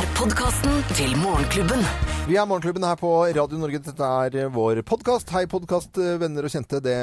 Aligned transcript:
er 0.00 0.12
podkasten 0.16 0.78
til 0.96 1.12
Morgenklubben. 1.20 1.80
Vi 2.24 2.36
er 2.38 2.46
Morgenklubben 2.48 2.84
her 2.86 2.96
på 2.96 3.08
Radio 3.36 3.58
Norge. 3.60 3.80
Dette 3.84 4.06
er 4.06 4.46
vår 4.52 4.78
podkast. 4.86 5.28
Hei, 5.34 5.42
podkast, 5.50 5.98
venner 6.20 6.46
og 6.46 6.52
kjente. 6.52 6.78
Det, 6.84 6.94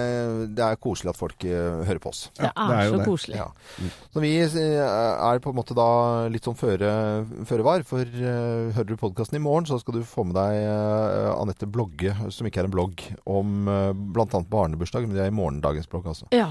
det 0.58 0.64
er 0.66 0.80
koselig 0.82 1.12
at 1.12 1.20
folk 1.20 1.46
eh, 1.46 1.84
hører 1.86 2.02
på 2.02 2.10
oss. 2.10 2.24
Det 2.40 2.48
er, 2.48 2.56
det 2.56 2.78
er 2.78 2.90
så 2.90 3.02
det. 3.02 3.06
koselig. 3.06 3.38
Ja. 3.38 3.92
Så 4.16 4.24
vi 4.24 4.32
eh, 4.40 4.80
er 4.80 5.44
på 5.44 5.54
en 5.54 5.60
måte 5.60 5.78
da 5.78 5.90
litt 6.32 6.48
sånn 6.48 6.58
føre, 6.58 6.90
føre 7.50 7.68
var. 7.68 7.86
For 7.86 8.02
uh, 8.02 8.74
hører 8.74 8.90
du 8.90 8.98
podkasten 8.98 9.38
i 9.38 9.44
morgen, 9.46 9.70
så 9.70 9.78
skal 9.84 10.00
du 10.00 10.08
få 10.08 10.26
med 10.26 10.40
deg 10.40 10.64
uh, 10.66 11.36
Anette 11.36 11.70
Blogge, 11.70 12.16
som 12.34 12.50
ikke 12.50 12.64
er 12.64 12.72
en 12.72 12.74
blogg, 12.74 13.04
om 13.30 13.70
uh, 13.70 13.92
bl.a. 13.94 14.42
barnebursdag. 14.42 15.06
Men 15.06 15.20
det 15.20 15.28
er 15.28 15.34
i 15.36 15.38
morgendagens 15.38 15.92
blogg, 15.92 16.10
altså. 16.16 16.32
Ja, 16.34 16.50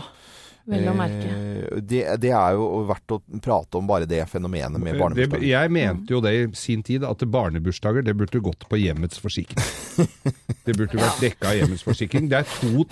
vel 0.70 0.88
å 0.90 0.94
merke. 0.96 1.30
Eh, 1.30 1.80
det, 1.80 2.02
det 2.22 2.32
er 2.34 2.56
jo 2.58 2.82
verdt 2.88 3.14
å 3.14 3.20
prate 3.42 3.78
om 3.78 3.88
bare 3.88 4.08
det 4.08 4.22
fenomenet 4.30 4.82
med 4.82 4.98
Det, 5.16 5.40
jeg 5.46 5.72
mente 5.72 6.16
jo 6.16 6.22
det 6.24 6.34
i 6.36 6.46
sin 6.58 6.82
tid, 6.86 7.06
at 7.06 7.22
barnebursdager 7.22 8.04
det 8.06 8.16
burde 8.18 8.42
gått 8.44 8.66
på 8.70 8.80
hjemmets 8.80 9.22
forsikring. 9.22 9.62
Det 10.66 10.74
burde 10.74 10.98
vært 10.98 11.20
dekka 11.22 11.52
av 11.52 11.54
hjemmets 11.60 11.84
forsikring. 11.86 12.24
Det 12.26 12.40
er 12.40 12.46
to, 12.50 12.82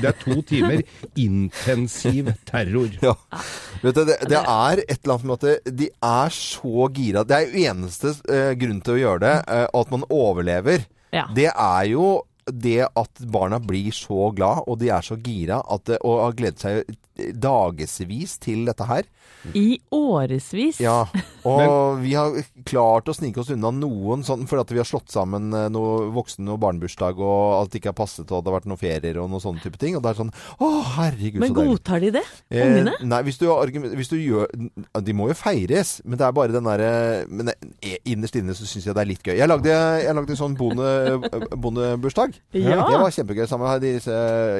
det 0.00 0.08
er 0.08 0.14
to 0.22 0.38
timer 0.48 0.80
intensiv 1.20 2.30
terror. 2.48 2.94
Ja. 3.04 3.12
Vet 3.82 3.98
du, 3.98 4.00
det, 4.08 4.16
det 4.30 4.38
er 4.40 4.80
et 4.86 4.94
eller 5.02 5.18
annet 5.18 5.28
med 5.28 5.44
at 5.44 5.74
de 5.82 5.90
er 5.92 6.32
så 6.32 6.88
gira. 6.96 7.26
Det 7.28 7.36
er 7.36 7.44
jo 7.44 7.66
eneste 7.74 8.14
eh, 8.32 8.54
grunn 8.56 8.80
til 8.86 8.96
å 8.96 9.02
gjøre 9.02 9.22
det, 9.26 9.34
eh, 9.52 9.66
at 9.82 9.92
man 9.92 10.08
overlever. 10.08 10.88
Ja. 11.12 11.26
Det 11.36 11.50
er 11.50 11.84
jo 11.92 12.08
det 12.46 12.86
at 12.88 13.22
barna 13.30 13.58
blir 13.62 13.92
så 13.94 14.30
glad, 14.34 14.64
og 14.66 14.78
de 14.80 14.88
er 14.94 15.04
så 15.06 15.18
gira, 15.20 15.60
at, 15.70 15.92
og 16.00 16.24
har 16.24 16.36
gledet 16.38 16.64
seg 16.64 16.96
dagevis 17.36 18.38
til 18.40 18.62
dette 18.68 18.86
her. 18.88 19.04
I 19.56 19.78
årevis. 19.94 20.78
Ja, 20.84 21.06
og 21.48 22.00
vi 22.02 22.12
har 22.16 22.34
klart 22.68 23.08
å 23.08 23.14
snike 23.16 23.40
oss 23.42 23.50
unna 23.52 23.70
noen 23.72 24.22
sånn, 24.24 24.46
fordi 24.48 24.64
at 24.64 24.72
vi 24.74 24.80
har 24.82 24.88
slått 24.88 25.12
sammen 25.12 25.48
eh, 25.56 25.66
noe 25.72 26.10
voksen- 26.12 26.48
og 26.52 26.58
barnebursdag, 26.64 27.20
og 27.20 27.54
alt 27.58 27.76
ikke 27.76 27.90
har 27.92 27.96
passet, 27.98 28.28
og 28.28 28.44
det 28.44 28.50
har 28.52 28.56
vært 28.58 28.68
noen 28.70 28.80
ferier 28.80 29.20
og 29.22 29.30
noen 29.32 29.42
sånne 29.44 29.64
type 29.64 29.80
ting. 29.80 29.96
Og 29.98 30.04
det 30.04 30.12
er 30.12 30.18
sånn, 30.20 30.32
å 30.60 30.70
herregud, 30.96 31.40
Men 31.44 31.52
så 31.52 31.58
deilig. 31.60 31.74
godtar 31.76 32.04
de 32.04 32.12
det? 32.18 32.24
Eh, 32.52 32.64
Ungene? 32.66 32.96
nei, 33.12 33.20
hvis 33.28 33.40
du, 33.40 33.46
hvis 33.96 34.12
du 34.12 34.16
gjør 34.20 34.48
De 35.06 35.14
må 35.16 35.28
jo 35.30 35.36
feires, 35.38 35.94
men 36.04 36.20
det 36.20 36.26
er 36.26 36.34
bare 36.36 36.52
den 36.54 36.66
derre 36.68 36.90
Men 37.30 37.52
eh, 37.52 37.96
innerst 38.12 38.36
inne 38.40 38.54
så 38.56 38.68
syns 38.68 38.88
jeg 38.88 38.96
det 38.96 39.04
er 39.04 39.08
litt 39.12 39.24
gøy. 39.24 39.36
Jeg 39.40 39.48
lagde, 39.48 39.72
jeg 40.04 40.16
lagde 40.16 40.36
sånn 40.38 40.56
bonde, 40.58 40.88
bondebursdag. 41.56 42.29
Ja. 42.56 42.80
Det 42.86 43.00
var 43.00 43.14
kjempegøy 43.14 43.46
sammen 43.50 43.68
med, 43.70 43.84
disse, 43.84 44.16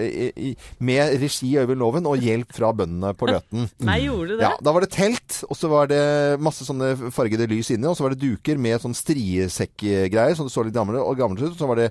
i, 0.07 0.29
i, 0.51 0.53
med 0.87 1.17
regi 1.23 1.53
Øyvind 1.61 1.81
Loven 1.81 2.09
og 2.11 2.23
hjelp 2.23 2.53
fra 2.57 2.73
bøndene 2.77 3.13
på 3.19 3.29
Løten. 3.31 3.69
Nei, 3.89 4.01
gjorde 4.07 4.37
det? 4.37 4.45
Ja, 4.45 4.53
Da 4.63 4.75
var 4.77 4.85
det 4.85 4.91
telt, 4.95 5.41
og 5.49 5.59
så 5.59 5.71
var 5.73 5.91
det 5.91 6.03
masse 6.43 6.67
sånne 6.67 6.93
fargede 7.15 7.49
lys 7.51 7.73
inne, 7.75 7.91
og 7.91 7.99
så 7.99 8.07
var 8.07 8.15
det 8.15 8.23
duker 8.23 8.61
med 8.61 8.81
sånn 8.83 8.97
striesekkgreier, 8.97 10.37
så 10.37 10.47
det 10.47 10.55
så 10.55 10.65
litt 10.67 10.77
gamle 10.77 11.01
og 11.03 11.19
gamle 11.21 11.51
ut. 11.51 11.57
Så 11.59 11.69
var 11.71 11.81
det 11.81 11.91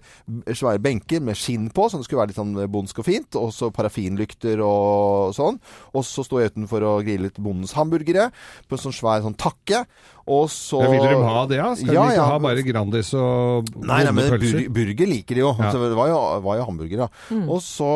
svære 0.58 0.82
benker 0.84 1.24
med 1.24 1.38
skinn 1.40 1.70
på, 1.74 1.88
så 1.90 2.00
det 2.00 2.08
skulle 2.08 2.24
være 2.24 2.34
litt 2.34 2.40
sånn 2.40 2.56
bondsk 2.72 3.02
og 3.02 3.08
fint. 3.08 3.40
Og 3.40 3.52
så 3.56 3.72
parafinlykter 3.76 4.62
og 4.66 5.36
sånn. 5.38 5.60
Og 5.94 6.06
så 6.08 6.26
sto 6.26 6.42
jeg 6.42 6.54
utenfor 6.54 6.86
og 6.88 7.04
grillet 7.08 7.40
bondens 7.40 7.76
hamburgere 7.78 8.30
på 8.68 8.78
en 8.78 8.84
sånn 8.88 8.96
svær 8.96 9.26
sånn 9.26 9.38
takke. 9.40 9.86
Og 10.30 10.46
så 10.54 10.80
Ja, 10.84 10.90
vil 10.94 11.02
de 11.10 11.16
ha 11.26 11.40
det, 11.50 11.58
ja? 11.58 11.70
Skal 11.80 11.94
Ja, 11.96 12.04
de 12.06 12.14
ikke 12.14 12.20
ja. 12.22 12.28
ha 12.30 12.40
bare 12.44 12.64
Grandis 12.68 13.10
og 13.18 13.70
Nei, 13.82 14.04
nei, 14.06 14.12
men 14.14 14.30
bur 14.30 14.60
burger 14.78 15.10
liker 15.10 15.40
de 15.40 15.42
jo. 15.44 15.52
Ja. 15.58 15.72
Så 15.74 15.82
det 15.82 15.98
var 15.98 16.12
jo, 16.12 16.20
var 16.46 16.60
jo 16.60 16.68
hamburger, 16.70 17.06
da. 17.06 17.08
Og 17.50 17.60
så 17.66 17.90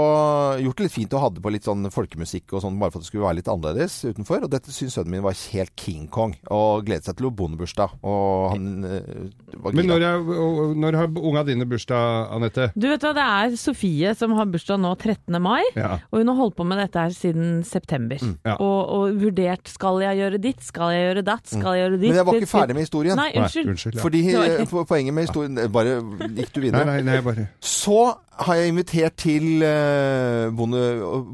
gjort 0.63 0.79
det 0.79 0.87
litt 0.87 0.95
fint 0.95 1.13
å 1.13 1.21
ha 1.23 1.29
det 1.33 1.43
på 1.43 1.51
litt 1.53 1.67
sånn 1.67 1.85
folkemusikk 1.93 2.55
og 2.57 2.63
sånn, 2.65 2.79
bare 2.81 2.93
for 2.93 2.99
at 3.01 3.05
det 3.05 3.11
skulle 3.11 3.27
være 3.27 3.39
litt 3.41 3.51
annerledes 3.51 3.99
utenfor. 4.07 4.45
Og 4.47 4.51
dette 4.53 4.73
syns 4.73 4.97
sønnen 4.97 5.13
min 5.13 5.23
var 5.25 5.37
helt 5.53 5.73
King 5.79 6.07
Kong, 6.13 6.33
og 6.53 6.85
gledet 6.87 7.07
seg 7.09 7.17
til 7.19 7.29
bondebursdag. 7.33 7.93
Og 8.03 8.53
han 8.55 8.67
var 8.83 9.63
var 9.63 9.77
Men 9.77 9.87
når, 9.89 10.03
jeg, 10.05 10.39
når 10.83 10.97
har 10.99 11.11
unga 11.23 11.43
dine 11.47 11.65
bursdag, 11.69 12.27
Anette? 12.35 12.69
Du 12.75 12.87
vet 12.89 13.03
hva, 13.05 13.13
det 13.15 13.23
er 13.25 13.55
Sofie 13.59 14.13
som 14.17 14.33
har 14.37 14.49
bursdag 14.51 14.81
nå 14.81 14.93
13. 14.97 15.37
mai, 15.41 15.61
Ja. 15.77 15.99
og 16.11 16.19
hun 16.22 16.27
har 16.31 16.35
holdt 16.39 16.57
på 16.57 16.66
med 16.67 16.77
dette 16.81 16.99
her 16.99 17.13
siden 17.16 17.63
september. 17.67 18.17
Ja. 18.45 18.57
Og, 18.59 18.79
og 18.97 19.22
vurdert 19.22 19.67
skal 19.72 20.01
jeg 20.03 20.19
gjøre 20.22 20.41
ditt, 20.41 20.61
skal 20.66 20.93
jeg 20.95 21.07
gjøre 21.07 21.25
datt, 21.27 21.47
skal 21.49 21.77
jeg 21.77 21.83
gjøre 21.85 22.01
ditt. 22.01 22.16
Jeg 22.23 22.28
var 22.31 22.38
ikke 22.39 22.50
ferdig 22.51 22.75
med 22.78 22.85
historien. 22.88 23.19
Nei, 23.19 23.29
unnskyld. 23.38 23.66
Nei, 23.67 23.73
unnskyld 23.75 23.97
ja. 24.00 24.01
Fordi 24.03 24.22
eh, 24.34 24.66
po- 24.72 24.84
poenget 24.89 25.13
med 25.17 25.28
historien 25.28 25.57
eh, 25.61 25.67
Bare 25.73 25.94
gikk 26.38 26.51
du 26.56 26.59
videre? 26.63 26.85
nei, 26.89 26.97
nei, 27.06 27.17
bare 27.25 27.45
Så 27.61 27.97
har 28.44 28.56
jeg 28.57 28.72
invitert 28.73 29.16
til 29.22 29.63
eh, 29.67 30.50
bonde, 30.57 30.84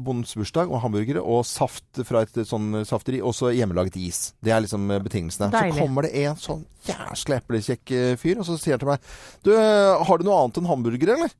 bondens 0.04 0.34
bursdag 0.36 0.68
og 0.70 0.82
hamburgere 0.84 1.22
og 1.24 1.44
saft 1.48 2.02
fra 2.04 2.22
et 2.26 2.40
sånn 2.48 2.82
safteri, 2.88 3.22
og 3.24 3.32
så 3.34 3.52
hjemmelaget 3.56 3.96
is. 4.02 4.22
Det 4.44 4.52
er 4.52 4.64
liksom 4.66 4.84
betingelsene. 5.06 5.48
Deilig. 5.54 5.78
Så 5.78 5.84
kommer 5.86 6.08
det 6.08 6.12
en 6.26 6.36
sånn 6.40 6.66
jæskla 6.90 7.38
eplekjekk 7.40 7.94
fyr, 8.20 8.42
og 8.42 8.48
så 8.50 8.58
sier 8.60 8.76
han 8.76 8.82
til 8.82 8.90
meg 8.92 9.06
Du, 9.46 9.54
har 9.56 10.18
du 10.20 10.26
noe 10.28 10.42
annet 10.42 10.60
enn 10.60 10.68
hamburgere, 10.68 11.16
eller? 11.16 11.32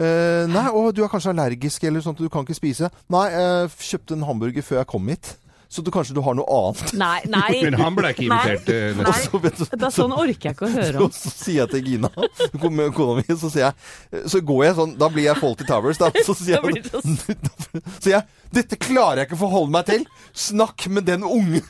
Eh, 0.00 0.46
nei, 0.48 0.66
og 0.72 0.92
du 0.96 1.02
er 1.04 1.10
kanskje 1.12 1.32
allergisk 1.34 1.82
eller 1.84 2.00
sånt, 2.04 2.20
du 2.22 2.28
kan 2.32 2.44
ikke 2.46 2.56
spise. 2.56 2.88
Nei, 3.12 3.26
jeg 3.34 3.72
kjøpte 3.90 4.16
en 4.16 4.22
hamburger 4.28 4.64
før 4.64 4.78
jeg 4.80 4.88
kom 4.92 5.08
hit. 5.12 5.34
Så 5.70 5.84
du, 5.86 5.90
kanskje 5.94 6.16
du 6.16 6.20
har 6.26 6.34
noe 6.34 6.50
annet? 6.50 6.92
Nei, 6.98 7.20
nei. 7.30 7.60
Men 7.62 7.76
han 7.78 7.94
ble 7.94 8.10
ikke 8.10 8.24
invitert. 8.26 8.66
Nei. 8.98 9.04
Nei. 9.06 9.12
Så, 9.22 9.38
vet 9.44 9.60
du, 9.60 9.64
Da, 9.78 9.90
sånn 9.94 10.10
orker 10.16 10.50
jeg 10.50 10.56
ikke 10.56 10.66
å 10.66 10.72
høre 10.74 11.02
om. 11.06 11.12
Så, 11.14 11.30
så 11.30 11.44
sier 11.44 11.60
jeg 11.62 11.70
til 11.76 11.92
Gina, 11.92 12.10
kona 12.58 13.14
mi, 13.20 13.26
så 13.38 13.46
sier 13.52 13.68
jeg 13.68 14.24
Så 14.32 14.40
går 14.42 14.64
jeg 14.66 14.74
sånn 14.80 14.96
Da 14.98 15.06
blir 15.14 15.28
jeg 15.28 15.38
Faulty 15.38 15.66
Towers, 15.68 16.00
da. 16.02 16.10
Så 16.26 16.34
sier 16.40 16.58
jeg, 16.58 16.82
da 16.90 17.00
så 17.00 18.02
sier 18.02 18.16
jeg 18.16 18.26
Dette 18.50 18.74
klarer 18.82 19.20
jeg 19.22 19.28
ikke 19.28 19.36
å 19.36 19.42
forholde 19.44 19.70
meg 19.70 19.84
til. 19.86 20.00
Snakk 20.34 20.88
med 20.90 21.04
den 21.06 21.22
ungen. 21.22 21.62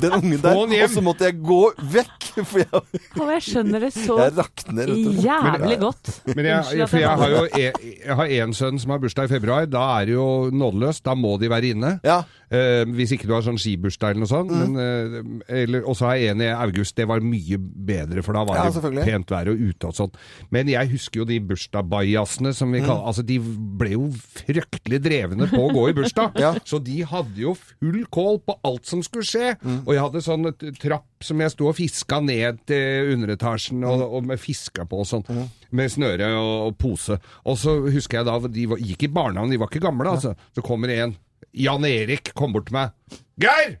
Den 0.00 0.14
ungen 0.16 0.38
der. 0.40 0.56
Og 0.56 0.72
så 0.88 1.02
måtte 1.04 1.26
jeg 1.28 1.36
gå 1.44 1.58
vekk. 1.92 2.30
For 2.48 2.62
jeg, 2.62 2.80
Og 3.20 3.32
jeg 3.34 3.42
skjønner 3.44 3.84
det 3.84 3.90
så 3.92 4.16
jeg 4.22 4.32
rakner. 4.38 4.92
jævlig 5.20 5.76
godt. 5.82 6.10
Men 6.32 6.48
jeg, 6.48 6.78
jeg 6.80 7.02
jeg 7.02 7.20
har 7.20 7.34
jo 7.34 7.42
e- 7.60 7.92
jeg 8.06 8.16
har 8.22 8.32
én 8.38 8.56
sønn 8.56 8.80
som 8.80 8.94
har 8.94 9.02
bursdag 9.04 9.28
i 9.28 9.34
februar. 9.36 9.68
Da 9.68 9.84
er 10.00 10.08
det 10.08 10.16
jo 10.16 10.26
nådeløst. 10.48 11.04
Da 11.04 11.12
må 11.16 11.36
de 11.44 11.52
være 11.52 11.74
inne. 11.76 11.92
Ja. 12.08 12.22
Eh, 12.48 12.85
hvis 12.94 13.12
ikke 13.16 13.26
du 13.26 13.32
har 13.34 13.42
sånn 13.42 13.58
skibursdag 13.58 14.10
eller 14.14 14.22
noe 14.24 14.30
sånt. 14.30 14.50
Mm. 14.52 15.42
Eh, 15.48 15.80
og 15.82 15.96
så 15.98 16.06
har 16.10 16.16
jeg 16.20 16.30
en 16.34 16.40
i 16.46 16.50
august. 16.52 16.94
Det 16.96 17.06
var 17.08 17.20
mye 17.20 17.58
bedre, 17.58 18.22
for 18.22 18.32
da 18.38 18.44
var 18.44 18.56
Ja, 18.56 18.70
det 18.70 19.04
pent 19.04 19.26
vær 19.34 19.50
og 19.52 19.58
ute 19.60 19.86
og 19.90 19.94
sånn. 19.94 20.12
Men 20.50 20.68
jeg 20.68 20.88
husker 20.94 21.20
jo 21.22 21.24
de 21.28 21.38
bursdagsbajasene 21.40 22.54
som 22.54 22.72
vi 22.72 22.80
Mm. 22.80 22.86
kaller 22.86 23.06
Altså, 23.06 23.24
de 23.26 23.38
ble 23.38 23.90
jo 23.92 24.10
fryktelig 24.10 25.00
drevne 25.02 25.46
på 25.50 25.60
å 25.60 25.72
gå 25.72 25.88
i 25.90 25.92
bursdag. 25.92 26.32
Ja. 26.46 26.54
Så 26.64 26.82
de 26.82 27.00
hadde 27.02 27.36
jo 27.40 27.54
full 27.54 28.04
kål 28.12 28.40
på 28.46 28.58
alt 28.64 28.84
som 28.86 29.02
skulle 29.02 29.24
skje. 29.24 29.56
Mm. 29.62 29.82
Og 29.86 29.92
jeg 29.94 30.02
hadde 30.02 30.22
sånn 30.24 30.76
trapp 30.78 31.04
som 31.22 31.38
jeg 31.40 31.50
sto 31.50 31.68
og 31.68 31.76
fiska 31.76 32.20
ned 32.22 32.58
til 32.66 33.12
underetasjen, 33.14 33.82
og, 33.84 33.98
Mm. 34.00 34.12
og 34.12 34.26
med 34.26 34.38
fiska 34.40 34.84
på 34.86 35.00
og 35.00 35.06
sånn. 35.06 35.48
Med 35.72 35.90
snøre 35.90 36.28
og, 36.36 36.66
og 36.68 36.78
pose. 36.78 37.18
Og 37.44 37.56
så 37.58 37.76
husker 37.90 38.18
jeg 38.18 38.26
da, 38.26 38.38
de 38.48 38.66
var, 38.66 38.78
gikk 38.78 39.02
i 39.04 39.08
barnehagen, 39.08 39.50
de 39.50 39.56
var 39.58 39.68
ikke 39.68 39.80
gamle, 39.82 40.06
altså. 40.12 40.34
Så 40.54 40.62
kommer 40.62 40.88
en. 40.90 41.16
Jan 41.56 41.84
Erik 41.88 42.32
kom 42.36 42.54
bort 42.54 42.68
til 42.70 42.76
meg. 42.78 43.20
Geir! 43.40 43.78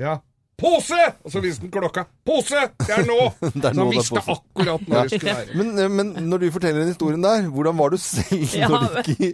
Ja. 0.00 0.18
Pose! 0.54 0.98
Og 1.26 1.32
så 1.34 1.40
viste 1.42 1.64
han 1.66 1.72
klokka. 1.74 2.04
Pose! 2.24 2.60
Det 2.78 2.92
er 2.94 3.06
nå! 3.08 3.16
Det 3.54 3.70
er 3.70 3.74
så 3.74 3.82
han 3.84 3.90
visste 3.90 4.20
akkurat 4.22 4.84
når 4.88 5.08
det 5.08 5.18
skulle 5.18 5.34
være. 5.40 5.56
Men, 5.58 5.70
eh, 5.82 5.88
men 5.90 6.12
når 6.30 6.44
du 6.44 6.46
forteller 6.54 6.84
den 6.84 6.92
historien 6.92 7.24
der, 7.24 7.48
hvordan 7.50 7.76
var 7.78 7.90
du 7.94 7.98
selv 8.00 8.54
Ja, 8.54 8.68
når 8.70 8.84
du 8.84 9.10
gikk 9.10 9.24
i, 9.26 9.30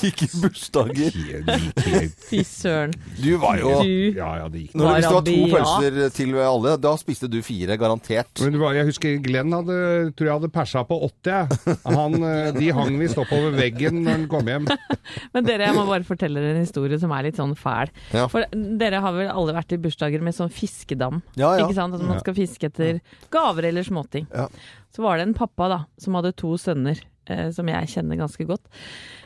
gikk 0.00 0.22
i 0.24 0.28
bursdager? 0.40 1.18
Fy 2.30 2.40
søren. 2.48 2.94
Du 3.20 3.28
var 3.42 3.60
jo 3.60 3.74
Du 3.82 4.16
Ja, 4.16 4.30
ja, 4.40 4.48
det 4.52 4.64
gikk. 4.64 4.76
når, 4.80 4.96
Hvis 4.96 5.08
du 5.08 5.14
var 5.18 5.26
to 5.28 5.36
pølser 5.52 5.98
til 6.16 6.34
alle, 6.42 6.74
da 6.86 6.94
spiste 7.00 7.28
du 7.30 7.38
fire, 7.44 7.76
garantert. 7.80 8.32
Men 8.42 8.58
var, 8.62 8.76
jeg 8.78 8.88
husker 8.88 9.20
Glenn 9.24 9.52
hadde, 9.54 9.76
tror 10.16 10.30
jeg 10.30 10.38
hadde 10.40 10.52
persa 10.56 10.84
på 10.88 10.98
80. 11.04 11.32
jeg. 11.32 11.76
Han, 11.84 12.18
eh, 12.30 12.50
de 12.56 12.72
hang 12.78 12.96
visst 13.00 13.20
oppover 13.20 13.52
veggen 13.60 14.00
når 14.06 14.16
han 14.16 14.26
kom 14.32 14.48
hjem. 14.50 14.70
Men 15.36 15.46
dere, 15.46 15.68
jeg 15.68 15.76
må 15.76 15.84
bare 15.88 16.06
fortelle 16.08 16.40
dere 16.42 16.56
en 16.56 16.64
historie 16.64 16.98
som 17.02 17.12
er 17.12 17.28
litt 17.28 17.38
sånn 17.40 17.54
fæl. 17.58 17.92
Ja. 18.16 18.26
For 18.32 18.48
dere 18.52 19.04
har 19.04 19.16
vel 19.16 19.30
alle 19.32 19.56
vært 19.60 19.76
i 19.76 19.80
bursdager 19.82 20.24
med 20.24 20.36
sånn 20.36 20.50
fiskedam? 20.62 21.20
Ja, 21.34 21.54
ja. 21.58 21.66
Ikke 21.66 21.76
sant? 21.78 21.96
At 21.98 22.04
man 22.06 22.20
skal 22.22 22.36
fiske 22.38 22.70
etter 22.70 23.00
gaver 23.34 23.68
eller 23.70 23.86
småting. 23.86 24.28
Ja. 24.32 24.48
Så 24.94 25.04
var 25.04 25.18
det 25.18 25.28
en 25.28 25.36
pappa 25.36 25.68
da, 25.72 25.80
som 26.00 26.18
hadde 26.18 26.34
to 26.38 26.54
sønner, 26.60 27.00
eh, 27.26 27.48
som 27.54 27.68
jeg 27.70 27.90
kjenner 27.94 28.20
ganske 28.22 28.46
godt. 28.48 28.66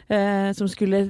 Eh, 0.06 0.52
som 0.54 0.68
skulle 0.70 1.08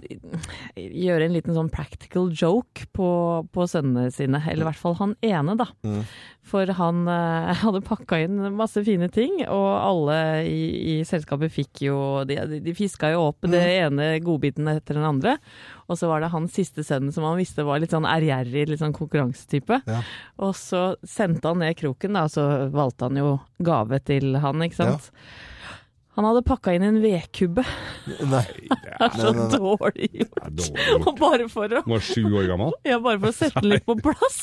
gjøre 0.73 1.27
en 1.27 1.35
liten 1.35 1.53
sånn 1.53 1.69
practical 1.69 2.31
joke 2.33 2.87
på, 2.97 3.09
på 3.53 3.67
sønnene 3.69 4.09
sine. 4.15 4.41
Eller 4.49 4.65
i 4.65 4.69
hvert 4.71 4.81
fall 4.81 4.95
han 4.97 5.13
ene, 5.21 5.53
da. 5.61 5.67
Mm. 5.85 5.99
For 6.47 6.71
han 6.79 7.03
eh, 7.13 7.51
hadde 7.65 7.83
pakka 7.85 8.23
inn 8.25 8.39
masse 8.57 8.81
fine 8.87 9.11
ting, 9.13 9.43
og 9.53 9.69
alle 9.75 10.17
i, 10.49 10.61
i 10.95 10.99
selskapet 11.05 11.53
fikk 11.53 11.83
jo 11.85 11.99
De, 12.29 12.39
de 12.65 12.75
fiska 12.77 13.11
jo 13.13 13.27
opp 13.27 13.45
det 13.53 13.61
ene 13.83 14.15
godbiten 14.25 14.71
etter 14.73 14.97
den 14.97 15.05
andre. 15.09 15.37
Og 15.91 16.01
så 16.01 16.09
var 16.09 16.25
det 16.25 16.33
hans 16.33 16.57
siste 16.57 16.85
sønn 16.87 17.13
som 17.13 17.27
han 17.29 17.37
visste 17.37 17.67
var 17.69 17.83
litt 17.83 17.93
sånn 17.93 18.09
ærgjerrig, 18.09 18.65
litt 18.71 18.81
sånn 18.81 18.97
konkurransetype. 18.97 19.83
Ja. 19.85 20.01
Og 20.41 20.57
så 20.57 20.87
sendte 21.05 21.53
han 21.53 21.61
ned 21.61 21.77
kroken, 21.77 22.17
da, 22.17 22.25
og 22.25 22.33
så 22.33 22.49
valgte 22.73 23.11
han 23.11 23.21
jo 23.21 23.37
gave 23.61 24.01
til 24.09 24.41
han, 24.41 24.65
ikke 24.65 24.81
sant. 24.81 25.13
Han 26.17 26.25
hadde 26.25 26.41
pakka 26.49 26.73
inn 26.73 26.85
en 26.87 26.97
vedkubbe. 27.03 27.61
Nei. 28.25 28.45
Det 28.97 29.05
er 29.05 29.17
så 29.21 29.33
dårlig 29.53 30.07
gjort. 30.17 30.39
Det 30.39 30.47
er 30.47 30.55
dårlig 30.57 30.87
gjort. 30.87 31.09
Og 31.11 31.19
bare 31.21 31.49
for 31.53 31.75
å 31.77 31.83
var 31.85 32.05
sju 32.07 32.23
år 32.25 32.47
gammel. 32.49 32.73
ja, 32.91 32.97
bare 33.05 33.21
for 33.21 33.29
å 33.29 33.37
sette 33.37 33.61
den 33.61 33.75
litt 33.75 33.85
på 33.85 33.99
plass. 34.01 34.39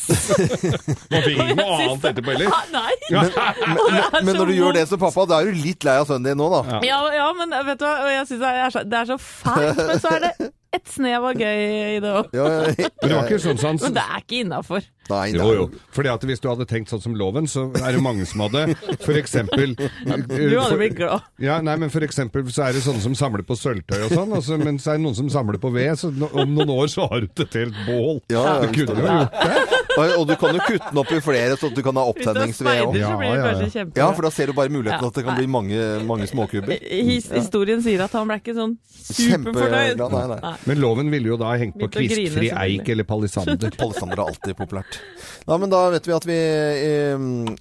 Man 1.14 1.26
fikk 1.26 1.40
ikke 1.42 1.58
noe 1.58 1.80
annet 1.80 2.06
etterpå 2.12 2.36
heller. 2.36 2.58
Nei! 2.76 2.94
Men, 3.10 3.32
men, 3.74 4.20
men 4.20 4.38
når 4.38 4.52
du 4.52 4.56
gjør 4.60 4.78
det 4.78 4.86
som 4.92 5.02
pappa, 5.02 5.26
da 5.32 5.42
er 5.42 5.50
du 5.50 5.64
litt 5.64 5.88
lei 5.88 5.98
av 6.04 6.06
sønnen 6.12 6.30
din 6.30 6.44
nå, 6.44 6.52
da. 6.54 6.82
Ja, 6.86 7.00
ja, 7.18 7.32
men 7.40 7.58
vet 7.72 7.82
du 7.82 7.88
hva, 7.90 7.96
jeg 8.14 8.30
synes 8.30 8.44
det, 8.46 8.54
så, 8.76 8.86
det 8.94 9.00
er 9.02 9.10
så 9.10 9.18
fælt, 9.26 9.82
men 9.82 10.04
så 10.04 10.14
er 10.14 10.28
det 10.28 10.52
et 10.74 10.90
snev 10.90 11.30
av 11.30 11.38
gøy 11.38 11.62
i 11.98 12.02
det 12.04 12.12
òg. 12.12 12.34
Ja, 12.36 12.48
ja, 12.50 12.74
Men 13.04 13.10
det 13.10 13.16
var 13.16 13.30
ikke 13.30 13.42
sånn 13.44 13.62
som 13.62 13.80
Men 13.82 13.96
det 13.98 14.04
er 14.04 14.24
ikke 14.24 14.40
innafor. 14.42 14.90
Jo, 15.34 15.48
jo. 15.52 15.64
Fordi 15.92 16.10
at 16.14 16.24
hvis 16.24 16.40
du 16.40 16.48
hadde 16.48 16.66
tenkt 16.70 16.92
sånn 16.94 17.02
som 17.04 17.16
loven, 17.20 17.48
så 17.52 17.66
er 17.76 17.98
det 17.98 18.04
mange 18.04 18.24
som 18.30 18.46
hadde 18.46 18.78
for 19.04 19.18
eksempel 19.20 19.74
Du 19.78 20.56
hadde 20.56 20.78
blitt 20.80 20.96
glad. 20.96 21.28
Ja, 21.44 21.58
nei, 21.66 21.76
men 21.82 21.92
for 21.94 22.06
eksempel 22.08 22.48
så 22.54 22.70
er 22.70 22.78
det 22.78 22.86
sånne 22.86 23.04
som 23.04 23.18
samler 23.20 23.44
på 23.48 23.58
sølvtøy 23.60 24.00
og 24.08 24.16
sånn, 24.16 24.32
altså, 24.40 24.58
men 24.62 24.80
så 24.80 24.94
er 24.94 25.02
det 25.02 25.06
noen 25.10 25.18
som 25.20 25.32
samler 25.34 25.60
på 25.62 25.74
ved, 25.76 25.92
så 26.00 26.12
no, 26.16 26.32
om 26.32 26.56
noen 26.56 26.72
år 26.78 26.88
så 26.94 27.10
har 27.12 27.28
du 27.28 27.44
et 27.44 27.60
helt 27.60 27.84
bål. 27.84 28.22
Ja, 28.32 28.46
ja, 28.48 28.56
du 28.64 28.72
kunne 28.80 28.96
jo 28.96 29.10
gjort 29.10 29.40
det. 29.44 29.73
Og, 29.94 30.14
og 30.20 30.26
du 30.30 30.34
kan 30.40 30.58
jo 30.58 30.62
kutte 30.64 30.90
den 30.90 31.00
opp 31.02 31.12
i 31.14 31.20
flere, 31.24 31.58
så 31.60 31.70
du 31.74 31.82
kan 31.86 31.98
ha 32.00 32.06
opptenningsved 32.10 32.82
òg. 32.88 32.98
Ja, 32.98 33.12
ja, 33.22 33.36
ja. 33.36 33.86
Ja, 33.98 34.08
for 34.16 34.26
da 34.26 34.32
ser 34.34 34.50
du 34.50 34.58
bare 34.58 34.72
muligheten 34.74 35.04
Ja, 35.04 35.10
at 35.12 35.18
det 35.18 35.26
kan 35.26 35.38
bli 35.38 35.48
mange, 35.50 35.80
mange 36.08 36.28
småkubber. 36.30 36.78
His, 37.10 37.30
historien 37.34 37.84
sier 37.86 38.06
at 38.06 38.16
han 38.18 38.30
ble 38.30 38.40
ikke 38.42 38.56
sånn 38.58 38.76
superfornøyd. 39.04 40.02
Nei, 40.02 40.24
nei. 40.34 40.54
Men 40.70 40.82
loven 40.82 41.12
ville 41.14 41.34
jo 41.34 41.40
da 41.42 41.54
hengt 41.60 41.78
på 41.80 41.90
kvistfri 41.94 42.52
eik 42.54 42.90
eller 42.94 43.08
palisander. 43.08 43.74
Palisander 43.84 44.20
er 44.20 44.32
alltid 44.32 44.58
populært. 44.60 45.00
Ja, 45.46 45.58
men 45.60 45.72
da 45.74 45.84
vet 45.94 46.08
vi 46.08 46.16
at 46.16 46.28
vi 46.28 46.38
i, 46.38 46.94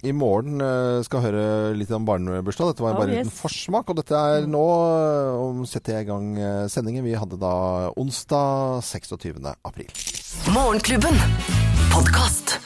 i 0.09 0.15
morgen 0.15 0.63
eh, 0.63 1.01
skal 1.05 1.25
høre 1.25 1.45
litt 1.77 1.91
om 1.93 2.07
barnebursdag. 2.07 2.73
Dette 2.73 2.85
var 2.85 2.95
jo 2.95 3.01
bare 3.01 3.11
en 3.11 3.19
yes. 3.19 3.27
liten 3.27 3.37
forsmak, 3.37 3.91
og 3.91 3.99
dette 3.99 4.23
er 4.37 4.47
nå 4.49 4.63
eh, 4.63 5.43
om 5.43 5.65
setter 5.69 5.99
jeg 5.99 6.07
i 6.07 6.11
gang 6.11 6.31
eh, 6.39 6.63
sendingen. 6.71 7.05
Vi 7.05 7.17
hadde 7.19 7.39
da 7.41 7.53
onsdag 7.99 8.81
26. 8.87 9.43
april. 9.67 9.93
Morgenklubben. 10.53 11.62
Podkast. 11.93 12.59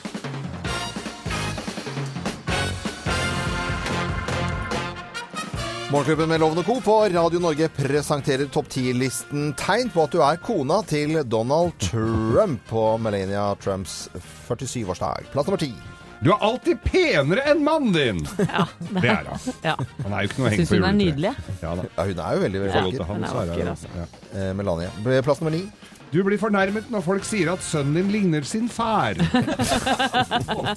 Morgenklubben 5.91 6.29
med 6.29 6.39
Lovende 6.39 6.63
Co. 6.63 6.81
på 6.81 6.99
Radio 7.09 7.39
Norge 7.39 7.67
presenterer 7.69 8.45
topp 8.51 8.67
10-listen 8.73 9.53
tegn 9.57 9.89
på 9.93 10.03
at 10.03 10.11
du 10.11 10.19
er 10.23 10.39
kona 10.43 10.81
til 10.87 11.15
Donald 11.31 11.77
Trump 11.79 12.59
på 12.67 12.83
Melania 12.99 13.53
Trumps 13.63 14.09
47-årsdag. 14.49 15.29
Plass 15.31 15.47
nummer 15.47 15.61
ti. 15.61 15.71
Du 16.19 16.31
er 16.33 16.41
alltid 16.43 16.81
penere 16.83 17.43
enn 17.53 17.63
mannen 17.63 17.93
din! 17.95 18.19
Ja, 18.51 18.65
Det 18.89 19.05
er 19.13 19.27
han. 19.29 19.47
ja. 19.63 19.75
Han 20.03 20.13
er 20.17 20.25
jo 20.25 20.31
ikke 20.31 20.41
noe 20.41 20.47
å 20.47 20.51
henge 20.51 20.65
Syns 20.65 20.73
hun 20.75 20.87
er 20.89 20.97
nydelig. 20.97 21.33
Ja 21.61 21.75
da. 21.77 21.85
Ja, 21.93 22.07
hun 22.09 22.23
er 22.25 22.35
jo 22.39 22.43
veldig, 22.47 22.61
veldig 22.65 22.81
vakker. 22.87 23.03
han, 23.11 23.15
Hun 23.15 23.27
er 23.27 23.29
er 23.29 23.51
vakker, 23.53 23.69
altså. 23.75 23.91
ja. 24.01 24.07
Eh, 24.41 24.49
Melania. 24.57 25.21
Plass 25.27 25.43
nummer 25.43 25.55
ni. 25.55 25.63
Du 26.11 26.21
blir 26.23 26.39
fornærmet 26.39 26.87
når 26.93 27.03
folk 27.03 27.25
sier 27.27 27.49
at 27.51 27.63
sønnen 27.65 27.97
din 27.99 28.11
ligner 28.13 28.45
sin 28.47 28.69
far. 28.71 29.17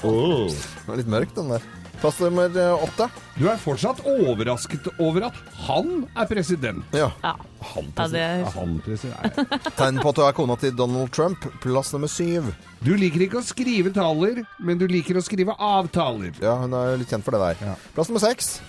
Det 0.00 0.88
var 0.88 0.98
litt 0.98 1.10
mørkt, 1.10 1.36
den 1.38 1.52
der. 1.54 1.62
Plass 2.00 2.16
nummer 2.22 2.48
eh, 2.56 2.82
åtte. 2.82 3.06
Du 3.36 3.44
er 3.50 3.58
fortsatt 3.60 3.98
overrasket 4.08 4.86
over 5.04 5.26
at 5.28 5.36
han 5.66 6.06
er 6.18 6.26
president. 6.30 6.80
Ja. 6.96 7.10
Ja. 7.22 7.34
Han 7.74 7.90
Ja, 7.98 8.06
det- 8.08 8.22
Er 8.24 8.50
han 8.54 8.78
president? 8.86 9.36
Nei. 9.36 9.58
Tegn 9.76 10.00
på 10.00 10.08
at 10.08 10.16
du 10.16 10.22
er 10.24 10.32
kona 10.38 10.56
til 10.56 10.72
Donald 10.76 11.12
Trump. 11.12 11.44
Plass 11.60 11.92
nummer 11.92 12.08
syv. 12.08 12.48
Du 12.82 12.94
liker 12.96 13.20
ikke 13.26 13.42
å 13.42 13.44
skrive 13.44 13.92
taler, 13.92 14.42
men 14.58 14.78
du 14.80 14.86
liker 14.88 15.20
å 15.20 15.22
skrive 15.22 15.52
avtaler. 15.60 16.32
Ja, 16.40 16.56
hun 16.62 16.72
er 16.72 16.96
litt 16.96 17.12
kjent 17.12 17.22
for 17.28 17.36
det 17.36 17.40
der. 17.44 17.66
Ja. 17.68 17.74
Plass 17.94 18.08
nummer 18.08 18.24
seks. 18.24 18.60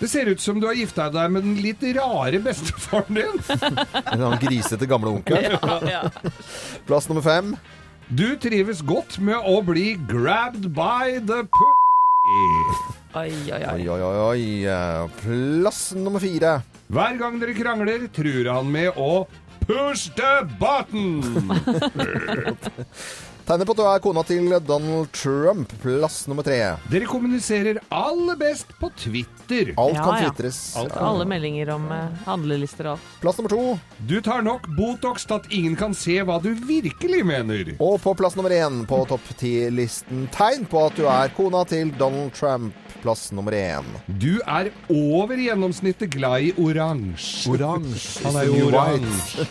Det 0.00 0.08
ser 0.08 0.30
ut 0.32 0.40
som 0.40 0.60
du 0.60 0.66
har 0.66 0.78
gifta 0.78 1.10
deg 1.12 1.32
med 1.34 1.44
den 1.44 1.58
litt 1.60 1.82
rare 1.96 2.40
bestefaren 2.40 3.18
din. 3.20 3.42
En 4.12 4.22
sånn 4.22 4.38
grisete 4.40 4.88
gamle 4.88 5.12
onkel. 5.12 5.58
Ja. 5.90 6.06
Plass 6.88 7.08
nummer 7.10 7.24
fem. 7.24 7.52
Du 8.08 8.32
trives 8.40 8.80
godt 8.82 9.20
med 9.22 9.38
å 9.46 9.60
bli 9.62 9.92
grabbed 10.08 10.70
by 10.74 11.20
the 11.28 11.44
p... 11.44 11.68
Oi, 13.20 13.28
oi, 13.50 13.60
oi. 13.60 13.84
Oi, 13.90 14.00
oi, 14.06 14.16
oi, 14.24 15.10
Plass 15.20 15.90
nummer 15.98 16.22
fire. 16.22 16.56
Hver 16.90 17.20
gang 17.20 17.38
dere 17.42 17.54
krangler, 17.54 18.08
truer 18.14 18.50
han 18.50 18.70
med 18.72 18.96
å 18.98 19.26
push 19.66 20.08
the 20.18 20.32
button. 20.58 21.20
Tegner 23.50 23.66
på 23.66 23.74
at 23.74 23.78
du 23.80 23.82
er 23.82 24.02
kona 24.04 24.22
til 24.22 24.52
Donald 24.62 25.08
Trump. 25.10 25.72
Plass 25.82 26.20
nummer 26.30 26.44
tre. 26.46 26.76
Dere 26.86 27.06
kommuniserer 27.10 27.80
aller 27.90 28.36
best 28.38 28.68
på 28.78 28.92
Twitter. 28.94 29.72
Alt 29.74 29.96
Ja, 29.96 30.04
kan 30.04 30.22
ja. 30.22 30.28
Alt 30.30 30.92
Ja. 30.94 31.00
Alle 31.08 31.24
meldinger 31.26 31.72
om 31.74 31.88
uh, 31.90 32.12
handlelister 32.28 32.86
og 32.86 32.92
alt. 32.92 33.08
Plass 33.20 33.40
nummer 33.40 33.50
to. 33.50 33.78
Du 34.06 34.20
tar 34.22 34.44
nok 34.46 34.68
Botox 34.76 35.26
til 35.26 35.34
at 35.34 35.50
ingen 35.50 35.74
kan 35.74 35.96
se 35.98 36.20
hva 36.22 36.38
du 36.38 36.54
virkelig 36.54 37.24
mener. 37.26 37.72
Og 37.80 37.98
på 38.00 38.14
plass 38.14 38.36
nummer 38.38 38.54
én 38.54 38.86
på 38.86 39.00
topp 39.10 39.26
ti-listen 39.42 40.28
tegn 40.30 40.62
på 40.70 40.84
at 40.86 40.94
du 40.94 41.08
er 41.10 41.34
kona 41.34 41.64
til 41.66 41.90
Donald 41.98 42.30
Trump. 42.38 42.70
Plass 43.02 43.32
nummer 43.32 43.50
én. 43.50 43.82
Du 44.06 44.38
er 44.46 44.70
over 44.86 45.34
gjennomsnittet 45.34 46.14
glad 46.14 46.52
i 46.52 46.54
oransje. 46.54 47.50
Oransje. 47.50 48.22
Han 48.28 48.38
er 48.38 48.46
jo 48.46 48.70
oransje. 48.70 49.48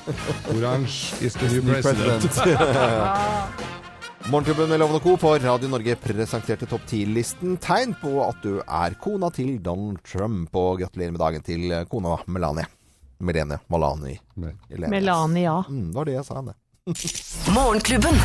Oransje 0.55 1.19
is 1.19 1.35
the 1.35 1.51
New 1.51 1.67
president. 1.67 2.31
president. 2.31 3.67
Morgenklubben 4.27 4.69
med 4.69 4.79
Lovende 4.79 4.99
Co. 4.99 5.17
på 5.17 5.37
Radio 5.37 5.69
Norge 5.69 5.95
presenterte 5.95 6.65
topp 6.69 6.81
10-listen 6.89 7.55
tegn 7.63 7.95
på 8.01 8.11
at 8.27 8.41
du 8.43 8.59
er 8.61 8.93
kona 9.01 9.29
til 9.33 9.55
Donald 9.63 10.01
Trump. 10.05 10.51
Og 10.59 10.81
gratulerer 10.83 11.15
med 11.15 11.21
dagen 11.23 11.45
til 11.45 11.71
kona 11.89 12.17
Melania. 12.27 12.67
Melania 13.19 13.59
Malani. 13.71 14.19
Elenius. 14.69 14.91
Melania. 14.91 15.55
Mm, 15.69 15.87
det 15.89 15.97
var 15.97 16.09
det 16.09 16.17
jeg 16.19 16.27
sa, 16.27 16.43
det. 16.45 16.55
Morgenklubben. 17.55 18.21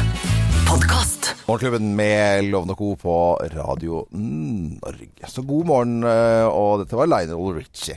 Podkast. 0.69 1.31
Morgenklubben 1.49 1.95
med 1.97 2.51
Lovende 2.51 2.77
Co. 2.79 2.93
på 3.01 3.17
Radio 3.55 4.05
Norge. 4.11 5.31
Så 5.31 5.43
god 5.47 5.67
morgen, 5.71 5.97
eh, 6.05 6.47
og 6.51 6.83
dette 6.83 6.99
var 6.99 7.09
Lionel 7.11 7.63
Richie. 7.63 7.97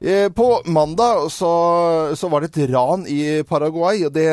Eh, 0.00 0.28
På 0.34 0.62
mandag 0.64 1.30
så, 1.32 1.52
så 2.16 2.28
var 2.32 2.44
det 2.44 2.52
et 2.52 2.70
ran 2.72 3.06
i 3.10 3.42
Paraguay, 3.48 4.04
og 4.06 4.12
det, 4.14 4.26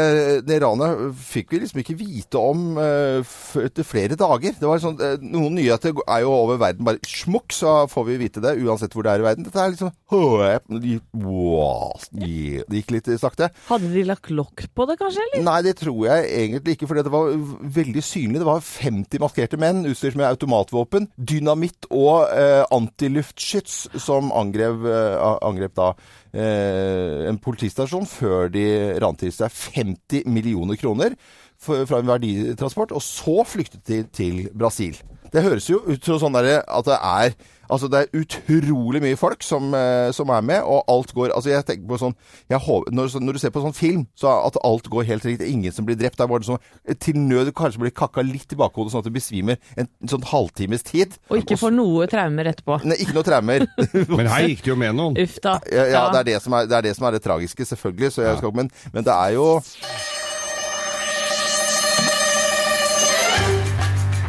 det 0.47 0.59
ranet 0.63 1.11
fikk 1.21 1.53
vi 1.53 1.61
liksom 1.63 1.81
ikke 1.83 1.97
vite 1.99 2.41
om 2.41 2.77
eh, 2.81 3.33
etter 3.61 3.87
flere 3.87 4.17
dager. 4.19 4.55
Det 4.57 4.67
var 4.69 4.81
sånn, 4.83 4.97
eh, 5.01 5.17
Noen 5.21 5.55
nyheter 5.59 5.95
er 6.05 6.23
jo 6.25 6.33
over 6.35 6.59
verden. 6.61 6.85
Bare 6.87 7.01
smukk, 7.07 7.53
så 7.55 7.85
får 7.91 8.07
vi 8.09 8.19
vite 8.23 8.43
det, 8.43 8.57
uansett 8.61 8.95
hvor 8.95 9.05
det 9.05 9.13
er 9.15 9.23
i 9.23 9.27
verden. 9.29 9.47
Dette 9.47 9.61
er 9.61 9.73
liksom 9.75 9.91
wow, 10.11 11.93
Det 12.11 12.81
gikk 12.81 12.95
litt 12.95 13.09
sakte. 13.21 13.51
Hadde 13.69 13.91
de 13.93 14.05
lagt 14.07 14.31
lokk 14.33 14.65
på 14.75 14.87
det, 14.89 14.97
kanskje? 14.99 15.23
eller? 15.27 15.45
Nei, 15.47 15.59
det 15.65 15.75
tror 15.81 16.01
jeg 16.07 16.29
egentlig 16.43 16.75
ikke, 16.77 16.89
for 16.89 16.99
det 16.99 17.13
var 17.13 17.31
veldig 17.79 18.03
synlig. 18.05 18.41
Det 18.41 18.49
var 18.49 18.63
50 18.65 19.23
maskerte 19.23 19.59
menn 19.61 19.85
utstyrt 19.89 20.17
med 20.19 20.29
automatvåpen, 20.29 21.09
dynamitt 21.15 21.87
og 21.89 22.27
eh, 22.33 22.63
antiluftskyts 22.73 23.99
som 24.01 24.31
angrep, 24.35 24.85
eh, 24.87 25.15
angrep 25.51 25.75
da 25.77 25.91
eh, 26.33 27.27
en 27.29 27.39
politistasjon 27.41 28.07
før 28.09 28.51
de 28.53 28.65
rant 29.03 29.19
til 29.21 29.33
seg 29.35 29.53
50 29.77 30.27
millioner 30.31 30.79
kroner 30.79 31.17
fra 31.61 31.99
en 31.99 32.09
verditransport, 32.09 32.89
og 32.95 33.03
så 33.05 33.43
flyktet 33.45 33.83
de 33.85 33.99
til 34.09 34.47
Brasil. 34.57 34.97
Det 35.31 35.43
høres 35.45 35.69
jo 35.69 35.81
ut 35.87 36.05
som 36.05 36.19
sånn 36.21 36.35
der, 36.37 36.61
at 36.67 36.87
det 36.87 36.99
er 36.99 37.35
Altså 37.71 37.87
Det 37.87 37.99
er 38.01 38.19
utrolig 38.19 38.99
mye 39.03 39.15
folk 39.15 39.43
som, 39.47 39.73
eh, 39.73 40.11
som 40.11 40.29
er 40.29 40.41
med, 40.43 40.59
og 40.67 40.83
alt 40.91 41.13
går 41.15 41.31
Altså 41.31 41.53
jeg 41.53 41.65
tenker 41.65 41.87
på 41.87 41.99
sånn 42.01 42.15
jeg 42.51 42.59
håper, 42.59 42.91
når, 42.91 43.13
når 43.23 43.37
du 43.37 43.39
ser 43.39 43.53
på 43.55 43.61
sånn 43.63 43.75
film, 43.75 44.01
så 44.17 44.33
at 44.43 44.57
alt 44.67 44.89
går 44.91 45.05
helt 45.07 45.23
riktig. 45.23 45.47
Ingen 45.47 45.71
som 45.71 45.85
blir 45.87 45.95
drept. 45.95 46.17
Det 46.19 46.25
er 46.25 46.27
bare 46.27 46.43
sånn 46.43 46.97
til 46.99 47.15
nød 47.15 47.53
kanskje 47.55 47.79
blir 47.79 47.93
kakka 47.95 48.25
litt 48.27 48.51
i 48.51 48.57
bakhodet, 48.59 48.91
sånn 48.91 49.05
at 49.05 49.07
du 49.07 49.15
besvimer 49.15 49.55
en, 49.79 49.87
en 49.87 50.11
sånn 50.11 50.25
halvtimes 50.27 50.83
tid. 50.83 51.15
Og 51.31 51.39
ikke 51.39 51.55
får 51.61 51.71
noe 51.77 52.09
traumer 52.11 52.51
etterpå. 52.51 52.81
Nei, 52.83 52.97
ikke 53.05 53.15
noe 53.15 53.27
traumer. 53.27 53.63
Men 54.17 54.31
her 54.33 54.49
gikk 54.49 54.65
det 54.65 54.73
jo 54.73 54.79
med 54.83 54.97
noen. 54.99 55.15
Uff 55.21 55.39
da. 55.43 55.61
ja, 55.71 55.87
ja, 55.93 56.03
det 56.11 56.25
er 56.25 56.29
det, 56.33 56.41
som 56.43 56.57
er, 56.59 56.67
det 56.67 56.81
er 56.81 56.89
det 56.89 56.95
som 56.97 57.07
er 57.07 57.15
det 57.15 57.23
tragiske, 57.23 57.69
selvfølgelig. 57.71 58.11
Så 58.17 58.27
jeg 58.27 58.41
skal, 58.41 58.57
men, 58.57 58.73
men 58.91 59.07
det 59.07 59.15
er 59.15 59.37
jo 59.37 59.47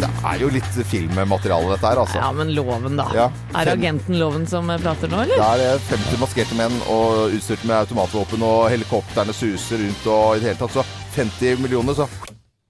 Det 0.03 0.09
er 0.27 0.41
jo 0.43 0.49
litt 0.51 0.77
filmmateriale, 0.91 1.69
dette 1.77 1.87
her, 1.87 2.01
altså. 2.03 2.19
Ja, 2.19 2.31
men 2.35 2.49
loven, 2.57 2.97
da. 2.99 3.05
Ja. 3.15 3.29
Er 3.55 3.69
det 3.69 3.77
agenten 3.77 4.19
Loven 4.19 4.49
som 4.51 4.67
eh, 4.75 4.81
prater 4.83 5.11
nå, 5.13 5.21
eller? 5.23 5.39
Det 5.39 5.69
er 5.69 5.85
50 5.93 6.19
maskerte 6.19 6.59
menn 6.59 6.75
og 6.91 7.37
utstyrt 7.37 7.63
med 7.69 7.77
automatvåpen, 7.85 8.43
og 8.43 8.65
helikoptrene 8.73 9.35
suser 9.37 9.79
rundt 9.85 10.09
og 10.11 10.25
i 10.35 10.43
det 10.43 10.51
hele 10.51 10.61
tatt. 10.65 10.75
Så 10.75 10.87
50 11.15 11.63
millioner, 11.63 11.95
så 11.95 12.09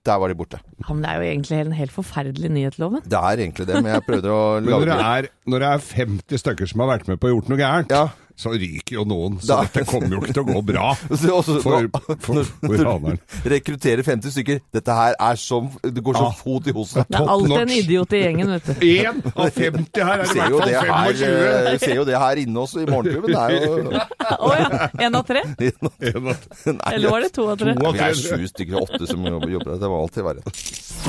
der 0.05 0.19
var 0.19 0.29
de 0.29 0.37
borte. 0.37 0.59
Ja, 0.83 0.89
men 0.91 1.05
det 1.07 1.11
er 1.13 1.21
jo 1.23 1.29
egentlig 1.31 1.59
en 1.63 1.75
helt 1.79 1.95
forferdelig 1.95 2.51
nyhet, 2.53 2.77
Loven. 2.83 3.05
Det 3.07 3.17
er 3.19 3.45
egentlig 3.47 3.69
det, 3.71 3.79
men 3.81 3.93
jeg 3.95 4.05
prøvde 4.09 4.33
å 4.35 4.43
når 4.67 4.89
det, 4.91 5.31
når 5.47 5.63
det 5.65 5.69
er 5.71 5.85
50 5.89 6.43
stykker 6.43 6.69
som 6.73 6.83
har 6.85 6.93
vært 6.97 7.09
med 7.13 7.23
på 7.23 7.31
å 7.31 7.37
gjort 7.37 7.53
noe 7.53 7.61
gærent, 7.63 7.95
Ja. 7.95 8.09
Så 8.37 8.53
ryker 8.55 8.97
jo 8.99 9.05
noen. 9.09 9.39
Så 9.41 9.47
Da- 9.53 9.63
dette 9.67 9.85
kommer 9.89 10.09
jo 10.17 10.21
ikke 10.23 10.35
til 10.35 10.43
å 10.45 10.55
gå 10.55 10.63
bra 10.73 10.95
for, 10.99 11.17
nå- 11.17 12.17
for, 12.21 12.45
for 12.45 12.77
Raneren. 12.83 13.19
Rekruttere 13.45 14.03
50 14.07 14.31
stykker. 14.35 14.61
Dette 14.73 14.93
her 14.97 15.15
er 15.21 15.37
som 15.37 15.71
Det 15.83 16.03
går 16.03 16.15
som 16.17 16.27
Ja. 16.27 16.31
fot 16.39 16.67
i 16.67 16.73
hosen. 16.73 17.05
Det 17.09 17.21
er 17.21 17.29
alltid 17.35 17.57
en 17.63 17.75
idiot 17.77 18.13
i 18.13 18.23
gjengen, 18.25 18.53
vet 18.57 18.65
du. 18.67 18.73
Én 18.87 19.23
av 19.37 19.51
50 19.51 20.05
her 20.05 20.19
er 20.19 20.25
i 20.25 20.27
hvert 20.27 20.57
fall 20.59 21.15
25. 21.15 21.73
Vi 21.73 21.79
ser 21.87 21.95
jo 21.97 22.05
det 22.09 22.19
her 22.19 22.37
inne 22.43 22.57
også 22.67 22.83
i 22.83 22.87
morgenklubben. 22.91 23.37
Å 23.37 23.51
jo 23.51 24.01
Å 24.49 24.53
ja. 24.59 24.89
Én 25.09 25.15
av 25.19 25.27
tre? 25.27 25.43
Nei, 25.63 26.93
Eller 26.95 27.11
var 27.11 27.21
det 27.21 27.33
to 27.37 27.49
av 27.51 27.59
tre? 27.61 27.75
To 27.77 27.87
av 27.91 27.95
Vi 27.95 28.05
er 28.09 28.15
sju 28.19 28.47
stykker, 28.51 28.81
åtte 28.83 29.07
som 29.11 29.25
jobber 29.27 29.73
der. 29.75 29.81
Det 29.83 29.91
må 29.93 30.03
alltid 30.03 30.25
være. 30.25 30.45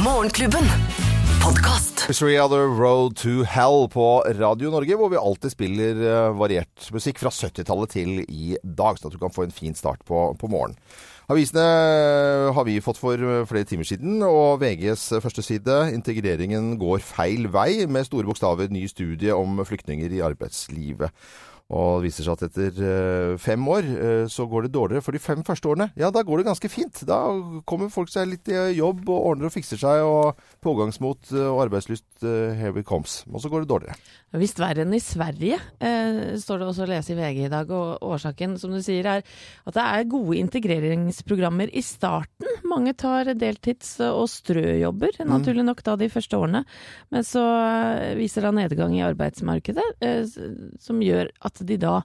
Morgenklubben. 0.03 1.12
Podkast. 1.43 2.05
Three 2.19 2.39
Other 2.39 2.67
Road 2.71 3.17
to 3.17 3.43
Hell 3.43 3.89
på 3.91 4.23
Radio 4.39 4.69
Norge, 4.71 4.95
hvor 4.95 5.09
vi 5.11 5.19
alltid 5.19 5.51
spiller 5.51 5.97
eh, 5.99 6.35
variert 6.39 6.85
musikk 6.95 7.19
fra 7.19 7.33
70-tallet 7.35 7.91
til 7.91 8.21
i 8.31 8.53
dag, 8.63 8.95
sånn 8.95 9.11
at 9.11 9.17
du 9.17 9.19
kan 9.19 9.33
få 9.35 9.43
en 9.43 9.51
fin 9.51 9.75
start 9.75 10.05
på, 10.07 10.21
på 10.39 10.47
morgenen. 10.47 10.79
Avisene 11.33 11.63
har 12.53 12.65
vi 12.67 12.75
fått 12.83 12.99
for 13.01 13.17
eh, 13.17 13.45
flere 13.49 13.65
timer 13.65 13.87
siden, 13.89 14.19
og 14.21 14.59
VGs 14.61 15.15
første 15.23 15.41
side, 15.41 15.77
'Integreringen 15.89 16.75
går 16.77 17.01
feil 17.01 17.47
vei', 17.49 17.87
med 17.89 18.05
store 18.05 18.27
bokstaver, 18.27 18.69
ny 18.69 18.85
studie 18.85 19.33
om 19.33 19.65
flyktninger 19.65 20.13
i 20.13 20.21
arbeidslivet. 20.21 21.09
Og 21.73 22.01
det 22.01 22.09
viser 22.09 22.25
seg 22.27 22.35
at 22.35 22.43
etter 22.49 22.79
eh, 22.85 23.35
fem 23.41 23.61
år 23.71 23.87
eh, 23.87 24.25
så 24.29 24.45
går 24.49 24.67
det 24.67 24.73
dårligere 24.75 25.03
for 25.05 25.15
de 25.15 25.21
fem 25.21 25.41
første 25.47 25.69
årene. 25.71 25.87
Ja, 25.97 26.11
da 26.13 26.21
går 26.25 26.41
det 26.41 26.47
ganske 26.49 26.69
fint. 26.69 27.01
Da 27.07 27.21
kommer 27.69 27.89
folk 27.93 28.11
seg 28.13 28.27
litt 28.29 28.51
i 28.51 28.57
jobb 28.77 29.07
og 29.07 29.29
ordner 29.31 29.49
og 29.49 29.55
fikser 29.55 29.79
seg, 29.79 30.03
og 30.05 30.37
pågangsmot 30.63 31.31
eh, 31.33 31.47
og 31.47 31.63
arbeidslyst 31.65 32.27
eh, 32.27 32.53
here 32.59 32.75
we 32.75 32.83
comes. 32.85 33.21
Og 33.31 33.41
så 33.41 33.49
går 33.49 33.63
det 33.63 33.71
dårligere. 33.71 33.97
Visst 34.41 34.61
verre 34.61 34.83
enn 34.85 34.93
i 34.93 35.01
Sverige, 35.01 35.57
eh, 35.79 36.35
står 36.41 36.61
det 36.61 36.67
også 36.67 36.85
å 36.85 36.91
lese 36.91 37.15
i 37.15 37.17
VG 37.17 37.41
i 37.47 37.53
dag. 37.53 37.73
Og 37.73 38.05
årsaken, 38.11 38.57
som 38.61 38.75
du 38.75 38.81
sier, 38.83 39.07
er 39.07 39.23
at 39.23 39.79
det 39.79 39.87
er 39.87 40.11
gode 40.11 40.37
integreringsprogrammer 41.23 41.75
i 41.75 41.81
starten. 41.81 42.47
Mange 42.63 42.93
tar 42.93 43.25
deltids- 43.35 43.99
og 44.01 44.29
strøjobber, 44.29 45.25
naturlig 45.25 45.63
nok 45.65 45.83
da 45.83 45.95
de 45.95 46.09
første 46.09 46.37
årene. 46.37 46.65
Men 47.11 47.23
så 47.23 47.41
eh, 47.41 48.15
viser 48.15 48.41
da 48.41 48.51
nedgang 48.51 48.95
i 48.95 49.03
arbeidsmarkedet, 49.03 49.83
eh, 50.01 50.25
som 50.79 51.01
gjør 51.01 51.29
at 51.41 51.65
de 51.65 51.77
da 51.77 52.03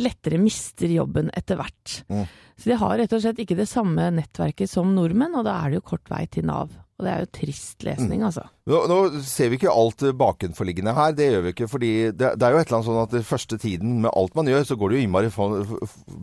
lettere 0.00 0.38
mister 0.38 0.88
jobben 0.88 1.30
etter 1.34 1.56
hvert. 1.56 2.04
Mm. 2.08 2.26
Så 2.56 2.70
de 2.70 2.76
har 2.76 2.98
rett 2.98 3.12
og 3.12 3.20
slett 3.20 3.38
ikke 3.38 3.56
det 3.56 3.68
samme 3.68 4.10
nettverket 4.10 4.70
som 4.70 4.94
nordmenn, 4.94 5.36
og 5.36 5.44
da 5.44 5.58
er 5.60 5.70
det 5.70 5.80
jo 5.80 5.88
kort 5.92 6.08
vei 6.10 6.26
til 6.26 6.46
Nav. 6.46 6.70
Og 7.00 7.06
det 7.06 7.12
er 7.14 7.22
jo 7.24 7.28
trist 7.32 7.84
lesning, 7.86 8.20
altså. 8.26 8.42
Nå, 8.68 8.82
nå 8.90 8.96
ser 9.24 9.48
vi 9.48 9.56
ikke 9.56 9.72
alt 9.72 10.04
bakenforliggende 10.20 10.92
her, 10.92 11.14
det 11.16 11.30
gjør 11.30 11.46
vi 11.46 11.52
ikke. 11.54 11.68
fordi 11.72 11.92
det, 12.12 12.34
det 12.36 12.44
er 12.44 12.52
jo 12.52 12.60
et 12.60 12.68
eller 12.68 12.76
annet 12.76 12.88
sånn 12.90 13.00
at 13.00 13.14
den 13.16 13.24
første 13.24 13.56
tiden 13.62 13.94
med 14.04 14.12
alt 14.12 14.36
man 14.36 14.50
gjør, 14.52 14.66
så 14.68 14.76
går 14.76 14.92
det 14.92 14.98
jo 14.98 15.06
innmari 15.06 15.30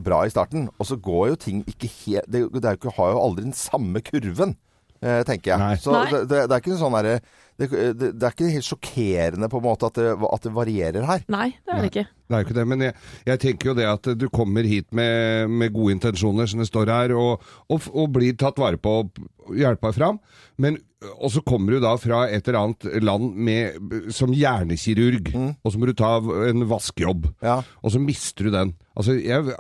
bra 0.06 0.22
i 0.28 0.34
starten. 0.34 0.68
Og 0.78 0.90
så 0.92 1.00
går 1.02 1.32
jo 1.32 1.40
ting 1.48 1.64
ikke 1.66 1.90
helt 2.06 2.30
Det, 2.30 2.44
det 2.54 2.62
er 2.64 2.78
jo 2.78 2.82
ikke, 2.84 2.94
har 3.00 3.16
jo 3.16 3.24
aldri 3.26 3.48
den 3.48 3.58
samme 3.58 4.04
kurven. 4.06 4.54
eh, 5.02 5.24
tenker 5.26 5.56
jeg. 5.56 5.60
Nei. 5.62 5.74
Så 5.82 5.94
Nei. 5.98 6.06
det, 6.14 6.22
det, 6.30 6.44
det 6.46 6.56
er 6.56 6.62
ikke 6.64 6.78
sånn 6.80 6.96
derre 6.98 7.18
det, 7.58 7.68
det, 7.72 8.12
det 8.14 8.28
er 8.28 8.34
ikke 8.36 8.54
helt 8.54 8.70
sjokkerende 8.70 9.50
på 9.50 9.58
en 9.62 9.66
måte 9.66 9.90
at 9.90 9.98
det, 9.98 10.14
at 10.14 10.46
det 10.46 10.54
varierer 10.54 11.10
her. 11.10 11.26
Nei, 11.34 11.50
det 11.66 11.74
er 11.74 11.82
det 11.82 11.92
ikke. 11.92 12.06
Det 12.28 12.36
er 12.36 12.44
jo 12.44 12.48
ikke 12.50 12.60
det, 12.60 12.68
men 12.68 12.86
jeg, 12.88 12.98
jeg 13.30 13.44
tenker 13.44 13.72
jo 13.72 13.78
det 13.78 13.88
at 13.90 14.12
du 14.20 14.28
kommer 14.34 14.68
hit 14.68 14.90
med, 14.96 15.48
med 15.52 15.74
gode 15.76 15.98
intensjoner, 15.98 16.50
som 16.50 16.64
det 16.64 16.70
står 16.70 16.92
her, 16.92 17.16
og, 17.18 17.46
og, 17.72 17.88
og 17.94 18.12
blir 18.18 18.36
tatt 18.40 18.60
vare 18.60 18.80
på 18.82 19.00
og 19.48 19.56
hjelpa 19.56 19.94
fram. 19.96 20.20
Men, 20.60 20.80
og 21.22 21.30
så 21.32 21.44
kommer 21.46 21.76
du 21.76 21.84
da 21.84 21.94
fra 22.02 22.26
et 22.34 22.48
eller 22.50 22.60
annet 22.64 22.88
land 23.06 23.38
med, 23.48 23.94
som 24.16 24.34
hjernekirurg, 24.34 25.30
og 25.64 25.72
så 25.72 25.80
må 25.80 25.88
du 25.88 25.94
ta 25.96 26.18
en 26.50 26.66
vaskejobb. 26.68 27.30
Ja. 27.46 27.62
Og 27.86 27.94
så 27.94 28.02
mister 28.02 28.50
du 28.50 28.54
den. 28.56 28.74
Altså, 28.98 29.14
jeg, 29.22 29.54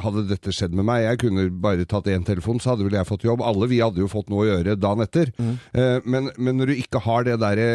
hadde 0.00 0.24
dette 0.30 0.54
skjedd 0.56 0.72
med 0.74 0.88
meg, 0.88 1.04
jeg 1.04 1.20
kunne 1.20 1.46
bare 1.62 1.84
tatt 1.86 2.08
én 2.10 2.24
telefon, 2.26 2.58
så 2.58 2.72
hadde 2.72 2.88
vel 2.88 2.96
jeg 2.96 3.10
fått 3.10 3.26
jobb. 3.28 3.44
Alle 3.44 3.68
vi 3.70 3.82
hadde 3.84 4.00
jo 4.00 4.08
fått 4.10 4.32
noe 4.32 4.46
å 4.46 4.48
gjøre 4.48 4.78
dagen 4.80 5.04
etter. 5.04 5.34
Eh, 5.36 5.98
men, 6.08 6.32
men 6.40 6.58
når 6.58 6.72
du 6.72 6.80
ikke 6.80 7.04
har 7.04 7.28
det 7.28 7.38
derre 7.44 7.68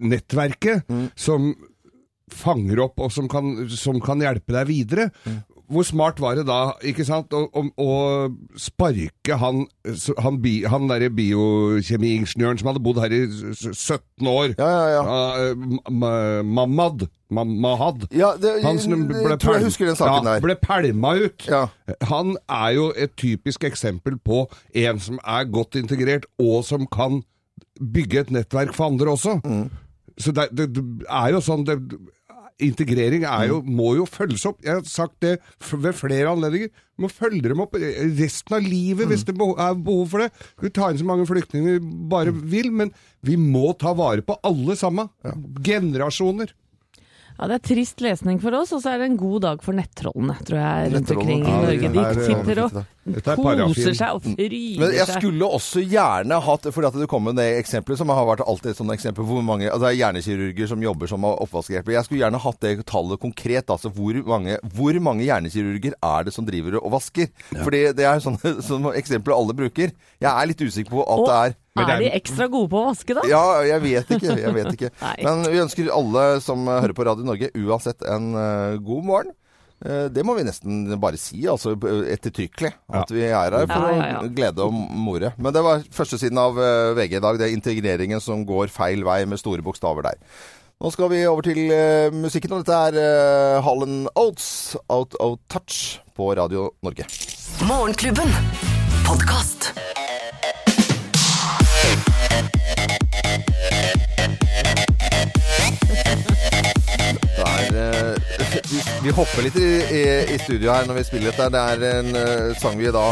nettverket 0.00 0.46
nettverket 0.46 0.84
som 1.18 1.54
fanger 2.32 2.80
opp 2.86 3.02
og 3.04 3.12
som 3.14 3.28
kan, 3.30 3.66
som 3.70 4.00
kan 4.02 4.22
hjelpe 4.24 4.54
deg 4.56 4.66
videre. 4.70 5.10
Hvor 5.66 5.82
smart 5.82 6.20
var 6.22 6.36
det 6.38 6.44
da, 6.46 6.76
ikke 6.86 7.02
sant, 7.06 7.32
å, 7.34 7.48
å, 7.50 7.62
å 7.82 8.58
sparke 8.60 9.34
han, 9.40 9.64
han, 10.22 10.36
bi, 10.42 10.60
han 10.70 10.86
derre 10.86 11.08
biokjemiingeniøren 11.10 12.60
som 12.60 12.70
hadde 12.70 12.82
bodd 12.86 13.00
her 13.02 13.14
i 13.14 13.24
17 13.26 14.30
år. 14.30 14.54
Ja, 14.60 14.68
ja, 14.70 14.90
ja. 14.94 15.16
Eh, 15.50 16.44
Mamad. 16.46 17.08
Mahad. 17.34 18.04
Ja, 18.14 18.36
det, 18.38 18.52
Han 18.62 18.78
ble 19.08 19.34
tror 19.42 19.56
jeg 19.56 19.66
husker 19.66 19.88
den 19.90 19.98
saken 19.98 20.20
ja, 20.20 20.36
der. 20.36 20.44
ble 20.44 20.54
pælma 20.62 21.16
ut. 21.18 21.48
Ja. 21.50 21.64
Han 22.12 22.36
er 22.46 22.68
jo 22.76 22.84
et 22.94 23.16
typisk 23.18 23.66
eksempel 23.66 24.20
på 24.22 24.44
en 24.78 25.02
som 25.02 25.18
er 25.26 25.48
godt 25.50 25.74
integrert, 25.80 26.28
og 26.38 26.62
som 26.68 26.86
kan 26.86 27.24
bygge 27.82 28.22
et 28.22 28.30
nettverk 28.30 28.70
for 28.76 28.92
andre 28.92 29.16
også. 29.16 29.40
Mm. 29.42 29.66
Så 30.18 30.32
det, 30.32 30.48
det, 30.56 30.70
det 30.76 30.84
er 31.12 31.34
jo 31.34 31.40
sånn 31.44 31.64
det, 31.68 31.76
Integrering 32.64 33.26
er 33.28 33.50
jo, 33.50 33.58
må 33.68 33.90
jo 33.98 34.06
følges 34.08 34.46
opp. 34.48 34.62
Jeg 34.64 34.78
har 34.78 34.86
sagt 34.88 35.18
det 35.20 35.34
ved 35.76 35.92
flere 35.92 36.30
anledninger. 36.32 36.70
Du 36.96 37.04
må 37.04 37.10
følge 37.12 37.50
dem 37.50 37.60
opp 37.60 37.76
resten 37.76 38.56
av 38.56 38.64
livet 38.64 39.10
hvis 39.10 39.26
det 39.28 39.34
er 39.36 39.74
behov 39.76 40.06
for 40.14 40.24
det. 40.24 40.30
Vi 40.64 40.70
tar 40.72 40.94
inn 40.94 41.00
så 41.02 41.04
mange 41.04 41.26
flyktninger 41.28 41.76
vi 41.76 41.90
bare 42.08 42.32
vil, 42.32 42.70
men 42.72 42.94
vi 43.28 43.36
må 43.36 43.74
ta 43.76 43.92
vare 43.98 44.24
på 44.24 44.38
alle 44.48 44.76
sammen. 44.80 45.10
Generasjoner. 45.68 46.54
Ja, 47.36 47.46
Det 47.50 47.58
er 47.58 47.64
trist 47.74 48.00
lesning 48.00 48.40
for 48.40 48.56
oss, 48.56 48.72
og 48.72 48.80
så 48.80 48.94
er 48.94 49.02
det 49.04 49.10
en 49.10 49.20
god 49.20 49.42
dag 49.44 49.60
for 49.60 49.76
nettrollene, 49.76 50.38
tror 50.40 50.56
jeg, 50.62 50.92
rundt 50.94 51.10
omkring 51.12 51.42
i 51.44 51.56
Norge. 51.60 51.80
det 51.82 51.92
De 51.92 52.04
er- 52.08 52.24
sitter 52.24 52.62
og 52.64 52.78
Dette 53.06 53.30
er 53.32 53.36
parafin. 53.38 53.70
koser 53.70 53.94
seg 53.94 54.14
og 54.16 54.22
fryder 54.24 54.80
Men 54.82 54.90
jeg 54.96 55.06
seg. 55.06 55.20
skulle 55.22 55.46
også 55.58 55.82
gjerne 55.86 56.40
hatt 56.42 56.66
Fordi 56.74 56.86
at 56.88 56.96
du 56.98 57.06
kom 57.06 57.22
med 57.28 57.36
det 57.38 57.46
eksempelet, 57.60 57.98
som 58.00 58.08
har 58.10 58.26
vært 58.26 58.42
alltid 58.46 58.72
et 58.72 58.80
sånt 58.80 58.90
eksempel 58.90 59.24
hvor 59.28 59.44
mange 59.46 59.68
altså 59.70 59.84
Det 59.86 59.92
er 59.92 60.00
hjernekirurger 60.00 60.66
som 60.72 60.82
jobber 60.82 61.06
som 61.10 61.24
oppvaskhjelper. 61.28 61.92
Jeg 61.94 62.04
skulle 62.08 62.22
gjerne 62.24 62.40
hatt 62.42 62.60
det 62.66 62.72
tallet 62.90 63.20
konkret. 63.22 63.70
Altså 63.70 63.92
hvor 63.94 64.18
mange, 64.26 64.58
hvor 64.74 64.98
mange 65.00 65.22
hjernekirurger 65.28 65.94
er 66.02 66.24
det 66.26 66.34
som 66.34 66.44
driver 66.48 66.80
og 66.82 66.90
vasker? 66.96 67.30
Fordi 67.62 67.84
det 67.94 68.04
er 68.10 68.18
sånne, 68.24 68.56
sånne 68.70 68.94
eksempler 68.98 69.36
alle 69.38 69.54
bruker. 69.54 69.94
Jeg 70.20 70.30
er 70.32 70.50
litt 70.50 70.60
usikker 70.66 70.90
på 70.90 71.06
at 71.06 71.18
Og 71.18 71.26
det 71.30 71.38
er 71.38 71.56
Men 71.76 71.84
er 71.90 71.94
er- 71.94 72.04
de 72.08 72.12
ekstra 72.18 72.48
gode 72.50 72.70
på 72.72 72.78
å 72.82 72.86
vaske, 72.90 73.14
da? 73.14 73.22
ja, 73.28 73.42
jeg 73.68 73.82
vet 73.82 74.08
ikke. 74.16 74.36
Jeg 74.40 74.54
vet 74.56 74.72
ikke. 74.74 74.90
Men 75.26 75.42
vi 75.52 75.58
ønsker 75.62 75.90
alle 75.92 76.40
som 76.40 76.66
hører 76.66 76.94
på 76.96 77.04
Radio 77.06 77.22
Norge 77.28 77.50
uansett 77.54 78.02
en 78.08 78.32
eh, 78.34 78.78
god 78.82 79.04
morgen. 79.04 79.34
Eh, 79.84 80.06
det 80.08 80.24
må 80.24 80.34
vi 80.38 80.44
nesten 80.46 80.86
bare 81.00 81.18
si, 81.20 81.42
altså 81.50 81.74
ettertrykkelig. 81.76 82.72
At 82.96 83.12
vi 83.12 83.26
er 83.28 83.36
her 83.36 83.66
for 83.68 83.88
Ja, 83.90 83.96
ja, 83.96 84.06
ja. 84.14 84.20
å 84.24 84.30
glede 84.32 84.64
og 84.64 84.72
more. 84.72 85.32
Men 85.36 85.52
det 85.52 85.64
var 85.66 85.84
førstesiden 85.92 86.40
av 86.40 86.56
eh, 86.60 86.94
VG 86.96 87.18
i 87.18 87.24
dag. 87.24 87.40
Det 87.40 87.48
er 87.50 87.56
integreringen 87.56 88.22
som 88.24 88.46
går 88.48 88.72
feil 88.72 89.04
vei 89.06 89.24
med 89.28 89.40
store 89.42 89.64
bokstaver 89.66 90.08
der. 90.08 90.20
Nå 90.76 90.90
skal 90.92 91.08
vi 91.08 91.22
over 91.24 91.44
til 91.44 91.60
eh, 91.72 92.12
musikken, 92.12 92.52
og 92.52 92.64
dette 92.64 92.80
er 92.90 92.98
uh, 93.00 93.64
Hallen 93.64 94.10
Oates, 94.12 94.76
Out 94.92 95.16
of 95.24 95.38
Touch, 95.48 96.02
på 96.16 96.34
Radio 96.36 96.70
Norge. 96.84 97.08
Morgenklubben. 97.64 98.28
Podkast. 99.08 99.72
Vi, 109.06 109.14
hopper 109.14 109.46
litt 109.46 109.56
i, 109.60 109.68
i, 109.94 110.02
i 110.34 110.38
studio 110.42 110.72
her 110.74 110.88
når 110.88 110.98
vi 111.00 111.04
spiller 111.06 111.30
dette. 111.32 111.46
Det 111.54 111.62
er 111.62 111.84
en 112.00 112.10
uh, 112.18 112.56
sang 112.58 112.78
vi 112.80 112.90
da 112.94 113.04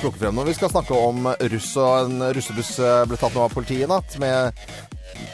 plukker 0.00 0.20
frem 0.22 0.38
når 0.38 0.50
vi 0.50 0.56
skal 0.58 0.72
snakke 0.72 0.94
om 0.96 1.26
russ. 1.52 1.72
Og 1.80 2.06
en 2.06 2.24
russebuss 2.36 2.76
eh, 2.84 3.02
ble 3.10 3.18
tatt 3.20 3.34
nå 3.36 3.44
av 3.46 3.54
politiet 3.54 3.86
i 3.86 3.90
natt. 3.90 4.16
Med, 4.22 4.60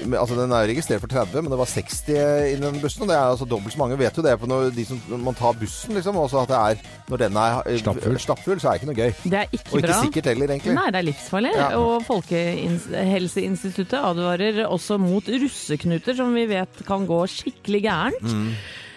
med, 0.07 0.17
altså 0.21 0.39
Den 0.39 0.55
er 0.57 0.69
registrert 0.71 1.03
for 1.05 1.13
30, 1.13 1.43
men 1.45 1.53
det 1.53 1.59
var 1.61 1.69
60 1.71 2.09
i 2.53 2.55
den 2.63 2.79
bussen. 2.83 3.05
Og 3.05 3.11
det 3.11 3.17
er 3.19 3.25
altså 3.35 3.49
dobbelt 3.49 3.75
så 3.77 3.83
mange. 3.83 3.99
Vet 4.01 4.17
jo 4.19 4.25
det 4.25 4.37
på 4.41 4.49
når 4.51 4.71
de 4.77 4.87
som 4.89 5.03
man 5.27 5.37
tar 5.37 5.59
bussen, 5.61 5.97
liksom. 5.99 6.19
Også 6.23 6.41
at 6.45 6.53
det 6.53 6.63
er 6.63 6.95
Når 7.11 7.23
den 7.27 7.39
er 7.43 7.61
eh, 7.67 7.79
Stappfull. 7.83 8.19
stappfull, 8.23 8.63
så 8.63 8.71
er 8.71 8.73
det 8.73 8.83
ikke 8.83 8.91
noe 8.93 9.01
gøy. 9.03 9.13
Det 9.27 9.43
er 9.43 9.53
ikke 9.53 9.71
Og 9.73 9.79
ikke 9.79 9.91
bra. 9.91 10.01
sikkert 10.07 10.31
heller, 10.33 10.55
egentlig. 10.57 10.79
Nei, 10.81 10.89
det 10.95 11.03
er 11.03 11.09
livsfarlig. 11.11 11.53
Ja. 11.59 11.69
Og 11.83 11.93
Folkehelseinstituttet 12.09 14.01
advarer 14.01 14.65
også 14.67 14.99
mot 15.03 15.29
russeknuter, 15.29 16.17
som 16.19 16.35
vi 16.37 16.49
vet 16.51 16.83
kan 16.89 17.07
gå 17.09 17.21
skikkelig 17.31 17.85
gærent. 17.87 18.27
Mm. 18.27 18.51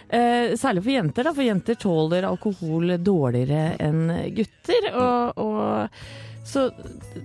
Eh, 0.09 0.55
særlig 0.57 0.83
for 0.83 0.91
jenter, 0.91 1.27
da, 1.27 1.33
for 1.37 1.45
jenter 1.45 1.77
tåler 1.77 2.25
alkohol 2.25 2.95
dårligere 2.97 3.75
enn 3.85 4.07
gutter. 4.33 4.89
Og, 4.97 5.43
og 5.43 6.01
Så, 6.49 6.69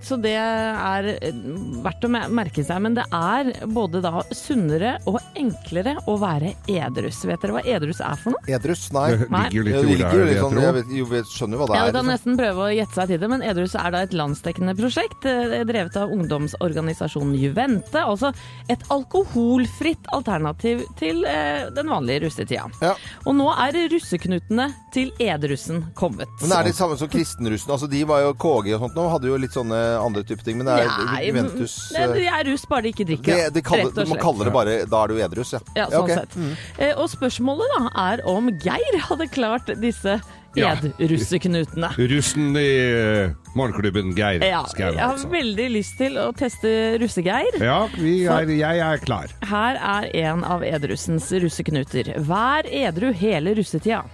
så 0.05 0.19
det 0.21 0.35
er 0.37 1.09
eh, 1.15 1.37
verdt 1.85 2.05
å 2.05 2.11
merke 2.13 2.65
seg. 2.67 2.83
Men 2.85 2.97
det 2.99 3.07
er 3.15 3.53
både 3.73 4.03
da 4.05 4.23
sunnere 4.35 4.99
og 5.09 5.21
enklere 5.39 5.97
å 6.11 6.17
være 6.21 6.53
edrus. 6.71 7.23
Vet 7.29 7.41
dere 7.45 7.57
hva 7.57 7.65
edrus 7.65 8.03
er 8.05 8.21
for 8.21 8.37
noe? 8.37 8.45
Edrus? 8.53 8.87
Nei. 8.95 9.09
Det 9.15 9.29
ligger 9.33 9.65
litt 9.65 9.75
i 9.75 9.95
ordet 9.95 10.11
her, 10.11 10.25
jeg 10.29 10.43
sånn, 10.43 10.61
jeg 10.61 10.77
vet, 10.79 10.93
jeg 10.95 11.31
skjønner 11.33 11.57
jo 11.57 11.63
hva 11.63 11.69
det 11.71 11.79
Ja, 11.79 11.87
er. 11.87 11.95
Du 11.95 11.99
kan 11.99 12.05
liksom. 12.05 12.13
nesten 12.13 12.39
prøve 12.41 12.67
å 12.67 12.73
gjette 12.75 12.99
seg 12.99 13.13
til 13.13 13.23
det, 13.23 13.31
men 13.33 13.45
Edrus 13.49 13.77
er 13.81 13.95
da 13.95 14.03
et 14.05 14.17
landsdekkende 14.17 14.77
prosjekt 14.79 15.29
eh, 15.31 15.57
drevet 15.69 15.99
av 16.01 16.13
ungdomsorganisasjonen 16.15 17.35
Juvente. 17.41 18.03
Altså 18.05 18.33
et 18.73 18.85
alkoholfritt 18.93 20.11
alternativ 20.15 20.85
til 21.01 21.25
eh, 21.29 21.71
den 21.75 21.91
vanlige 21.93 22.27
russetida. 22.27 22.69
Ja. 22.85 22.95
Og 23.25 23.37
nå 23.39 23.49
er 23.55 23.79
russeknutene 23.93 24.69
til 24.95 25.13
edrussen 25.23 25.85
kommet. 25.99 26.31
Men 26.43 26.57
er 26.59 26.69
det 26.69 26.77
samme 26.77 26.99
som 27.01 27.11
kristenrussen. 27.11 27.73
Altså, 27.75 27.89
de 27.91 28.05
var 28.09 28.25
jo 28.25 28.35
KG 28.39 28.75
og 28.77 28.85
sånt 28.87 28.99
nå, 28.99 29.07
hadde 29.15 29.31
jo 29.31 29.39
litt 29.41 29.55
sånne 29.57 29.81
andre 30.03 30.25
typer 30.27 30.47
ting. 30.47 30.61
Men 30.61 30.69
det 30.69 30.77
er 30.83 30.93
Nei, 31.09 31.19
Juventus 31.29 31.75
Nei, 31.95 32.05
eh, 32.05 32.15
det 32.19 32.29
er 32.29 32.47
russ, 32.51 32.69
bare 32.71 32.87
de 32.87 32.95
ikke 32.95 33.09
drikker. 33.09 33.51
det 33.55 33.65
kaller, 33.67 33.91
rett 33.91 34.01
og 34.05 34.13
Man 34.13 34.23
kaller 34.23 34.51
det 34.51 34.55
bare 34.55 34.79
Da 34.91 35.03
er 35.03 35.13
du 35.13 35.21
edrus, 35.27 35.53
ja. 35.57 35.61
Ja, 35.77 35.89
sånn 35.93 36.07
okay. 36.07 36.23
sett. 36.23 36.39
Eh, 36.79 36.95
og 36.95 37.11
spørsmålet 37.13 37.77
da 37.77 37.85
er 38.07 38.25
om 38.31 38.51
Geir 38.63 38.99
hadde 39.09 39.29
klart 39.33 39.71
disse 39.83 40.19
Ja. 40.55 40.75
Russen 40.79 42.55
i 42.55 42.67
eh, 42.79 43.33
morgenklubben, 43.59 44.13
Geir 44.15 44.45
Ja, 44.47 44.63
Skau, 44.71 44.93
jeg 44.93 45.01
har 45.03 45.17
altså. 45.17 45.31
veldig 45.33 45.67
lyst 45.75 45.97
til 45.99 46.19
å 46.23 46.29
teste 46.37 46.71
russegeir. 47.03 47.59
Ja, 47.59 47.81
vi 47.97 48.21
er, 48.31 48.53
jeg 48.55 48.85
er 48.87 49.03
klar. 49.03 49.35
Her 49.51 49.81
er 49.81 50.11
en 50.29 50.45
av 50.47 50.63
edrussens 50.67 51.33
russeknuter. 51.43 52.15
Vær 52.29 52.71
edru 52.71 53.11
hele 53.19 53.57
russetida. 53.59 54.05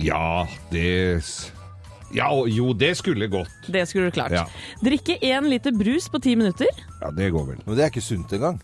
Ja, 0.00 0.46
det 0.72 1.22
Ja, 2.14 2.28
jo, 2.46 2.72
det 2.76 2.92
skulle 2.98 3.26
gått. 3.32 3.48
Det 3.72 3.86
skulle 3.88 4.10
du 4.10 4.14
klart. 4.16 4.30
Ja. 4.36 4.44
Drikke 4.84 5.18
én 5.22 5.48
liter 5.48 5.72
brus 5.72 6.08
på 6.12 6.20
ti 6.22 6.34
minutter. 6.36 6.68
Ja, 7.00 7.10
det 7.10 7.30
går 7.32 7.46
vel. 7.46 7.60
Men 7.66 7.76
det 7.78 7.84
er 7.86 7.90
ikke 7.94 8.04
sunt 8.04 8.32
engang. 8.36 8.60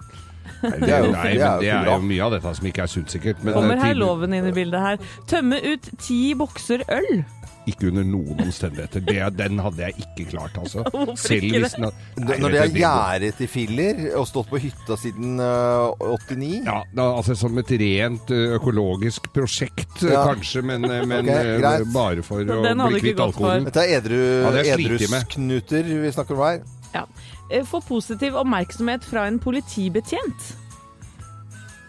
Nei, 0.62 0.70
Det 0.80 0.88
er 0.90 1.04
jo- 1.04 1.12
nei, 1.12 1.22
men 1.38 1.60
det 1.60 1.68
er 1.70 1.84
jo 1.86 1.98
mye 2.02 2.20
av 2.24 2.32
dette 2.32 2.54
som 2.56 2.66
ikke 2.66 2.82
er 2.82 2.86
sunt, 2.90 3.08
sikkert. 3.12 3.42
Men 3.44 3.54
Kommer 3.54 3.76
er 3.76 3.84
her 3.84 3.94
loven 3.94 4.32
inn 4.34 4.46
i 4.48 4.52
bildet 4.52 4.80
her. 4.80 4.96
Tømme 5.30 5.60
ut 5.62 5.88
ti 5.98 6.34
bokser 6.34 6.82
øl. 6.88 7.24
Ikke 7.68 7.88
under 7.90 8.04
noen 8.08 8.38
omstendigheter. 8.46 9.02
Det, 9.04 9.16
den 9.36 9.58
hadde 9.60 9.82
jeg 9.84 9.94
ikke 10.04 10.24
klart, 10.30 10.56
altså. 10.60 10.84
Selv 11.20 11.46
hvis 11.52 11.74
det? 11.74 11.82
hadde, 11.84 12.24
Nei, 12.24 12.38
Når 12.40 12.54
det 12.54 12.60
er 12.62 12.72
gjerdet 12.80 13.42
i 13.44 13.48
filler 13.50 14.00
og 14.18 14.26
stått 14.30 14.48
på 14.50 14.60
hytta 14.62 14.96
siden 14.98 15.36
uh, 15.42 15.92
89 16.00 16.50
Ja, 16.64 16.78
da, 16.96 17.06
altså 17.18 17.36
som 17.38 17.58
et 17.60 17.72
rent 17.82 18.32
økologisk 18.38 19.28
prosjekt, 19.34 20.00
Ja. 20.08 20.24
kanskje, 20.30 20.62
men, 20.64 20.80
men 21.10 21.28
okay, 21.28 21.84
bare 21.92 22.24
for 22.26 22.40
å 22.40 22.60
bli 22.88 23.02
kvitt 23.04 23.20
alkoholen. 23.26 23.68
Dette 23.68 23.84
er 23.84 23.98
edru, 24.00 24.18
Ja, 24.18 24.54
er 24.62 24.72
edrusknuter 24.78 25.92
vi 26.06 26.12
snakker 26.14 26.38
om 26.38 26.44
her. 26.46 26.62
Ja. 26.94 27.04
Eh, 27.52 27.64
Få 27.68 27.82
positiv 27.84 28.36
oppmerksomhet 28.40 29.04
fra 29.04 29.26
en 29.28 29.38
politibetjent. 29.42 30.54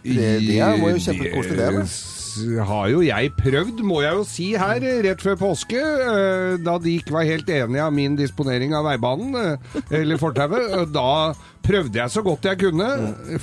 Det- 0.03 0.39
det 0.47 0.59
er- 0.59 0.77
må 0.79 0.89
jo 0.93 0.99
kjempekoselig, 1.03 1.57
det, 1.57 1.83
s- 1.87 2.18
har 2.65 2.87
jo 2.91 3.01
jeg 3.05 3.31
prøvd, 3.37 3.83
må 3.87 4.01
jeg 4.03 4.17
jo 4.17 4.25
si 4.27 4.47
her, 4.59 4.83
rett 5.05 5.21
før 5.23 5.37
påske, 5.39 5.83
da 6.63 6.75
de 6.81 6.95
ikke 6.99 7.15
var 7.15 7.27
helt 7.29 7.49
enige 7.53 7.85
av 7.85 7.93
min 7.95 8.17
disponering 8.19 8.73
av 8.77 8.87
veibanen, 8.89 9.57
eller 9.89 10.19
fortauet. 10.21 10.89
Da 10.93 11.33
prøvde 11.65 12.01
jeg 12.01 12.13
så 12.13 12.23
godt 12.25 12.49
jeg 12.49 12.61
kunne. 12.65 12.89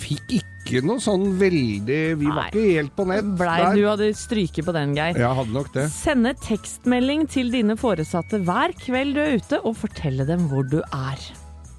Fikk 0.01 0.37
ikke 0.41 0.83
noe 0.83 0.99
sånn 0.99 1.29
veldig 1.39 1.99
Vi 2.19 2.27
var 2.27 2.49
ikke 2.51 2.65
helt 2.75 2.95
på 2.97 3.05
nett 3.07 3.27
Blei 3.39 3.59
der. 3.63 3.77
du 3.79 3.85
hadde 3.87 4.09
stryket 4.19 4.67
på 4.67 4.75
den, 4.75 4.97
Geir. 4.99 5.15
Jeg 5.23 5.39
hadde 5.41 5.55
nok 5.55 5.71
det. 5.77 5.87
Sende 5.95 6.35
tekstmelding 6.43 7.29
til 7.31 7.53
dine 7.55 7.79
foresatte 7.79 8.43
hver 8.43 8.75
kveld 8.83 9.15
du 9.15 9.23
er 9.23 9.37
ute, 9.39 9.61
og 9.63 9.79
fortelle 9.79 10.27
dem 10.27 10.49
hvor 10.51 10.67
du 10.67 10.81
er. 10.83 11.29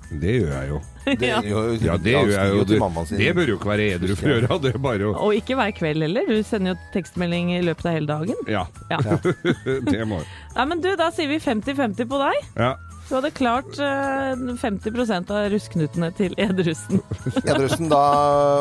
Det 0.09 0.33
gjør 0.39 0.51
jeg 0.53 0.69
jo. 0.69 0.81
Det, 1.07 1.27
Ja. 1.27 1.41
jo, 1.43 1.61
Ja, 1.83 1.97
det 1.97 2.13
gjør 2.13 2.31
jeg 2.31 2.49
jo. 2.53 2.63
Det, 2.63 2.79
det 3.17 3.29
bør 3.35 3.47
jo 3.51 3.55
ikke 3.59 3.69
være 3.71 3.87
edru 3.95 4.15
for 4.15 4.27
å 4.27 4.35
gjøre. 4.35 4.59
Det 4.63 4.73
er 4.73 4.81
bare 4.83 5.07
å 5.07 5.13
Og 5.27 5.35
ikke 5.35 5.55
hver 5.59 5.71
kveld 5.75 6.03
heller. 6.07 6.27
Du 6.27 6.43
sender 6.47 6.73
jo 6.73 6.79
tekstmelding 6.95 7.53
i 7.57 7.61
løpet 7.63 7.85
av 7.85 7.97
hele 7.97 8.07
dagen. 8.07 8.35
Ja. 8.47 8.65
Ja. 8.91 8.99
det 9.91 10.03
må 10.07 10.21
Nei, 10.57 10.65
men 10.65 10.81
du, 10.83 10.91
da 10.99 11.11
sier 11.15 11.29
vi 11.31 11.39
50-50 11.43 12.07
på 12.09 12.19
deg. 12.23 12.45
Ja. 12.57 12.75
Du 13.07 13.13
hadde 13.15 13.29
klart 13.31 13.77
eh, 13.79 14.33
50% 14.59 15.29
av 15.31 15.45
russknutene 15.53 16.09
til 16.17 16.33
edrussen. 16.43 16.99
Edrussen, 17.45 17.87
da 17.91 18.01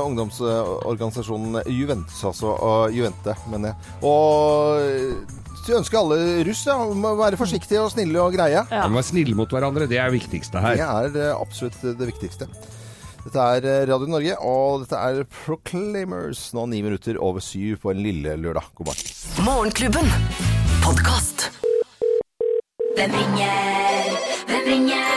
ungdomsorganisasjonen 0.06 1.64
Juventus, 1.66 2.20
altså. 2.30 2.52
Og 2.54 2.94
Juvente, 2.94 3.34
mener 3.50 3.72
jeg. 3.74 3.96
Og 4.06 5.45
ønsker 5.74 5.98
alle 5.98 6.44
russ 6.46 6.62
ja, 6.68 6.76
må 6.94 7.14
være 7.18 7.38
forsiktige 7.40 7.82
og 7.82 7.90
snille 7.90 8.22
og 8.22 8.34
greie. 8.36 8.62
Ja. 8.62 8.82
Man 8.84 8.94
må 8.94 9.00
være 9.00 9.10
snille 9.10 9.34
mot 9.38 9.50
hverandre. 9.50 9.88
Det 9.90 9.98
er 9.98 10.10
det 10.10 10.20
viktigste 10.20 10.62
her. 10.62 10.78
Det 10.78 10.86
er 10.86 11.30
eh, 11.30 11.40
absolutt 11.40 11.80
det 11.82 12.10
viktigste. 12.12 12.46
Dette 13.26 13.42
er 13.42 13.64
eh, 13.66 13.84
Radio 13.90 14.06
Norge, 14.06 14.36
og 14.38 14.84
dette 14.84 15.00
er 15.02 15.24
Proclaimers. 15.42 16.52
Nå 16.54 16.68
ni 16.70 16.78
minutter 16.86 17.18
over 17.18 17.42
syv 17.42 17.80
på 17.82 17.90
en 17.90 18.02
lille 18.04 18.36
lørdag. 18.38 18.68
God 18.78 18.92
morgen. 18.92 19.10
Morgenklubben. 19.48 20.12
Podkast. 20.84 21.48
Hvem 22.94 23.18
ringer? 23.18 24.14
Hvem 24.46 24.70
ringer? 24.70 25.10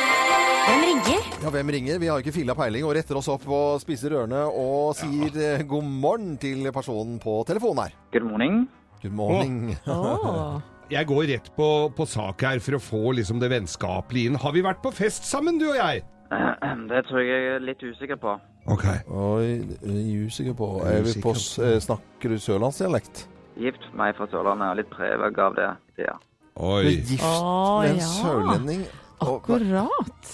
Hvem 0.66 0.82
ringer? 0.88 1.30
Ja, 1.44 1.54
hvem 1.54 1.72
ringer? 1.78 2.02
Vi 2.02 2.10
har 2.10 2.26
ikke 2.26 2.34
filla 2.36 2.58
peiling 2.58 2.90
og 2.90 2.98
retter 2.98 3.22
oss 3.22 3.30
opp 3.32 3.46
og 3.46 3.78
spiser 3.86 4.18
ørene 4.18 4.42
og 4.50 4.98
sier 4.98 5.38
ja. 5.38 5.54
god 5.62 5.86
morgen 5.86 6.36
til 6.42 6.66
personen 6.74 7.22
på 7.22 7.44
telefonen 7.48 7.86
her. 7.86 7.98
Good 8.18 8.26
morning. 8.26 8.66
Good 9.00 9.16
morning. 9.16 9.78
Oh. 9.88 10.60
Jeg 10.92 11.08
går 11.08 11.28
rett 11.30 11.46
på, 11.56 11.66
på 11.96 12.06
sak 12.10 12.42
her 12.44 12.60
for 12.60 12.76
å 12.76 12.82
få 12.84 13.14
liksom 13.16 13.40
det 13.40 13.48
vennskapelige 13.54 14.32
inn. 14.32 14.40
Har 14.42 14.52
vi 14.52 14.64
vært 14.66 14.82
på 14.84 14.92
fest 14.92 15.28
sammen, 15.30 15.60
du 15.62 15.70
og 15.70 15.78
jeg? 15.78 16.04
Det 16.90 17.04
tror 17.08 17.22
jeg 17.22 17.30
jeg 17.30 17.54
er 17.54 17.64
litt 17.64 17.84
usikker 17.86 18.18
på. 18.20 18.34
Ok. 18.70 18.84
Oi, 19.08 19.62
er 19.86 20.00
usikker 20.26 20.58
på 20.58 20.68
er 20.84 21.06
vi 21.06 21.14
på, 21.24 21.32
eh, 21.64 21.78
Snakker 21.82 22.34
du 22.34 22.42
sørlandsdialekt? 22.42 23.24
Gift 23.60 23.88
meg 23.98 24.18
fra 24.18 24.28
Sørlandet 24.32 24.68
og 24.74 24.80
litt 24.82 24.92
preg 24.92 25.40
av 25.46 25.56
det. 25.56 25.70
Ja. 26.02 26.18
Du 26.58 26.66
er 26.82 26.90
gift 26.90 27.24
med 27.24 27.94
en 27.94 28.04
sørlending? 28.04 28.84
Akkurat. 29.24 30.34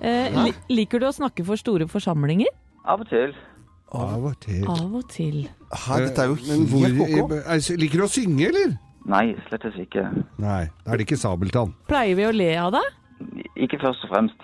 Eh, 0.00 0.40
liker 0.72 1.02
du 1.02 1.08
å 1.10 1.14
snakke 1.14 1.44
for 1.44 1.60
store 1.60 1.90
forsamlinger? 1.90 2.50
Av 2.88 3.02
og 3.04 3.10
til. 3.10 3.34
Av 3.92 4.24
og 4.28 4.34
til. 4.40 4.64
Av 4.68 4.94
og 4.98 5.08
til. 5.08 5.48
Hæ, 5.72 5.96
dette 6.04 6.20
er 6.22 6.26
jo 6.28 6.36
Men 6.48 6.66
hvor, 6.68 6.88
koko. 6.98 7.34
er- 7.40 7.76
Liker 7.80 7.98
du 7.98 8.04
å 8.04 8.08
synge, 8.12 8.48
eller? 8.48 8.74
Nei, 9.08 9.34
slett 9.48 9.64
ikke. 9.80 10.02
Nei, 10.38 10.68
da 10.84 10.92
er 10.92 10.96
det 11.00 11.06
ikke 11.06 11.16
Sabeltann. 11.16 11.72
Pleier 11.88 12.14
vi 12.18 12.26
å 12.28 12.32
le 12.34 12.50
av 12.60 12.72
deg? 12.72 12.82
Ikke 13.56 13.78
først 13.80 14.04
og 14.04 14.10
fremst. 14.12 14.42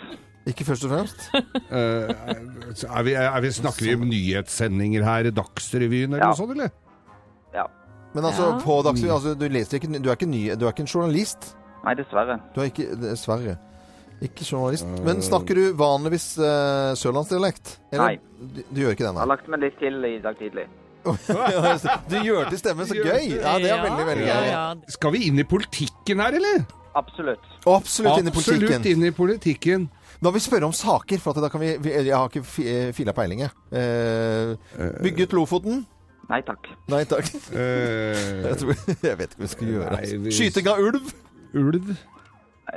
Ikke 0.48 0.64
først 0.64 0.84
og 0.84 0.90
fremst. 0.94 1.28
Eh, 1.74 2.88
er 2.88 3.02
vi, 3.04 3.12
er 3.14 3.40
vi, 3.40 3.50
snakker 3.52 3.84
vi 3.84 3.94
om 3.94 4.08
nyhetssendinger 4.08 5.04
her, 5.04 5.30
Dagsrevyen 5.30 6.14
eller 6.14 6.18
Ja. 6.24 6.30
noe 6.32 6.36
sånt, 6.36 6.50
eller? 6.56 6.70
Ja. 7.54 7.66
Men 8.14 8.24
altså, 8.24 8.48
Ja. 8.54 8.58
på 8.64 8.82
Dagsrevyen 8.84 9.14
altså, 9.14 9.34
du, 9.38 9.48
leser 9.48 9.78
ikke, 9.78 9.92
du, 10.02 10.08
er 10.08 10.16
ikke 10.16 10.28
ny, 10.30 10.42
du 10.56 10.64
er 10.66 10.72
ikke 10.72 10.84
en 10.86 10.92
journalist. 10.94 11.54
Nei, 11.84 11.94
dessverre. 11.94 12.40
Du 12.54 12.60
er 12.62 12.70
ikke 12.70 12.96
Dessverre. 12.96 13.58
Ikke 14.22 14.44
journalist. 14.46 14.86
Men 15.04 15.20
snakker 15.22 15.54
du 15.58 15.72
vanligvis 15.76 16.38
uh, 16.38 16.94
sørlandsdialekt? 16.96 17.78
Nei. 17.92 18.14
Du, 18.38 18.62
du 18.70 18.80
gjør 18.84 18.94
ikke 18.94 19.04
det, 19.04 19.10
Jeg 19.10 19.20
har 19.20 19.30
lagt 19.32 19.48
meg 19.52 19.60
litt 19.66 19.76
til 19.80 19.98
i 20.08 20.14
dag 20.22 20.38
tidlig. 20.38 20.66
du 22.08 22.16
gjør 22.24 22.46
til 22.48 22.58
stemmen, 22.62 22.86
så 22.88 22.96
gøy! 22.96 23.34
Ja, 23.36 23.58
det 23.60 23.68
er 23.74 23.82
veldig, 23.84 24.06
veldig 24.08 24.24
gøy. 24.30 24.46
ja. 24.48 24.62
Skal 24.94 25.12
vi 25.12 25.26
inn 25.28 25.42
i 25.42 25.44
politikken 25.44 26.22
her, 26.24 26.38
eller? 26.38 26.62
Absolutt. 26.96 27.44
Absolutt 27.68 28.22
inn 28.22 28.30
i 28.30 28.32
Absolutt 28.32 28.62
politikken. 28.62 28.86
inn 28.94 29.08
i 29.08 29.12
politikken. 29.16 29.88
Da 30.22 30.30
vil 30.30 30.38
vi 30.38 30.44
spørre 30.46 30.68
om 30.70 30.72
saker, 30.72 31.20
for 31.20 31.34
at 31.36 31.42
da 31.44 31.50
kan 31.52 31.60
vi, 31.60 31.74
vi 31.82 31.92
Jeg 31.92 32.14
har 32.14 32.30
ikke 32.30 32.44
fi- 32.46 32.92
fila 32.96 33.12
peiling, 33.12 33.42
jeg. 33.44 33.52
Eh, 33.76 34.54
bygget 35.04 35.34
Lofoten? 35.36 35.82
Nei 36.30 36.40
takk. 36.46 36.70
Nei 36.88 37.02
takk. 37.10 37.28
Eh, 37.52 38.46
Jeg, 38.46 38.56
tror, 38.62 38.74
jeg 39.10 39.18
vet 39.20 39.34
ikke 39.34 39.42
hva 39.42 39.44
vi 39.44 39.52
skal 39.58 39.72
gjøre. 39.74 39.90
Nei, 39.90 40.00
Altså. 40.06 40.20
vi- 40.24 40.36
Skyting 40.38 40.70
av 40.72 40.80
ulv? 40.88 41.12
ulv? 41.54 41.90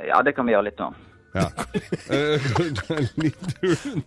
Ja, 0.04 0.20
det 0.26 0.34
kan 0.36 0.44
vi 0.44 0.52
gjøre 0.52 0.68
litt 0.68 0.82
nå. 0.82 0.90
Ja. 1.38 1.48
Eh, 2.08 2.48
litt? 3.20 3.48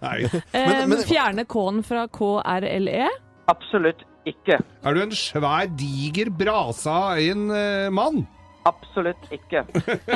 Nei. 0.02 0.18
Men, 0.54 0.90
men- 0.90 1.04
fjerne 1.08 1.46
K-en 1.50 1.82
fra 1.86 2.06
KRLE? 2.12 3.08
Absolutt 3.52 4.04
ikke. 4.28 4.60
Er 4.86 4.94
du 4.96 5.02
en 5.02 5.14
svær, 5.18 5.66
diger 5.78 6.30
brasa 6.38 6.98
en 7.22 7.48
eh, 7.56 7.90
mann? 7.94 8.24
Absolutt 8.70 9.24
ikke. 9.34 9.64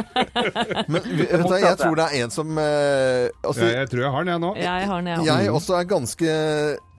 Men 0.93 1.01
vet 1.01 1.32
du, 1.49 1.56
jeg 1.58 1.78
tror 1.80 1.95
det 1.97 2.04
er 2.06 2.19
en 2.21 2.34
som 2.34 2.51
eh, 2.62 3.30
altså, 3.41 3.65
Ja, 3.65 3.80
jeg 3.82 3.89
tror 3.89 4.04
jeg 4.04 4.12
har 4.13 4.28
den, 4.28 4.34
jeg 4.36 4.43
nå. 4.43 4.51
Jeg 4.62 4.89
har 4.91 4.99
den, 5.01 5.08
jeg 5.10 5.25
Jeg 5.25 5.49
også. 5.49 5.56
også 5.56 5.80
er 5.80 5.88
ganske 5.89 6.36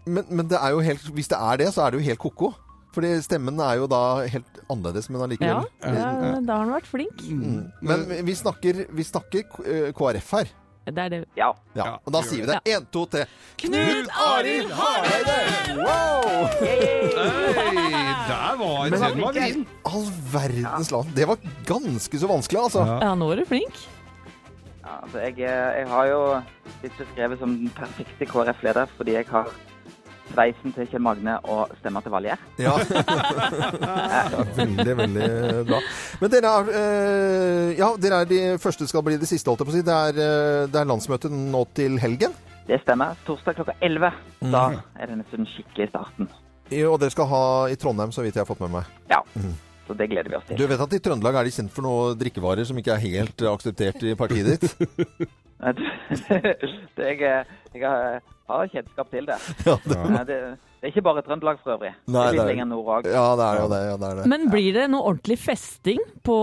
men, 0.07 0.25
men 0.31 0.49
det 0.51 0.59
er 0.63 0.71
jo 0.75 0.81
helt, 0.87 1.07
hvis 1.15 1.29
det 1.31 1.39
er 1.39 1.57
det, 1.63 1.69
så 1.75 1.83
er 1.87 1.91
det 1.95 2.01
jo 2.01 2.05
helt 2.11 2.19
ko-ko. 2.23 2.53
Fordi 2.97 3.11
stemmen 3.21 3.59
er 3.61 3.75
jo 3.83 3.87
da 3.93 4.03
helt 4.33 4.61
annerledes, 4.73 5.11
men 5.13 5.21
Ja, 5.21 5.27
allikevel. 5.27 5.67
ja, 5.85 6.39
da 6.41 6.55
har 6.57 6.63
han 6.65 6.73
vært 6.73 6.87
flink. 6.89 7.19
Mm. 7.29 7.67
Men 7.85 8.07
vi 8.25 8.35
snakker, 8.39 8.87
vi 8.89 9.05
snakker 9.05 9.45
eh, 9.67 9.91
KrF 9.93 10.31
her. 10.39 10.55
Det 10.87 11.03
er 11.03 11.09
det. 11.11 11.19
Ja. 11.35 11.49
Ja, 11.75 11.85
Ja, 11.85 11.95
og 12.07 12.13
da 12.15 12.21
sier 12.23 12.45
vi 12.45 12.47
det. 12.47 12.61
Én, 12.71 12.85
to, 12.95 13.03
tre. 13.11 13.25
Knut 13.59 14.07
Arild 14.23 14.71
Hareide! 14.71 15.35
Wow! 15.81 16.47
Hei, 16.61 17.75
der 18.29 18.57
var 18.61 18.91
Men- 18.91 19.01
den 19.03 19.21
var 19.25 19.33
vrien. 19.35 19.67
All 19.85 20.07
verdens 20.33 20.91
land. 20.95 21.11
Det 21.17 21.27
var 21.29 21.37
ganske 21.67 22.19
så 22.23 22.31
vanskelig, 22.31 22.61
altså. 22.69 22.87
Ja. 22.87 22.99
Ja, 23.09 23.15
nå 23.19 23.33
er 23.33 23.43
du 23.43 23.45
flink. 23.51 23.75
Ja, 24.87 25.01
altså 25.03 25.19
jeg, 25.25 25.41
eh, 25.43 25.81
jeg 25.81 25.89
har 25.91 26.07
jo 26.07 26.21
blitt 26.81 26.99
beskrevet 27.03 27.39
som 27.43 27.57
den 27.59 27.71
perfekte 27.75 28.27
KrF-leder 28.31 28.87
fordi 28.97 29.17
jeg 29.19 29.27
har 29.27 29.51
sveisen 30.33 30.73
til 30.75 30.89
Kjell 30.91 31.03
Magne 31.05 31.37
og 31.45 31.73
stemmer 31.81 32.03
til 32.05 32.13
Valgerd. 32.15 32.43
Ja. 32.61 32.75
ja. 34.33 34.45
Veldig, 34.57 34.97
veldig 35.03 35.29
bra. 35.69 35.81
Men 36.23 36.33
dere 36.33 36.53
er, 36.61 36.71
eh, 36.81 37.75
ja, 37.79 37.91
dere 38.01 38.23
er 38.25 38.31
de 38.31 38.41
første 38.63 38.89
skal 38.91 39.05
bli 39.07 39.19
de 39.21 39.29
siste, 39.29 39.49
holdt 39.51 39.63
jeg 39.65 39.71
på 39.71 39.75
å 39.75 39.79
si. 39.79 39.85
Det 39.87 39.97
er, 40.09 40.21
eh, 40.27 40.65
det 40.73 40.81
er 40.83 40.91
landsmøte 40.91 41.31
nå 41.33 41.63
til 41.77 41.99
helgen. 42.03 42.35
Det 42.67 42.81
stemmer. 42.83 43.15
Torsdag 43.27 43.55
klokka 43.61 43.77
11. 43.81 44.11
Da 44.51 44.65
er 44.99 45.13
det 45.13 45.21
nesten 45.23 45.47
skikkelig 45.53 45.89
starten. 45.93 46.29
I- 46.75 46.83
Og 46.83 46.99
dere 46.99 47.15
skal 47.15 47.29
ha 47.31 47.45
i 47.71 47.77
Trondheim, 47.79 48.11
så 48.11 48.25
vidt 48.27 48.35
jeg 48.35 48.43
har 48.43 48.49
fått 48.51 48.61
med 48.67 48.73
meg. 48.81 48.85
Ja, 49.13 49.21
så 49.87 49.95
det 49.97 50.09
gleder 50.11 50.29
vi 50.33 50.35
oss 50.35 50.47
til. 50.49 50.57
Du 50.59 50.67
vet 50.67 50.81
at 50.83 50.93
i 50.93 50.99
Trøndelag 50.99 51.37
er 51.39 51.45
de 51.47 51.51
kjent 51.55 51.71
for 51.71 51.87
noen 51.87 52.19
drikkevarer 52.19 52.67
som 52.67 52.77
ikke 52.77 52.97
er 52.97 53.05
helt 53.07 53.45
akseptert 53.53 54.03
i 54.03 54.17
partiet 54.19 54.57
ditt? 54.59 55.29
det 56.97 57.07
jeg, 57.21 57.47
jeg 57.75 57.83
har, 57.89 58.21
har 58.51 58.69
kjennskap 58.73 59.11
til 59.11 59.27
det. 59.29 59.39
Ja, 59.67 59.77
det, 59.85 59.97
Eh, 59.97 60.25
det. 60.29 60.39
Det 60.77 60.91
er 60.91 60.93
ikke 60.93 61.03
bare 61.07 61.23
Trøndelag 61.25 61.59
for 61.65 61.73
øvrig. 61.79 61.95
Nei, 62.07 62.13
det 62.13 62.27
er 62.29 62.33
litt 62.37 62.43
er- 62.43 62.49
lenger 62.53 62.67
nord 62.71 62.89
òg. 62.99 63.07
ja, 63.11 63.23
det 63.41 63.47
er 63.47 63.61
jo 63.63 63.69
det. 63.73 63.79
Ja, 63.89 63.95
det, 64.03 64.11
det. 64.19 64.27
Men 64.31 64.45
blir 64.53 64.73
det 64.77 64.85
noe 64.93 65.07
ordentlig 65.09 65.39
festing 65.41 66.03
på, 66.23 66.37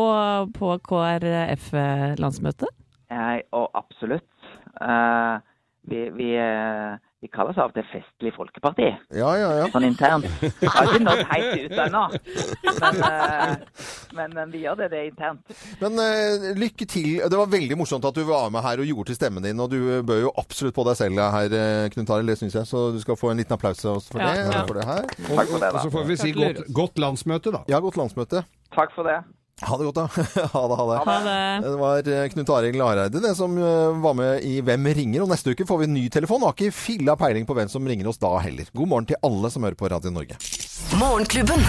på 0.58 0.72
KrF-landsmøtet? 0.90 2.72
Eh, 3.14 3.40
og 3.54 3.70
absolutt. 3.78 4.26
Eh, 4.82 5.36
vi, 5.92 6.02
vi, 6.18 6.30
eh, 6.42 6.98
vi 7.24 7.30
kaller 7.32 7.56
seg 7.56 7.64
av 7.64 7.70
og 7.72 7.76
til 7.78 7.86
Festlig 7.88 8.32
Folkeparti, 8.36 8.88
Ja, 9.16 9.30
ja, 9.40 9.50
ja. 9.62 9.68
sånn 9.72 9.86
internt. 9.88 10.26
Jeg 10.44 10.72
har 10.74 10.90
ikke 10.90 11.04
nådd 11.06 11.22
helt 11.30 11.54
ut 11.62 11.78
ennå, 11.86 12.02
men, 12.82 12.98
eh, 13.08 13.84
men, 14.18 14.34
men 14.36 14.52
vi 14.52 14.64
gjør 14.66 14.82
det, 14.82 14.90
det 14.92 15.00
er 15.00 15.08
internt. 15.08 15.54
Men 15.80 15.96
uh, 16.04 16.50
lykke 16.60 16.88
til. 16.92 17.22
Det 17.24 17.40
var 17.40 17.48
veldig 17.54 17.78
morsomt 17.80 18.04
at 18.10 18.18
du 18.18 18.26
var 18.28 18.50
med 18.52 18.66
her 18.66 18.84
og 18.84 18.90
gjorde 18.92 19.14
til 19.14 19.20
stemmen 19.22 19.46
din. 19.48 19.62
Og 19.64 19.72
du 19.72 19.80
bør 20.04 20.20
jo 20.26 20.34
absolutt 20.42 20.76
på 20.76 20.84
deg 20.90 21.00
selv 21.00 21.22
her, 21.38 21.56
eh, 21.62 21.86
Knut 21.96 22.12
Arild. 22.12 22.34
Det 22.34 22.40
syns 22.42 22.58
jeg. 22.60 22.68
Så 22.68 22.84
du 22.96 23.00
skal 23.04 23.20
få 23.20 23.32
en 23.32 23.40
liten 23.40 23.56
applaus 23.56 23.80
for, 23.84 24.20
Ja, 24.20 24.34
det, 24.34 24.44
ja. 24.52 24.66
for 24.68 24.82
det 24.82 24.88
her. 24.90 25.08
Takk 25.08 25.54
for 25.54 25.64
det, 25.64 25.72
Og 25.72 25.80
så 25.86 25.94
får 25.96 26.10
vi 26.12 26.20
si 26.20 26.36
godt, 26.36 26.60
godt 26.76 27.00
landsmøte, 27.06 27.56
da. 27.56 27.64
Ja, 27.72 27.80
godt 27.84 28.00
landsmøte. 28.04 28.44
Takk 28.76 28.92
for 28.98 29.08
det. 29.08 29.22
Ha 29.62 29.78
det 29.78 29.86
godt, 29.86 29.96
da. 29.96 30.08
ha 30.54 30.64
det, 30.68 30.76
ha 30.80 30.86
det. 30.90 30.98
Ha 31.06 31.18
det. 31.28 31.68
Det 31.68 31.78
var 31.80 32.10
eh, 32.16 32.26
Knut 32.34 32.50
Arild 32.50 32.80
Lareide 32.80 33.22
det 33.22 33.36
som 33.38 33.54
eh, 33.58 34.02
var 34.02 34.18
med 34.18 34.42
i 34.50 34.58
Hvem 34.66 34.90
ringer? 34.98 35.24
Og 35.24 35.30
neste 35.32 35.54
uke 35.54 35.68
får 35.70 35.84
vi 35.84 35.90
en 35.90 35.96
ny 36.00 36.08
telefon. 36.12 36.42
Og 36.42 36.52
har 36.52 36.58
ikke 36.58 36.76
filla 36.76 37.16
peiling 37.20 37.46
på 37.48 37.56
hvem 37.58 37.70
som 37.72 37.88
ringer 37.88 38.10
oss 38.10 38.22
da 38.22 38.34
heller. 38.44 38.70
God 38.74 38.92
morgen 38.96 39.10
til 39.14 39.22
alle 39.24 39.54
som 39.54 39.66
hører 39.68 39.80
på 39.80 39.94
Radio 39.94 40.14
Norge. 40.14 40.40
Morgenklubben. 40.98 41.62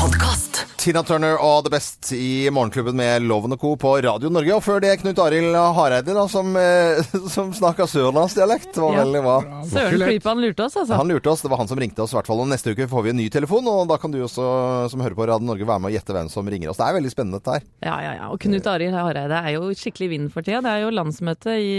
Podkast. 0.00 0.73
Tina 0.84 1.00
Turner 1.00 1.38
og 1.40 1.62
The 1.64 1.70
Best 1.72 2.10
i 2.12 2.50
Morgenklubben 2.52 2.92
med 2.98 3.22
Loven 3.24 3.54
og 3.54 3.60
Co. 3.62 3.70
på 3.80 3.94
Radio 4.04 4.28
Norge. 4.28 4.52
Og 4.52 4.60
før 4.66 4.82
det 4.84 4.90
Knut 5.00 5.16
Arild 5.22 5.54
Hareide, 5.56 6.12
da, 6.12 6.26
som, 6.28 6.50
eh, 6.60 6.98
som 7.32 7.54
snakka 7.56 7.86
sørlandsdialekt. 7.88 8.76
Var 8.76 8.98
Ja. 8.98 9.62
Søren 9.64 9.96
klype, 10.02 10.28
han 10.28 10.42
lurte 10.44 10.66
oss, 10.66 10.76
altså. 10.76 10.98
Han 11.00 11.08
lurte 11.08 11.30
oss. 11.32 11.40
Det 11.40 11.48
var 11.48 11.62
han 11.62 11.70
som 11.70 11.80
ringte 11.80 12.04
oss, 12.04 12.12
i 12.12 12.18
hvert 12.18 12.28
fall. 12.28 12.42
Og 12.44 12.50
neste 12.52 12.74
uke 12.76 12.84
får 12.90 13.04
vi 13.06 13.12
en 13.14 13.16
ny 13.16 13.30
telefon, 13.32 13.64
og 13.72 13.88
da 13.88 13.96
kan 14.02 14.12
du 14.12 14.18
også, 14.26 14.44
som 14.92 15.00
hører 15.00 15.16
på 15.16 15.24
Radio 15.30 15.48
Norge, 15.48 15.64
være 15.70 15.80
med 15.86 15.88
og 15.88 15.96
gjette 15.96 16.18
hvem 16.18 16.28
som 16.34 16.50
ringer 16.52 16.68
oss. 16.74 16.82
Det 16.82 16.90
er 16.90 16.98
veldig 16.98 17.12
spennende, 17.14 17.40
dette 17.40 17.56
her. 17.56 17.64
Ja, 17.88 17.96
ja, 18.04 18.12
ja. 18.18 18.28
Og 18.34 18.44
Knut 18.44 18.68
Arild 18.74 18.98
Hareide 19.00 19.40
er 19.40 19.56
jo 19.56 19.72
skikkelig 19.72 20.10
i 20.10 20.12
vinden 20.18 20.34
for 20.36 20.44
tida. 20.44 20.60
Det 20.68 20.74
er 20.74 20.84
jo 20.84 20.92
landsmøte 20.92 21.56
i, 21.64 21.72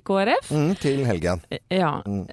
i 0.00 0.02
KrF. 0.02 0.50
Mm, 0.50 0.74
til 0.82 1.04
helgen. 1.06 1.46
Ja. 1.70 1.92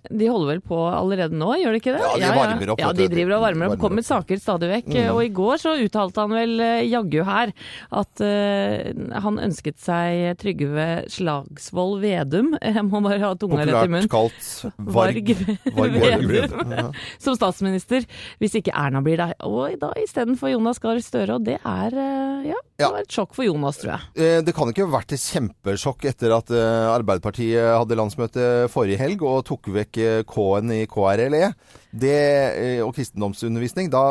De 0.09 0.33
holder 0.33 0.55
vel 0.55 0.65
på 0.65 0.81
allerede 0.89 1.37
nå, 1.37 1.53
gjør 1.61 1.77
de 1.77 1.83
ikke 1.83 1.93
det? 1.99 2.01
Ja, 2.01 2.33
de 2.33 2.41
varmer 2.41 2.73
opp, 2.73 2.81
Ja, 2.81 2.91
de 2.97 3.09
driver 3.13 3.37
og 3.37 3.45
varmer 3.45 3.69
opp. 3.75 3.79
Kommer 3.85 4.09
saker 4.09 4.41
stadig 4.41 4.73
vekk. 4.73 4.91
Og 5.13 5.21
i 5.21 5.31
går 5.37 5.61
så 5.61 5.77
uttalte 5.85 6.14
han 6.21 6.33
vel 6.35 6.59
eh, 6.63 6.83
jaggu 6.89 7.23
her 7.27 7.51
at 7.95 8.21
uh, 8.23 9.19
han 9.25 9.39
ønsket 9.43 9.77
seg 9.81 10.37
Trygve 10.41 10.85
Slagsvold 11.11 11.99
Vedum. 12.03 12.53
Jeg 12.61 12.83
må 12.87 13.01
bare 13.05 13.19
ha 13.23 13.31
tunga 13.39 13.63
rett 13.65 13.87
i 13.87 13.91
munnen. 13.93 14.09
kalt 14.11 14.73
Varg. 14.77 15.31
Varg 15.75 15.97
Vedum. 16.31 16.73
Ja. 16.75 16.87
som 17.21 17.37
statsminister, 17.37 18.05
hvis 18.41 18.57
ikke 18.59 18.73
Erna 18.75 19.01
blir 19.05 19.19
der. 19.21 19.35
Og 19.47 19.75
da 19.81 19.91
istedenfor 20.01 20.51
Jonas 20.53 20.81
Gahr 20.83 20.99
Støre. 21.03 21.37
Og 21.39 21.45
det 21.47 21.57
er 21.61 21.95
uh, 21.99 22.45
ja, 22.47 22.59
det 22.75 22.83
Ja. 22.85 22.89
var 22.91 23.05
et 23.05 23.11
sjokk 23.15 23.35
for 23.37 23.47
Jonas, 23.47 23.77
tror 23.81 23.95
jeg. 23.95 24.43
Det 24.45 24.53
kan 24.57 24.69
ikke 24.71 24.85
ha 24.87 24.93
vært 24.97 25.13
et 25.15 25.23
kjempesjokk 25.23 26.05
etter 26.11 26.33
at 26.35 26.51
Arbeiderpartiet 26.51 27.63
hadde 27.79 27.97
landsmøte 27.97 28.45
forrige 28.73 28.99
helg 28.99 29.23
og 29.25 29.45
tok 29.47 29.69
vekk 29.75 29.99
K-en 30.27 30.73
i 30.75 30.81
KRLE. 30.91 31.53
Det, 31.95 32.17
eh, 32.59 32.81
og 32.83 32.91
kristendomsundervisning. 32.97 33.89
Da, 33.93 34.03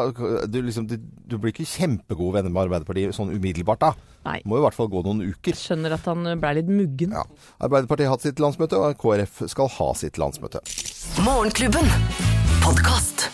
du, 0.49 0.59
liksom, 0.65 0.89
du, 0.89 0.97
du 1.29 1.37
blir 1.37 1.53
ikke 1.53 1.69
kjempegode 1.69 2.39
venner 2.39 2.55
med 2.55 2.65
Arbeiderpartiet 2.67 3.17
sånn 3.17 3.35
umiddelbart, 3.35 3.85
da. 3.85 3.93
Nei. 4.25 4.39
Må 4.49 4.59
i 4.59 4.65
hvert 4.65 4.77
fall 4.77 4.89
gå 4.93 5.05
noen 5.05 5.21
uker. 5.27 5.53
Jeg 5.53 5.61
Skjønner 5.61 5.99
at 5.99 6.09
han 6.09 6.27
blei 6.41 6.55
litt 6.61 6.73
muggen. 6.73 7.13
Ja. 7.17 7.27
Arbeiderpartiet 7.65 8.09
har 8.09 8.17
hatt 8.17 8.27
sitt 8.27 8.43
landsmøte, 8.43 8.81
og 8.81 8.97
KrF 9.01 9.45
skal 9.53 9.73
ha 9.77 9.93
sitt 10.01 10.21
landsmøte. 10.21 10.65
Morgenklubben. 11.27 11.93
Podkast. 12.65 13.29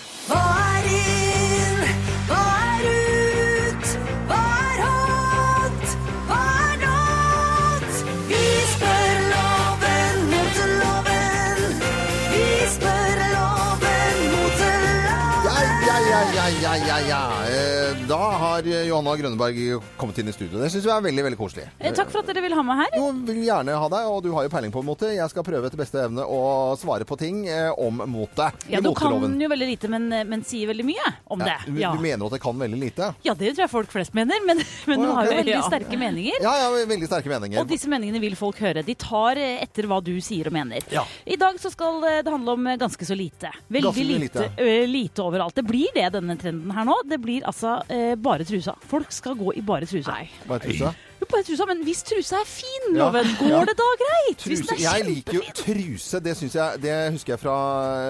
Har 18.60 18.66
eh, 18.68 18.88
Johanna 18.88 19.16
Grønneberg 19.16 19.82
kommet 19.96 20.18
inn 20.20 20.28
i 20.28 20.32
studio. 20.32 20.58
Det 20.60 20.68
syns 20.72 20.84
vi 20.84 20.90
er 20.92 21.04
veldig 21.06 21.22
veldig 21.24 21.38
koselig. 21.40 21.64
Eh, 21.78 21.94
Takk 21.96 22.10
for 22.12 22.20
at 22.20 22.28
dere 22.28 22.42
vil 22.44 22.52
ha 22.56 22.64
meg 22.66 22.82
her. 22.82 22.96
Jo, 22.98 23.06
vil 23.24 23.38
gjerne 23.46 23.76
ha 23.80 23.86
deg, 23.94 24.08
og 24.12 24.18
du 24.24 24.28
har 24.34 24.44
jo 24.44 24.50
peiling 24.52 24.72
på 24.74 24.82
en 24.82 24.88
måte. 24.90 25.08
Jeg 25.16 25.32
skal 25.32 25.46
prøve 25.46 25.70
etter 25.70 25.80
beste 25.80 26.02
evne 26.02 26.26
å 26.28 26.40
svare 26.80 27.06
på 27.08 27.16
ting 27.20 27.46
eh, 27.48 27.70
om 27.80 28.02
motet, 28.10 28.66
i 28.68 28.74
Ja, 28.76 28.82
Du 28.84 28.90
kan 28.98 29.16
jo 29.16 29.48
veldig 29.48 29.68
lite, 29.70 29.88
men, 29.92 30.10
men 30.28 30.44
sier 30.44 30.68
veldig 30.68 30.84
mye 30.90 31.06
om 31.32 31.40
det. 31.40 31.54
Ja, 31.54 31.58
du, 31.64 31.78
Ja. 31.80 31.92
du 31.96 32.04
mener 32.04 32.26
at 32.28 32.36
jeg 32.36 32.44
kan 32.44 32.60
veldig 32.60 32.80
lite? 32.82 33.08
ja, 33.24 33.32
det 33.34 33.54
tror 33.54 33.64
jeg 33.64 33.72
folk 33.72 33.94
flest 33.94 34.12
mener, 34.18 34.44
men, 34.44 34.60
men 34.90 35.00
Å, 35.00 35.06
du 35.08 35.14
har 35.16 35.30
jo 35.30 35.38
veldig 35.40 35.62
sterke 35.70 36.00
meninger. 36.04 36.44
Ja, 36.44 36.52
ja, 36.60 36.68
veldig 36.92 37.08
sterke 37.08 37.32
meninger. 37.32 37.62
Og 37.62 37.70
disse 37.72 37.88
meningene 37.88 38.20
vil 38.20 38.36
folk 38.36 38.60
høre. 38.60 38.84
De 38.84 38.94
tar 39.00 39.40
etter 39.40 39.88
hva 39.88 40.02
du 40.04 40.12
sier 40.20 40.50
og 40.52 40.56
mener. 40.58 40.84
I 41.24 41.40
dag 41.40 41.56
så 41.62 41.72
skal 41.72 42.02
det 42.04 42.28
handle 42.28 42.58
om 42.58 42.68
ganske 42.84 43.08
så 43.08 43.16
lite. 43.16 43.54
Veldig 43.72 44.04
lite, 44.04 44.44
lite. 44.52 44.78
lite 44.90 45.24
overalt. 45.24 45.56
Det 45.56 45.64
blir 45.64 45.88
det, 45.96 46.10
denne 46.12 46.36
trenden 46.40 46.76
her 46.76 46.84
nå. 46.88 47.00
Det 47.08 47.20
blir 47.22 47.46
altså 47.48 47.78
eh, 47.88 48.14
bare 48.20 48.44
trusa. 48.50 48.74
Folk 48.90 49.14
skal 49.14 49.38
gå 49.38 49.54
i 49.56 49.64
bare 49.64 49.88
trusa. 49.90 50.18
Bare 50.48 50.62
trusa. 50.66 50.92
Bare 51.30 51.44
trusa, 51.46 51.66
Men 51.68 51.82
hvis 51.84 52.00
trusa 52.06 52.40
er 52.40 52.48
fin. 52.48 52.86
Loven, 52.96 53.28
går 53.38 53.50
Ja. 53.50 53.60
det 53.68 53.76
da 53.78 53.88
greit? 54.00 54.38
Truse. 54.40 54.76
Jeg 54.80 55.04
liker 55.06 55.34
jo 55.36 55.42
truse. 55.54 56.20
Det, 56.24 56.32
jeg, 56.40 56.80
det 56.82 56.94
husker 57.14 57.34
jeg 57.36 57.40
fra 57.42 57.56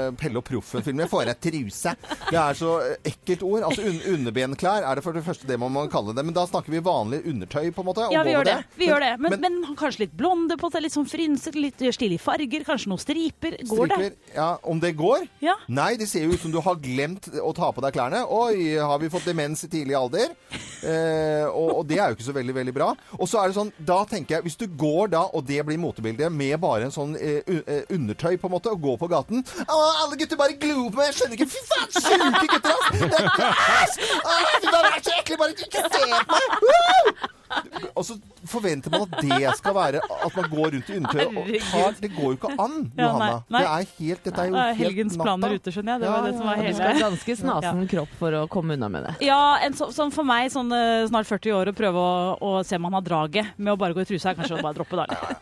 eh, 0.06 0.10
Pelle 0.20 0.38
og 0.40 0.44
Proffen-filmen. 0.46 1.02
Jeg 1.04 1.10
får 1.10 1.24
deg 1.28 1.40
truse. 1.48 1.94
Det 2.30 2.38
er 2.40 2.54
så 2.56 2.70
eh, 2.86 2.96
ekkelt 3.12 3.42
ord. 3.42 3.62
Altså 3.68 3.82
un 3.88 3.98
Underbenklær 4.14 4.86
er 4.88 4.94
det 5.00 5.04
for 5.04 5.12
det 5.16 5.24
første 5.26 5.46
det 5.48 5.58
man 5.60 5.72
må 5.74 5.84
kalle 5.92 6.14
det. 6.16 6.24
Men 6.24 6.34
da 6.36 6.46
snakker 6.48 6.72
vi 6.72 6.80
vanlig 6.84 7.20
undertøy, 7.26 7.70
på 7.74 7.82
en 7.84 7.88
måte. 7.90 8.06
Ja, 8.14 8.22
vi 8.26 8.32
gjør 8.36 8.48
det. 8.48 8.56
Vi 8.80 8.88
gjør 8.88 9.04
det. 9.04 9.12
Men, 9.20 9.36
men- 9.40 9.40
men, 9.60 9.76
kanskje 9.76 10.04
litt 10.06 10.16
blonde 10.16 10.56
på 10.60 10.70
seg, 10.72 10.82
litt 10.86 10.94
sånn 10.94 11.08
frynser, 11.08 11.54
litt 11.60 11.82
stilige 11.94 12.20
farger, 12.22 12.64
kanskje 12.66 12.88
noen 12.92 13.00
striper. 13.02 13.56
Går 13.68 13.90
det? 13.92 14.10
Ja, 14.34 14.52
om 14.62 14.80
det 14.80 14.94
går? 14.98 15.26
Ja. 15.44 15.54
Nei, 15.68 15.96
det 16.00 16.08
ser 16.08 16.24
jo 16.24 16.32
ut 16.36 16.40
som 16.42 16.52
du 16.54 16.60
har 16.60 16.76
glemt 16.80 17.28
å 17.40 17.52
ta 17.56 17.70
på 17.72 17.82
deg 17.84 17.94
klærne. 17.96 18.24
Oi, 18.30 18.76
har 18.78 18.98
vi 19.02 19.10
fått 19.12 19.26
demens 19.28 19.64
i 19.66 19.68
tidlig 19.72 19.96
alder? 19.98 20.32
Eh, 20.80 21.44
og, 21.50 21.80
og 21.80 21.86
det 21.90 21.98
er 22.00 22.10
jo 22.12 22.18
ikke 22.18 22.28
så 22.30 22.36
veldig, 22.36 22.54
veldig 22.60 22.74
bra. 22.76 22.90
Og 23.18 23.28
så 23.28 23.40
er 23.40 23.50
det 23.50 23.56
sånn, 23.56 23.72
da 23.86 23.98
tenker 24.08 24.36
jeg, 24.36 24.46
hvis 24.46 24.58
du 24.60 24.66
går 24.78 25.10
da, 25.14 25.24
og 25.34 25.44
det 25.48 25.60
blir 25.66 25.80
motebildet, 25.82 26.30
med 26.32 26.56
bare 26.62 26.86
en 26.88 26.94
sånn 26.94 27.16
eh, 27.18 27.40
eh, 27.46 27.82
undertøy 27.90 28.36
på 28.38 28.50
en 28.50 28.54
måte, 28.54 28.70
og 28.70 28.84
går 28.84 29.00
på 29.00 29.10
gaten 29.10 29.42
Å, 29.66 29.80
alle 30.04 30.20
gutter 30.20 30.38
bare 30.40 30.58
glor 30.60 30.92
på 30.92 31.00
meg, 31.00 31.10
jeg 31.10 31.18
skjønner 31.20 31.40
ikke, 31.40 31.50
fy 31.50 31.64
faen, 31.72 31.90
sjuke 31.98 32.46
gutter, 32.54 32.78
ass! 32.78 33.02
Det 33.10 33.20
er, 33.24 33.52
ass! 33.80 34.00
Å, 34.20 34.38
fy 34.60 34.70
faen, 34.70 34.86
det 34.86 34.94
er 34.94 35.04
så 35.08 35.18
ekkelig, 35.18 35.42
bare 35.42 35.58
ikke 35.68 35.84
se 35.88 35.90
på 35.90 36.08
meg! 36.14 36.58
Woo! 36.68 37.36
Og 37.96 38.04
så 38.06 38.16
forventer 38.48 38.90
man 38.94 39.02
at 39.06 39.16
det 39.20 39.50
skal 39.58 39.74
være 39.76 40.00
at 40.00 40.36
man 40.36 40.48
går 40.52 40.70
rundt 40.76 40.90
i 40.90 40.96
undertøy. 40.96 41.26
Og 41.40 41.50
tar, 41.70 41.96
det 42.00 42.10
går 42.14 42.26
jo 42.28 42.36
ikke 42.38 42.50
an, 42.62 42.76
Ja, 42.96 43.04
Johanna. 43.04 43.28
nei, 43.30 43.40
nei. 43.50 43.60
Det 43.60 43.70
er 43.70 43.90
helt, 43.98 44.22
dette 44.24 44.40
er 44.44 44.48
jo 44.50 44.54
er 44.60 44.72
helt 44.74 44.80
helgens 44.84 45.16
natta. 45.18 45.26
planer 45.28 45.54
ute, 45.58 45.74
skjønner 45.74 45.92
jeg. 45.92 46.00
Det 46.04 46.10
var 46.14 46.26
det 46.28 46.34
som 46.38 46.46
var 46.50 46.56
ja, 46.56 46.70
Du 46.70 46.78
skal 46.78 46.92
ha 46.94 47.02
ganske 47.08 47.36
snasen 47.42 47.82
kropp 47.94 48.14
for 48.20 48.38
å 48.40 48.42
komme 48.48 48.76
unna 48.78 48.88
med 48.88 49.04
det. 49.08 49.14
Ja, 49.26 49.40
en 49.66 49.76
så, 49.78 49.90
sånn 49.94 50.12
for 50.14 50.24
meg, 50.28 50.50
sånn 50.54 50.72
eh, 50.72 51.06
snart 51.10 51.28
40 51.28 51.52
år, 51.58 51.72
å 51.72 51.76
prøve 51.76 52.00
å, 52.00 52.14
å 52.40 52.54
se 52.64 52.76
om 52.80 52.86
man 52.88 52.96
har 53.00 53.04
draget 53.06 53.52
med 53.58 53.74
å 53.74 53.78
bare 53.80 53.94
gå 53.96 54.04
i 54.04 54.08
trusa, 54.08 54.30
er 54.32 54.40
kanskje 54.40 54.58
å 54.58 54.62
bare 54.64 54.78
droppe 54.80 54.96
det. 55.00 55.38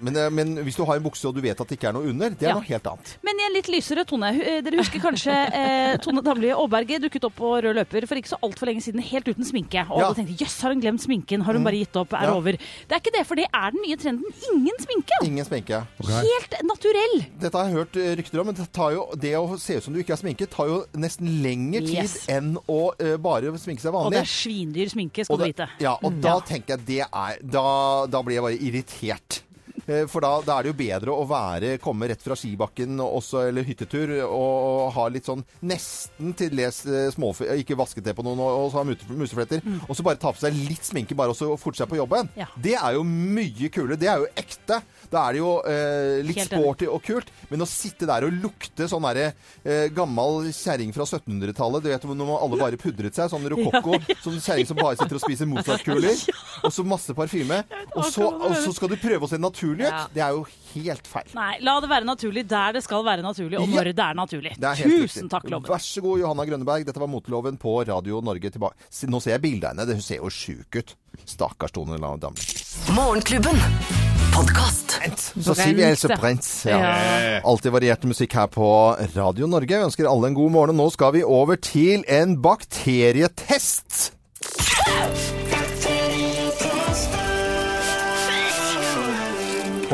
Men, 0.00 0.16
eh, 0.16 0.30
men 0.30 0.54
hvis 0.62 0.76
du 0.78 0.84
har 0.86 1.00
en 1.00 1.02
bukse 1.06 1.26
og 1.26 1.34
du 1.34 1.40
vet 1.42 1.58
at 1.58 1.66
det 1.68 1.78
ikke 1.78 1.88
er 1.90 1.96
noe 1.96 2.06
under, 2.12 2.30
det 2.30 2.46
er 2.46 2.52
Ja. 2.52 2.58
noe 2.60 2.68
helt 2.68 2.86
annet. 2.86 3.16
Men 3.26 3.40
i 3.40 3.46
en 3.48 3.54
litt 3.56 3.68
lysere 3.72 4.04
tone. 4.06 4.30
Eh, 4.38 4.60
Dere 4.62 4.78
husker 4.78 5.00
kanskje 5.02 5.32
eh, 5.32 5.96
Tone 6.04 6.22
Damli 6.22 6.52
Aaberge 6.54 7.00
dukket 7.02 7.24
opp 7.26 7.34
på 7.40 7.50
rød 7.64 7.74
løper 7.80 8.06
for 8.06 8.20
ikke 8.20 8.30
så 8.34 8.38
altfor 8.44 8.70
lenge 8.70 8.84
siden, 8.84 9.02
helt 9.02 9.26
uten 9.28 9.44
sminke. 9.48 9.82
Og 9.90 10.00
Ja. 10.04 10.08
da 10.12 10.14
tenkte 10.20 10.36
jøss, 10.38 10.60
har 10.62 10.70
hun 10.76 10.80
glemt 10.84 11.02
sminken? 11.02 11.42
Har 11.46 11.56
hun 11.58 11.64
bare 11.66 11.78
gitt 11.80 11.96
opp? 12.00 12.12
Er 12.18 12.26
Ja. 12.28 12.34
over? 12.36 12.56
Det 12.58 12.96
er 12.96 13.00
ikke 13.02 13.14
det, 13.14 13.24
for 13.28 13.38
det 13.38 13.46
er 13.54 13.70
den 13.74 13.82
nye 13.86 13.96
trenden. 14.00 14.34
Ingen 14.52 14.80
sminke! 14.82 15.20
Ingen 15.24 15.46
sminke. 15.46 15.80
Helt 16.10 16.56
naturell. 16.66 17.16
Dette 17.40 17.54
har 17.56 17.70
jeg 17.70 17.76
hørt 17.78 17.96
eh, 18.02 18.12
rykter 18.18 18.42
om, 18.42 18.46
men 18.50 18.58
det, 18.58 18.66
tar 18.74 18.92
jo, 18.96 19.06
det 19.16 19.32
å 19.38 19.44
se 19.60 19.78
ut 19.78 19.86
som 19.86 19.94
du 19.94 20.00
ikke 20.02 20.16
er 20.16 20.20
sminket, 20.20 20.50
tar 20.52 20.68
jo 20.70 20.82
nesten 20.98 21.30
lengre 21.44 21.80
tid 21.86 21.94
Yes. 21.96 22.18
enn 22.28 22.56
å 22.68 22.80
uh, 22.92 23.16
bare 23.22 23.54
sminke 23.62 23.80
seg 23.80 23.94
vanlig. 23.94 24.10
Og 24.10 24.16
det 24.18 24.22
er 24.26 24.30
svindyr 24.30 24.90
sminke, 24.92 25.24
skal 25.24 25.38
det, 25.40 25.46
du 25.46 25.54
vite. 25.54 25.68
Ja, 25.80 25.96
og 26.02 26.20
da 26.20 26.36
tenker 26.44 26.76
jeg 26.76 26.86
det 26.90 27.00
er 27.06 27.38
da, 27.42 27.66
da 28.10 28.22
blir 28.26 28.36
jeg 28.40 28.44
bare 28.44 28.60
irritert. 28.60 29.40
Eh, 29.86 30.04
For 30.10 30.24
da, 30.24 30.32
da 30.46 30.58
er 30.58 30.66
det 30.66 30.72
jo 30.72 30.78
bedre 30.78 31.14
å 31.14 31.26
være, 31.30 31.76
komme 31.82 32.08
rett 32.10 32.22
fra 32.24 32.36
skibakken 32.38 32.98
også, 33.02 33.44
eller 33.50 33.66
hyttetur 33.66 34.12
og, 34.26 34.32
og 34.36 34.92
ha 34.96 35.06
litt 35.12 35.28
sånn 35.28 35.44
nesten 35.66 36.34
til 36.38 36.56
les 36.58 36.82
eh, 36.90 37.08
småfe... 37.14 37.48
Ikke 37.56 37.76
vasket 37.78 38.04
det 38.06 38.14
på 38.18 38.24
noen 38.26 38.40
og, 38.42 38.66
og 38.66 38.70
så 38.72 38.80
ha 38.80 38.86
musefletter. 38.88 39.20
musefletter. 39.20 39.62
Og 39.86 39.96
så 39.96 40.04
bare 40.06 40.20
ta 40.20 40.32
på 40.34 40.42
seg 40.42 40.56
litt 40.56 40.86
sminke 40.86 41.16
bare 41.18 41.32
og 41.34 41.38
så 41.38 41.52
forte 41.60 41.80
seg 41.82 41.90
på 41.90 41.98
jobben. 42.00 42.30
Ja. 42.38 42.48
Det 42.58 42.74
er 42.78 42.96
jo 42.98 43.04
mye 43.06 43.70
kulere. 43.72 43.98
Det 44.00 44.10
er 44.10 44.24
jo 44.24 44.30
ekte. 44.34 44.80
Da 45.12 45.22
er 45.28 45.36
det 45.36 45.40
jo 45.42 45.52
eh, 45.70 46.18
litt 46.26 46.40
Helt 46.42 46.50
sporty 46.52 46.88
og 46.90 47.00
kult. 47.06 47.30
Men 47.52 47.62
å 47.62 47.68
sitte 47.70 48.08
der 48.08 48.26
og 48.26 48.34
lukte 48.42 48.88
sånn 48.90 49.06
derre 49.06 49.28
eh, 49.62 49.86
gammel 49.94 50.50
kjerring 50.50 50.90
fra 50.96 51.06
1700-tallet 51.06 51.84
Du 51.84 51.90
vet 51.92 52.06
når 52.10 52.32
alle 52.40 52.58
bare 52.60 52.80
pudret 52.80 53.14
seg, 53.16 53.30
sånn 53.32 53.46
rokokko. 53.52 54.00
Sånn 54.26 54.40
kjerring 54.42 54.66
som 54.66 54.78
bare 54.78 54.96
sitter 54.98 55.18
og 55.18 55.22
spiser 55.22 55.48
Mozart-kuler. 55.50 56.16
Og 56.66 56.72
så 56.74 56.82
masse 56.86 57.14
parfyme. 57.14 57.60
Og 57.94 58.06
så, 58.10 58.26
og 58.26 58.54
så 58.64 58.72
skal 58.74 58.90
du 58.90 58.96
prøve 58.98 59.26
å 59.26 59.30
se 59.30 59.38
naturlig 59.38 59.75
ut. 59.80 59.88
Ja. 59.90 60.06
Det 60.14 60.22
er 60.22 60.30
jo 60.36 60.46
helt 60.74 61.06
feil. 61.06 61.28
Nei, 61.34 61.58
la 61.60 61.80
det 61.80 61.88
være 61.90 62.04
naturlig 62.04 62.46
der 62.48 62.72
det 62.72 62.82
skal 62.84 63.04
være 63.04 63.22
naturlig, 63.22 63.58
og 63.60 63.68
Ja. 63.68 63.82
det 63.84 63.98
er 63.98 64.14
naturlig. 64.14 64.54
Det 64.58 64.64
er 64.64 64.74
Tusen 64.82 65.24
riktig. 65.24 65.30
takk, 65.30 65.50
Loven. 65.50 65.68
Vær 65.70 65.78
så 65.78 66.00
god, 66.02 66.18
Johanna 66.20 66.44
Grønneberg. 66.44 66.84
Dette 66.86 66.98
var 67.00 67.06
Moteloven 67.08 67.56
på 67.58 67.86
Radio 67.88 68.20
Norge 68.20 68.50
tilbake. 68.50 68.74
Nå 69.08 69.20
ser 69.22 69.30
jeg 69.32 69.42
bildet 69.42 69.64
av 69.64 69.70
henne. 69.76 69.86
Det- 69.86 69.94
Hun 69.96 70.02
ser 70.02 70.16
jo 70.16 70.28
sjuk 70.30 70.76
ut. 70.76 70.94
Stakkars 71.24 71.72
Tone 71.72 71.96
Damli. 71.98 72.42
Morgenklubben. 72.94 73.56
Podkast. 74.32 74.98
Så 75.40 75.54
sier 75.54 75.74
vi 75.74 75.82
Else. 75.82 76.08
Brent. 76.08 76.64
Ja. 76.66 76.78
Ja. 76.78 77.40
Alltid 77.44 77.72
variert 77.72 78.02
musikk 78.04 78.32
her 78.34 78.46
på 78.48 78.96
Radio 79.16 79.46
Norge. 79.46 79.66
Vi 79.68 79.84
ønsker 79.84 80.06
alle 80.10 80.26
en 80.28 80.34
god 80.34 80.50
morgen. 80.52 80.70
Og 80.80 80.86
nå 80.86 80.92
skal 80.92 81.12
vi 81.12 81.22
over 81.22 81.56
til 81.56 82.04
en 82.08 82.36
bakterietest. 82.42 84.12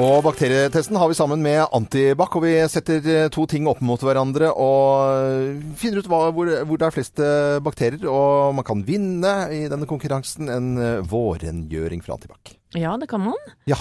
Og 0.01 0.23
bakterietesten 0.25 0.97
har 0.97 1.11
vi 1.11 1.17
sammen 1.19 1.43
med 1.45 1.67
Antibac, 1.77 2.33
og 2.39 2.47
vi 2.47 2.55
setter 2.73 3.05
eh, 3.13 3.27
to 3.33 3.45
ting 3.51 3.67
opp 3.69 3.83
mot 3.85 4.01
hverandre 4.01 4.49
og 4.57 5.75
finner 5.77 6.01
ut 6.01 6.09
hva, 6.09 6.21
hvor, 6.33 6.49
hvor 6.65 6.81
det 6.81 6.87
er 6.87 6.95
flest 6.95 7.21
eh, 7.21 7.59
bakterier. 7.61 8.07
Og 8.09 8.55
man 8.57 8.65
kan 8.65 8.81
vinne 8.89 9.35
i 9.53 9.67
denne 9.69 9.89
konkurransen 9.91 10.49
en 10.49 10.71
eh, 10.81 11.03
vårrengjøring 11.05 12.01
fra 12.07 12.17
Antibac. 12.17 12.55
Ja, 12.73 12.95
det 12.97 13.11
kan 13.13 13.21
man. 13.27 13.37
Ja. 13.69 13.77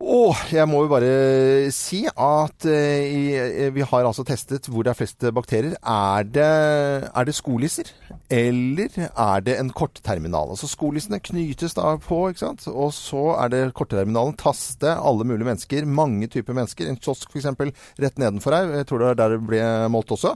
Og 0.00 0.32
jeg 0.48 0.64
må 0.64 0.86
jo 0.86 0.88
bare 0.88 1.68
si 1.76 2.06
at 2.08 2.64
eh, 2.64 3.34
eh, 3.36 3.72
vi 3.74 3.84
har 3.84 4.06
altså 4.08 4.24
testet 4.24 4.70
hvor 4.72 4.86
det 4.86 4.94
er 4.94 4.96
flest 4.96 5.26
bakterier. 5.36 5.74
Er 5.84 6.24
det, 6.24 6.46
er 7.12 7.28
det 7.28 7.34
skolisser, 7.36 7.90
eller 8.32 8.96
er 9.10 9.44
det 9.44 9.58
en 9.60 9.68
kortterminal? 9.76 10.54
Altså 10.54 10.70
skolissene 10.72 11.20
knytes 11.20 11.76
da 11.76 11.98
på, 12.00 12.22
ikke 12.30 12.46
sant? 12.46 12.64
Og 12.72 12.94
så 12.96 13.26
er 13.42 13.52
det 13.52 13.62
kortterminalen. 13.76 14.38
Taste 14.40 14.96
alle 14.96 15.28
mulige 15.28 15.50
mennesker, 15.50 15.84
mange 15.84 16.30
typer 16.32 16.56
mennesker. 16.56 16.88
En 16.88 16.96
kiosk 16.96 17.28
f.eks. 17.28 17.50
rett 18.00 18.24
nedenfor 18.24 18.56
her. 18.56 18.72
Jeg 18.80 18.88
tror 18.88 19.04
det 19.04 19.12
er 19.12 19.20
der 19.20 19.36
det 19.36 19.42
ble 19.52 19.62
målt 19.92 20.16
også. 20.16 20.32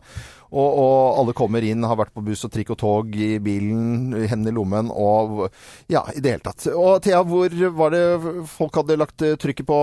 Og, 0.54 0.78
og 0.78 1.18
alle 1.18 1.34
kommer 1.36 1.64
inn, 1.66 1.82
har 1.82 1.98
vært 1.98 2.14
på 2.14 2.22
buss 2.24 2.44
og 2.46 2.52
trikk 2.54 2.74
og 2.74 2.78
tog 2.80 3.16
i 3.18 3.34
bilen, 3.42 4.14
hendene 4.14 4.52
i 4.52 4.54
lommen 4.54 4.90
og 4.94 5.48
ja, 5.90 6.04
i 6.14 6.22
det 6.22 6.36
hele 6.36 6.44
tatt. 6.44 6.68
Og 6.70 7.02
Thea, 7.04 7.22
hvor 7.26 7.50
var 7.74 7.94
det 7.94 8.04
folk 8.52 8.78
hadde 8.78 8.98
lagt 9.00 9.24
eh, 9.26 9.34
trykket 9.40 9.66
på, 9.68 9.78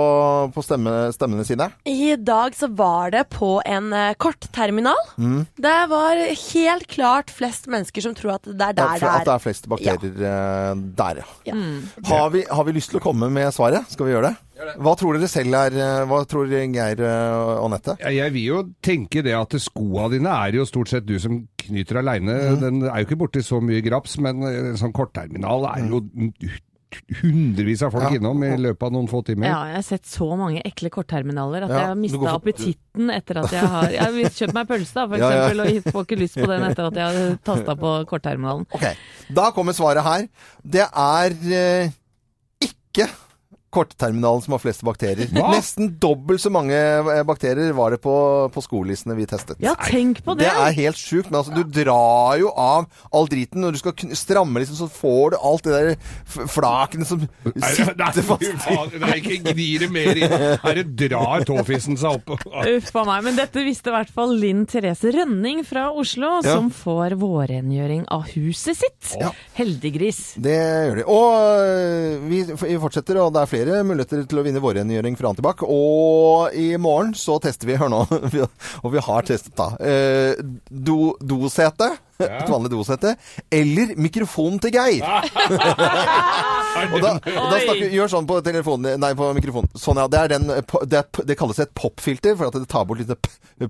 på 0.55 0.63
stemme, 0.65 0.95
stemmene 1.15 1.45
sine? 1.47 1.67
I 1.83 2.15
dag 2.15 2.55
så 2.57 2.71
var 2.71 3.11
det 3.15 3.25
på 3.35 3.57
en 3.67 3.91
eh, 3.97 4.13
kortterminal. 4.21 4.99
Mm. 5.17 5.41
Det 5.59 5.77
var 5.91 6.23
helt 6.45 6.87
klart 6.91 7.33
flest 7.35 7.67
mennesker 7.71 8.07
som 8.07 8.15
tror 8.17 8.37
at 8.37 8.47
det 8.47 8.55
er 8.55 8.77
der 8.77 8.77
det 8.77 8.87
at 8.87 9.01
det 9.01 9.27
er. 9.27 9.33
er 9.35 9.43
flest 9.43 9.67
bakterier 9.71 10.23
ja. 10.23 10.73
der, 10.75 11.23
ja. 11.23 11.27
Ja. 11.51 11.57
Har, 12.07 12.31
vi, 12.33 12.45
har 12.47 12.67
vi 12.67 12.77
lyst 12.77 12.93
til 12.93 13.01
å 13.01 13.03
komme 13.03 13.27
med 13.33 13.51
svaret? 13.55 13.91
Skal 13.91 14.07
vi 14.07 14.15
gjøre 14.15 14.31
det? 14.31 14.50
Hva 14.81 14.93
tror 14.99 15.17
dere 15.17 15.27
selv 15.31 15.55
er 15.57 15.75
eh, 15.77 16.05
Hva 16.09 16.19
tror 16.29 16.47
Geir 16.51 17.01
eh, 17.01 17.35
og 17.35 17.65
Anette? 17.69 17.95
Ja, 18.03 18.09
Jeg 18.13 18.33
vil 18.35 18.45
jo 18.49 18.59
tenke 18.83 19.23
det 19.25 19.33
at 19.37 19.55
skoa 19.61 20.09
dine 20.13 20.29
er 20.29 20.57
jo 20.59 20.65
stort 20.69 20.89
sett 20.93 21.05
du 21.05 21.17
som 21.19 21.41
knyter 21.61 22.01
aleine. 22.01 22.35
Mm. 22.55 22.59
Den 22.61 22.81
er 22.89 22.99
jo 23.01 23.07
ikke 23.09 23.19
borti 23.23 23.43
så 23.45 23.61
mye 23.63 23.81
graps, 23.85 24.17
men 24.21 24.43
en 24.47 24.77
sånn 24.79 24.93
kortterminal 24.95 25.65
er 25.75 25.87
jo 25.89 26.01
hundrevis 27.21 27.81
av 27.85 27.93
folk 27.93 28.03
Ja. 28.09 28.17
innom 28.19 28.41
i 28.43 28.49
løpet 28.59 28.83
av 28.83 28.91
noen 28.91 29.07
få 29.07 29.21
timer. 29.23 29.47
Ja, 29.47 29.59
jeg 29.69 29.75
har 29.77 29.85
sett 29.87 30.05
så 30.11 30.25
mange 30.35 30.59
ekle 30.67 30.89
kortterminaler 30.91 31.63
at 31.63 31.69
Ja, 31.71 31.77
jeg 31.77 31.87
har 31.87 31.95
mista 31.95 32.19
for- 32.19 32.33
appetitten 32.35 33.09
etter 33.15 33.37
at 33.39 33.51
jeg 33.55 33.61
har 33.75 33.87
Jeg 33.91 34.01
har 34.01 34.11
kjøpt 34.41 34.53
meg 34.57 34.67
pølse, 34.67 34.93
da, 34.93 35.07
for 35.07 35.15
Ja, 35.17 35.29
ja. 35.29 35.37
eksempel, 35.47 35.59
og 35.61 35.71
jeg 35.71 35.83
får 35.93 36.03
ikke 36.05 36.19
lyst 36.19 36.35
på 36.35 36.47
den 36.51 36.63
etter 36.67 36.87
at 36.89 36.93
jeg 36.99 37.15
har 37.15 37.37
tasta 37.45 37.75
på 37.75 37.93
kortterminalen. 38.11 38.65
Ok, 38.73 38.85
Da 39.33 39.51
kommer 39.51 39.71
svaret 39.73 40.03
her. 40.03 40.27
Det 40.67 40.83
er 40.83 41.31
eh, 41.53 41.91
ikke 42.61 43.07
kortterminalen 43.71 44.43
som 44.43 44.55
har 44.55 44.61
flest 44.63 44.83
bakterier. 44.85 45.29
Hva? 45.33 45.49
Nesten 45.55 45.93
dobbelt 46.01 46.41
så 46.43 46.51
mange 46.53 46.75
eh, 46.75 47.21
bakterier 47.27 47.71
var 47.77 47.95
det 47.95 48.01
på, 48.03 48.13
på 48.53 48.63
skolissene 48.65 49.15
vi 49.17 49.25
testet. 49.29 49.57
Ja, 49.63 49.73
tenk 49.87 50.21
på 50.25 50.35
Det 50.39 50.45
det! 50.47 50.51
er 50.67 50.75
helt 50.81 50.99
sjukt, 50.99 51.31
men 51.31 51.39
altså, 51.41 51.55
du 51.55 51.63
drar 51.81 52.37
jo 52.41 52.51
av 52.51 52.87
all 53.15 53.29
driten. 53.31 53.61
Når 53.63 53.77
du 53.77 53.81
skal 53.81 54.15
stramme, 54.17 54.61
liksom, 54.63 54.77
så 54.83 54.89
får 54.91 55.33
du 55.33 55.37
alt 55.39 55.67
det 55.67 55.77
der 55.77 56.47
flakene 56.51 57.05
som 57.07 57.23
sitter 57.55 58.21
fast. 58.25 58.45
i 58.45 58.99
nei, 59.03 59.15
ikke 59.21 59.39
gni 59.53 59.69
det 59.81 59.89
mer 59.93 60.19
inn. 60.19 60.35
Her 60.63 60.81
drar 61.05 61.45
tåfissen 61.47 61.97
seg 62.01 62.19
opp. 62.19 62.35
Uff 62.51 62.91
a 62.97 63.05
meg. 63.07 63.23
Men 63.29 63.37
dette 63.39 63.63
visste 63.65 63.91
i 63.91 63.95
hvert 63.95 64.11
fall 64.13 64.33
Linn 64.41 64.65
Therese 64.69 65.11
Rønning 65.15 65.63
fra 65.67 65.89
Oslo, 65.91 66.39
Ja. 66.41 66.55
som 66.57 66.69
får 66.73 67.15
vårrengjøring 67.21 68.05
av 68.11 68.27
huset 68.33 68.77
sitt. 68.79 69.11
Ja. 69.19 69.31
Heldiggris. 69.57 70.33
Det 70.41 70.55
gjør 70.57 71.01
de. 71.01 71.05
Og 71.11 72.27
vi, 72.31 72.41
vi 72.49 72.77
fortsetter, 72.81 73.19
og 73.21 73.33
det 73.35 73.41
er 73.43 73.49
flere 73.51 73.60
muligheter 73.85 74.23
til 74.29 74.41
å 74.41 74.43
vinne 74.45 74.61
vårrengjøring 74.63 75.17
fra 75.19 75.31
Antibac. 75.31 75.63
Og 75.67 76.55
i 76.57 76.69
morgen 76.81 77.13
så 77.17 77.37
tester 77.43 77.69
vi, 77.69 77.77
hør 77.79 77.91
nå, 77.91 78.01
og 78.83 78.93
vi 78.93 79.03
har 79.05 79.27
testet 79.27 79.55
da, 79.57 79.71
eh, 79.79 80.39
do, 80.69 81.13
dosete, 81.19 81.91
et 82.41 82.51
vanlig 82.51 82.71
dosette, 82.73 83.15
eller 83.51 83.95
mikrofonen 84.01 84.59
til 84.63 84.75
Geir. 84.75 85.05
Og 86.71 87.01
da, 87.03 87.09
og 87.19 87.47
da 87.51 87.57
snakker, 87.59 87.89
gjør 87.91 88.09
sånn 88.13 88.27
på 88.29 88.37
telefonen, 88.45 88.95
nei 89.01 89.09
på 89.17 89.27
mikrofonen. 89.35 89.71
Sånn 89.77 89.99
ja, 89.99 90.05
det, 90.11 90.19
er 90.21 90.31
den, 90.31 90.45
eh, 90.55 90.75
det, 90.87 91.01
er, 91.01 91.25
det 91.27 91.35
kalles 91.39 91.59
et 91.59 91.73
popfilter, 91.75 92.37
for 92.39 92.47
at 92.47 92.55
det 92.55 92.69
tar 92.71 92.85
bort 92.87 93.01
litt 93.01 93.11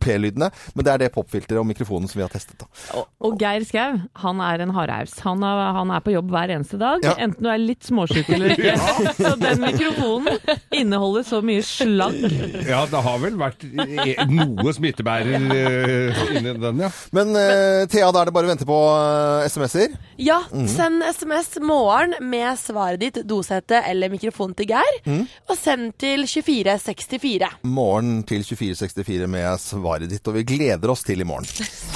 p-lydene. 0.01 0.51
Men 0.75 0.85
det 0.85 0.93
er 0.93 1.01
det 1.03 1.09
popfilteret 1.15 1.59
og 1.61 1.65
mikrofonen 1.69 2.09
som 2.11 2.19
vi 2.21 2.25
har 2.25 2.31
testet. 2.33 2.61
da. 2.61 2.67
Og, 2.99 3.07
og 3.25 3.41
Geir 3.41 3.65
Skau, 3.67 3.97
han 4.21 4.43
er 4.45 4.63
en 4.65 4.73
hardhaus. 4.75 5.15
Han, 5.25 5.41
han 5.41 5.93
er 5.95 6.03
på 6.05 6.13
jobb 6.13 6.29
hver 6.33 6.53
eneste 6.55 6.77
dag, 6.81 7.01
Ja. 7.05 7.15
enten 7.25 7.41
du 7.45 7.49
er 7.51 7.61
litt 7.61 7.87
småsjuk 7.87 8.29
eller 8.37 8.53
ikke. 8.53 8.75
Så 9.21 9.33
den 9.41 9.61
mikrofonen 9.65 10.37
inneholder 10.77 11.25
så 11.27 11.41
mye 11.45 11.63
slagg. 11.65 12.17
Ja, 12.67 12.83
det 12.89 13.01
har 13.05 13.17
vel 13.21 13.37
vært 13.39 13.65
noe 14.29 14.73
smittebærer 14.77 15.49
eh, 15.57 16.21
inni 16.37 16.53
den, 16.61 16.81
ja. 16.85 16.89
Men 17.15 17.33
uh, 17.35 17.83
Thea, 17.91 18.11
da 18.13 18.21
er 18.23 18.29
det 18.29 18.35
bare 18.35 18.40
å 18.45 18.51
vente 18.51 18.65
på 18.67 18.77
eh, 18.97 19.47
SMS-er. 19.49 19.95
Ja, 20.21 20.41
Mm. 20.51 20.67
send 20.67 21.03
SMS 21.03 21.55
morgen 21.61 22.13
med 22.29 22.57
svaret 22.59 22.99
ditt, 22.99 23.21
dosehette 23.27 23.81
eller 23.87 24.09
mikrofon 24.09 24.53
til 24.57 24.67
Geir. 24.73 24.99
Mm. 25.05 25.23
Og 25.49 25.57
send 25.57 25.93
til 26.01 26.25
2464. 26.27 27.49
Morgen 27.63 28.23
til 28.23 28.43
2464 28.43 29.27
med 29.31 29.59
svaret 29.63 30.09
ditt, 30.11 30.27
og 30.27 30.35
vi 30.39 30.43
gleder 30.57 30.91
oss 30.91 31.03
til 31.07 31.21
i 31.21 31.27
morgen. 31.27 31.47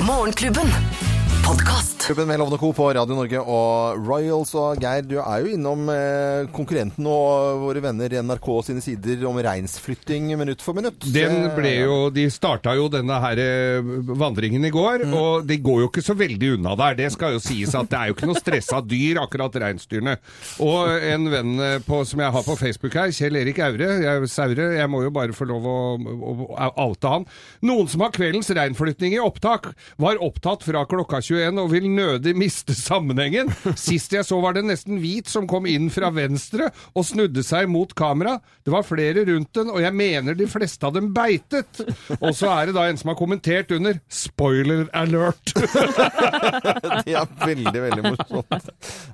Morgenklubben. 0.06 1.25
Podkast. 1.46 2.02
Klubben 2.06 2.28
med 2.28 2.40
Lovende 2.40 2.58
Co. 2.58 2.72
på 2.74 2.88
Radio 2.94 3.16
Norge 3.18 3.40
og 3.42 4.00
Royals 4.08 4.52
og 4.58 4.80
Geir, 4.82 5.04
du 5.06 5.16
er 5.22 5.42
jo 5.44 5.52
innom 5.56 5.88
eh, 5.94 6.48
konkurrenten 6.54 7.06
og 7.10 7.60
våre 7.64 7.82
venner 7.82 8.14
i 8.14 8.20
NRK 8.22 8.48
sine 8.68 8.82
sider 8.82 9.22
om 9.30 9.38
reinsflytting 9.42 10.32
minutt 10.38 10.62
for 10.66 10.78
minutt. 10.78 11.06
Den 11.14 11.36
Eh, 11.46 11.52
ble 11.58 11.72
jo, 11.84 11.96
De 12.14 12.26
starta 12.34 12.74
jo 12.78 12.88
denne 12.94 13.18
her 13.22 13.42
eh, 13.42 13.90
vandringen 14.22 14.66
i 14.66 14.72
går, 14.74 15.06
Mm. 15.06 15.14
og 15.18 15.46
de 15.50 15.58
går 15.62 15.82
jo 15.84 15.90
ikke 15.92 16.04
så 16.06 16.16
veldig 16.18 16.52
unna 16.58 16.76
der. 16.80 16.96
Det 17.04 17.12
skal 17.14 17.34
jo 17.36 17.42
sies 17.44 17.74
at 17.78 17.90
det 17.92 17.98
er 18.00 18.08
jo 18.12 18.16
ikke 18.18 18.30
noe 18.32 18.40
stressa 18.42 18.82
dyr, 18.86 19.20
akkurat 19.22 19.58
reinsdyrene. 19.66 20.18
Og 20.66 20.90
en 21.12 21.30
venn 21.34 21.56
på, 21.86 22.02
som 22.10 22.22
jeg 22.26 22.32
har 22.38 22.46
på 22.48 22.58
Facebook 22.58 22.94
her, 22.98 23.14
Kjell 23.14 23.38
Erik 23.42 23.60
Aure, 23.66 23.92
jeg, 24.06 24.30
Saure, 24.34 24.70
jeg 24.80 24.90
må 24.90 25.04
jo 25.06 25.14
bare 25.14 25.34
få 25.36 25.46
lov 25.50 25.66
å, 25.70 25.78
å, 26.02 26.36
å 26.54 26.72
oute 26.90 27.14
han. 27.18 27.26
Noen 27.66 27.90
som 27.92 28.02
har 28.06 28.14
kveldens 28.16 28.50
reinflytting 28.50 29.14
i 29.18 29.22
opptak, 29.22 29.72
var 30.02 30.22
opptatt 30.26 30.66
fra 30.66 30.86
klokka 30.90 31.22
21 31.36 31.62
og 31.62 31.72
vil 31.72 31.88
nødig 31.92 32.36
miste 32.38 32.76
sammenhengen. 32.78 33.52
Sist 33.80 34.14
jeg 34.16 34.26
så 34.28 34.40
var 34.44 34.56
det 34.58 34.66
nesten 34.68 35.00
hvit 35.04 35.30
som 35.32 35.48
kom 35.50 35.68
inn 35.70 35.90
fra 35.94 36.12
venstre 36.16 36.70
og 36.94 37.08
snudde 37.08 37.44
seg 37.46 37.70
mot 37.72 37.92
kamera. 37.98 38.38
Det 38.66 38.74
var 38.74 38.88
flere 38.88 39.26
rundt 39.28 39.54
den, 39.58 39.72
og 39.74 39.82
jeg 39.84 39.96
mener 39.96 40.38
de 40.38 40.48
fleste 40.50 40.88
av 40.88 40.96
dem 40.98 41.12
beitet. 41.16 41.84
Og 42.20 42.32
så 42.38 42.52
er 42.54 42.70
det 42.70 42.78
da 42.78 42.88
en 42.90 43.00
som 43.00 43.12
har 43.12 43.20
kommentert 43.20 43.72
under 43.76 44.00
'spoiler 44.10 44.88
alert'. 44.94 45.54
Det 47.06 47.14
er 47.14 47.28
veldig, 47.46 47.82
veldig 47.82 48.04
morsomt. 48.04 48.70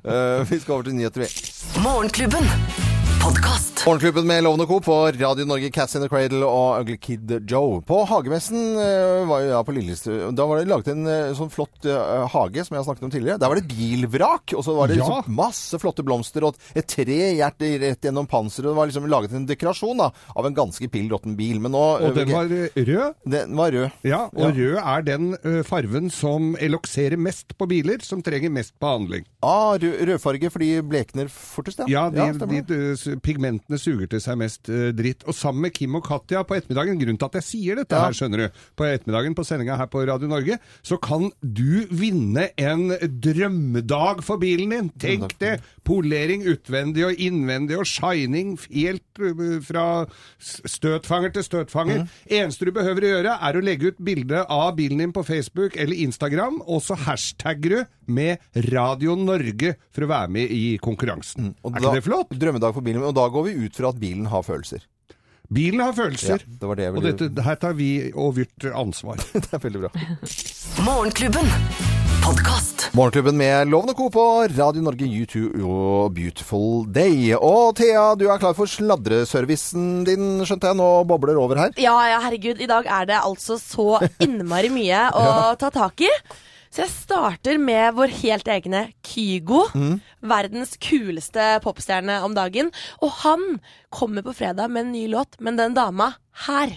Uh, 0.05 0.43
vi 0.49 0.59
skal 0.59 0.73
over 0.73 0.89
til 0.89 0.95
nyheter, 0.95 1.25
vi. 1.25 1.81
Morgenklubben. 1.81 3.70
Podkast. 3.81 3.87
Morgenklubben 3.87 4.27
med 4.27 4.43
Lovende 4.43 4.65
Co. 4.65 4.79
på 4.81 4.95
Radio 5.11 5.45
Norge, 5.45 5.69
Cats 5.71 5.95
in 5.95 6.01
the 6.03 6.09
Cradle 6.09 6.45
og 6.45 6.81
Ugly 6.83 6.97
Kid 7.01 7.31
Joe. 7.49 7.79
På 7.81 8.03
hagemessen 8.05 8.75
eh, 8.77 9.23
var 9.25 9.41
jo 9.41 9.49
jeg 9.55 9.65
på 9.67 9.73
Lillestrøm. 9.75 10.35
Da 10.37 10.45
var 10.45 10.59
det 10.61 10.69
laget 10.69 10.91
en 10.93 11.07
eh, 11.09 11.31
sånn 11.37 11.49
flott 11.49 11.87
eh, 11.89 12.25
hage 12.29 12.61
som 12.67 12.75
jeg 12.75 12.81
har 12.81 12.85
snakket 12.85 13.07
om 13.07 13.13
tidligere. 13.13 13.39
Der 13.41 13.49
var 13.51 13.57
det 13.57 13.65
bilvrak, 13.71 14.53
og 14.57 14.65
så 14.67 14.75
var 14.77 14.91
det 14.91 14.99
Ja. 14.99 15.07
liksom 15.07 15.33
masse 15.37 15.79
flotte 15.81 16.05
blomster 16.05 16.45
og 16.45 16.59
et 16.77 16.85
trehjert 16.93 17.61
rett 17.81 18.05
gjennom 18.05 18.27
panseret. 18.29 18.69
Det 18.69 18.75
var 18.77 18.91
liksom 18.91 19.07
laget 19.09 19.33
en 19.39 19.47
dekorasjon 19.49 20.03
da, 20.03 20.11
av 20.35 20.45
en 20.51 20.57
ganske 20.61 20.91
pill 20.93 21.09
råtten 21.09 21.35
bil. 21.39 21.57
Men 21.63 21.73
nå 21.73 21.81
Og 22.05 22.15
den 22.19 22.31
var 22.35 22.51
rød. 22.51 23.15
Den 23.25 23.57
var 23.57 23.71
rød. 23.73 23.89
Ja, 24.05 24.21
og 24.29 24.57
rød 24.61 24.77
er 24.83 25.07
den 25.09 25.31
farven 25.65 26.11
som 26.13 26.53
elokserer 26.61 27.17
mest 27.17 27.57
på 27.57 27.65
biler, 27.71 27.97
som 28.05 28.21
trenger 28.21 28.53
mest 28.53 28.77
behandling. 28.81 29.25
Ah, 29.41 29.73
rød, 29.81 30.05
rødfarge 30.11 30.51
fordi 30.53 30.71
blekner 30.85 31.31
fortest, 31.33 31.81
Ja, 31.89 32.09
de, 32.13 32.17
ja 32.21 32.31
de, 32.33 32.61
de, 32.61 32.79
ø, 32.93 33.17
s- 33.77 33.83
suger 33.83 34.07
til 34.07 34.19
seg 34.21 34.37
mest 34.37 34.69
ø, 34.69 34.91
dritt. 34.91 35.23
Og 35.27 35.33
sammen 35.35 35.61
med 35.67 35.73
Kim 35.73 35.95
og 35.95 36.03
Katja 36.05 36.43
på 36.43 36.55
ettermiddagen, 36.55 36.99
grunnen 36.99 37.17
til 37.19 37.25
at 37.25 37.33
jeg 37.39 37.43
sier 37.43 37.75
dette 37.75 37.95
Ja. 37.95 38.05
her, 38.05 38.11
skjønner 38.13 38.37
du, 38.37 38.59
på 38.77 38.83
ettermiddagen 38.85 39.35
på 39.35 39.43
sendinga 39.45 39.75
her 39.77 39.87
på 39.87 40.05
Radio 40.07 40.27
Norge, 40.27 40.59
så 40.83 40.97
kan 41.01 41.31
du 41.41 41.85
vinne 41.91 42.49
en 42.57 42.89
drømmedag 43.21 44.23
for 44.23 44.37
bilen 44.41 44.69
din. 44.69 44.89
Tenk 45.01 45.37
det! 45.39 45.59
Polering 45.83 46.43
utvendig 46.45 47.05
og 47.07 47.13
innvendig 47.19 47.77
og 47.79 47.85
shining 47.89 48.57
helt 48.71 49.03
fra 49.65 50.05
støtfanger 50.39 51.33
til 51.35 51.43
støtfanger. 51.43 52.05
Eneste 52.31 52.65
du 52.67 52.71
behøver 52.75 53.01
å 53.07 53.11
gjøre, 53.15 53.37
er 53.41 53.57
å 53.59 53.63
legge 53.63 53.91
ut 53.91 54.01
bilde 54.05 54.43
av 54.47 54.75
bilen 54.77 55.01
din 55.03 55.13
på 55.15 55.23
Facebook 55.27 55.75
eller 55.79 55.95
Instagram, 56.05 56.61
og 56.67 56.81
så 56.85 56.95
hashtagger 57.07 57.69
du 57.75 57.81
med 58.13 58.67
Radio 58.71 59.15
Norge 59.19 59.75
for 59.91 60.05
å 60.05 60.11
være 60.11 60.29
med 60.37 60.51
i 60.51 60.77
konkurransen. 60.83 61.53
Og 61.63 61.75
er 61.75 61.79
da- 61.79 61.87
ikke 61.91 61.99
det 62.01 62.05
flott? 62.09 62.35
Drømmedag 62.45 62.73
for 62.77 62.81
bilen. 62.85 63.03
Og 63.07 63.15
da 63.17 63.27
går 63.33 63.47
vi 63.49 63.57
ut 63.65 63.75
fra 63.79 63.89
at 63.89 63.99
bilen 64.01 64.27
har 64.31 64.43
følelser. 64.47 64.83
Bilen 65.51 65.81
har 65.83 65.91
følelser. 65.91 66.39
Ja, 66.45 66.57
det 66.61 66.67
var 66.69 66.75
det 66.79 66.85
jeg 66.85 66.95
Og 66.95 67.03
dette, 67.03 67.43
her 67.43 67.55
tar 67.59 67.73
vi 67.75 67.89
og 68.15 68.35
Vyrt 68.37 68.69
ansvar. 68.71 69.17
det 69.33 69.49
er 69.51 69.59
veldig 69.65 69.81
bra. 69.83 69.89
Morgenklubben. 70.87 71.49
Podcast. 72.23 72.85
Morgenklubben 72.93 73.35
med 73.35 73.67
Lovende 73.67 73.93
Co. 73.97 74.05
på 74.13 74.23
Radio 74.55 74.81
Norge, 74.85 75.07
YouTube 75.09 75.59
og 75.65 76.13
Beautiful 76.15 76.85
Day. 76.93 77.33
Og 77.35 77.75
Thea, 77.75 78.13
du 78.15 78.27
er 78.29 78.39
klar 78.39 78.53
for 78.55 78.69
sladreservicen 78.69 80.05
din, 80.07 80.27
skjønte 80.45 80.69
jeg. 80.71 80.77
Nå 80.79 80.87
bobler 81.09 81.39
over 81.41 81.59
her. 81.65 81.73
Ja, 81.81 81.95
ja, 82.13 82.21
herregud. 82.23 82.61
I 82.61 82.69
dag 82.69 82.85
er 82.87 83.09
det 83.09 83.19
altså 83.19 83.57
så 83.59 83.87
innmari 84.23 84.69
mye 84.71 85.03
å 85.17 85.27
ta 85.59 85.71
tak 85.73 86.05
i. 86.07 86.11
Så 86.71 86.85
jeg 86.85 86.91
starter 86.93 87.57
med 87.59 87.97
vår 87.97 88.13
helt 88.21 88.47
egne 88.47 88.85
Kygo. 89.03 89.65
Verdens 90.23 90.77
kuleste 90.79 91.57
popstjerne 91.65 92.21
om 92.23 92.31
dagen. 92.31 92.69
Og 93.03 93.11
han 93.25 93.41
kommer 93.91 94.23
på 94.23 94.31
fredag 94.37 94.71
med 94.71 94.85
en 94.85 94.93
ny 94.93 95.01
låt, 95.11 95.35
men 95.43 95.59
den 95.59 95.75
dama 95.75 96.13
her. 96.47 96.71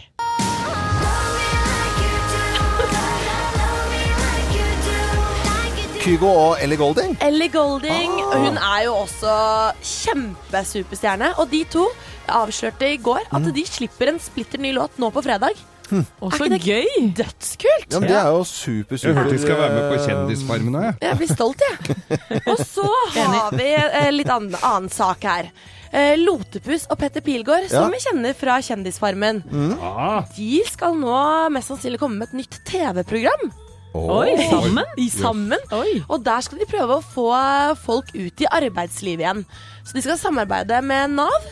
Kygo 6.02 6.26
og 6.26 6.58
Ellie 6.60 6.76
Golding. 6.76 7.14
Ellie 7.22 7.48
Golding. 7.48 8.16
Ah. 8.26 8.34
Hun 8.42 8.58
er 8.58 8.80
jo 8.88 8.96
også 9.04 9.36
kjempesuperstjerne. 9.78 11.30
Og 11.38 11.46
de 11.54 11.62
to 11.70 11.86
avslørte 12.34 12.90
i 12.90 12.98
går 12.98 13.30
at 13.30 13.46
de 13.54 13.64
slipper 13.68 14.10
en 14.10 14.18
splitter 14.20 14.58
ny 14.58 14.74
låt 14.74 14.98
nå 14.98 15.12
på 15.14 15.22
fredag. 15.22 15.54
Så 15.84 16.46
ikke 16.46 16.48
det 16.54 16.60
gøy! 16.64 16.86
Dødskult! 17.18 17.86
Ja, 17.92 18.00
men 18.00 18.08
Det 18.08 18.16
er 18.18 18.30
jo 18.32 18.44
super, 18.48 18.96
super 18.96 19.08
Jeg 19.10 19.16
hørte 19.18 19.34
de 19.36 19.42
skal 19.42 19.58
være 19.60 19.74
med 19.74 19.86
på 19.92 19.98
Kjendisfarmen 20.06 20.78
òg, 20.80 20.84
jeg. 20.88 20.96
Jeg 21.04 21.18
blir 21.20 21.32
stolt, 21.34 21.64
jeg. 21.68 21.96
Og 22.50 22.62
så 22.64 22.86
har 23.14 23.56
vi 23.58 23.68
eh, 23.76 24.10
litt 24.14 24.30
annen, 24.32 24.56
annen 24.64 24.88
sak 24.92 25.26
her. 25.28 25.50
Eh, 25.94 26.14
Lotepus 26.18 26.88
og 26.90 26.98
Petter 26.98 27.22
Pilgaard, 27.22 27.68
som 27.70 27.84
Ja. 27.84 27.90
vi 27.92 28.00
kjenner 28.02 28.34
fra 28.34 28.56
Kjendisfarmen, 28.64 29.42
Ah, 29.78 30.24
de 30.36 30.62
skal 30.66 30.96
nå 30.98 31.18
mest 31.54 31.70
sannsynlig 31.70 32.00
komme 32.02 32.18
med 32.18 32.32
et 32.32 32.40
nytt 32.42 32.58
TV-program. 32.66 33.52
Oi, 33.94 34.32
sammen? 34.50 34.88
I 34.98 35.04
sammen. 35.12 35.60
Oi. 35.70 36.00
Og 36.10 36.24
der 36.26 36.40
skal 36.42 36.58
de 36.58 36.66
prøve 36.66 36.96
å 36.98 37.04
få 37.14 37.28
folk 37.84 38.08
ut 38.16 38.42
i 38.42 38.48
arbeidslivet 38.50 39.22
igjen. 39.22 39.44
Så 39.86 39.94
de 39.94 40.02
skal 40.02 40.18
samarbeide 40.18 40.80
med 40.82 41.14
Nav. 41.14 41.46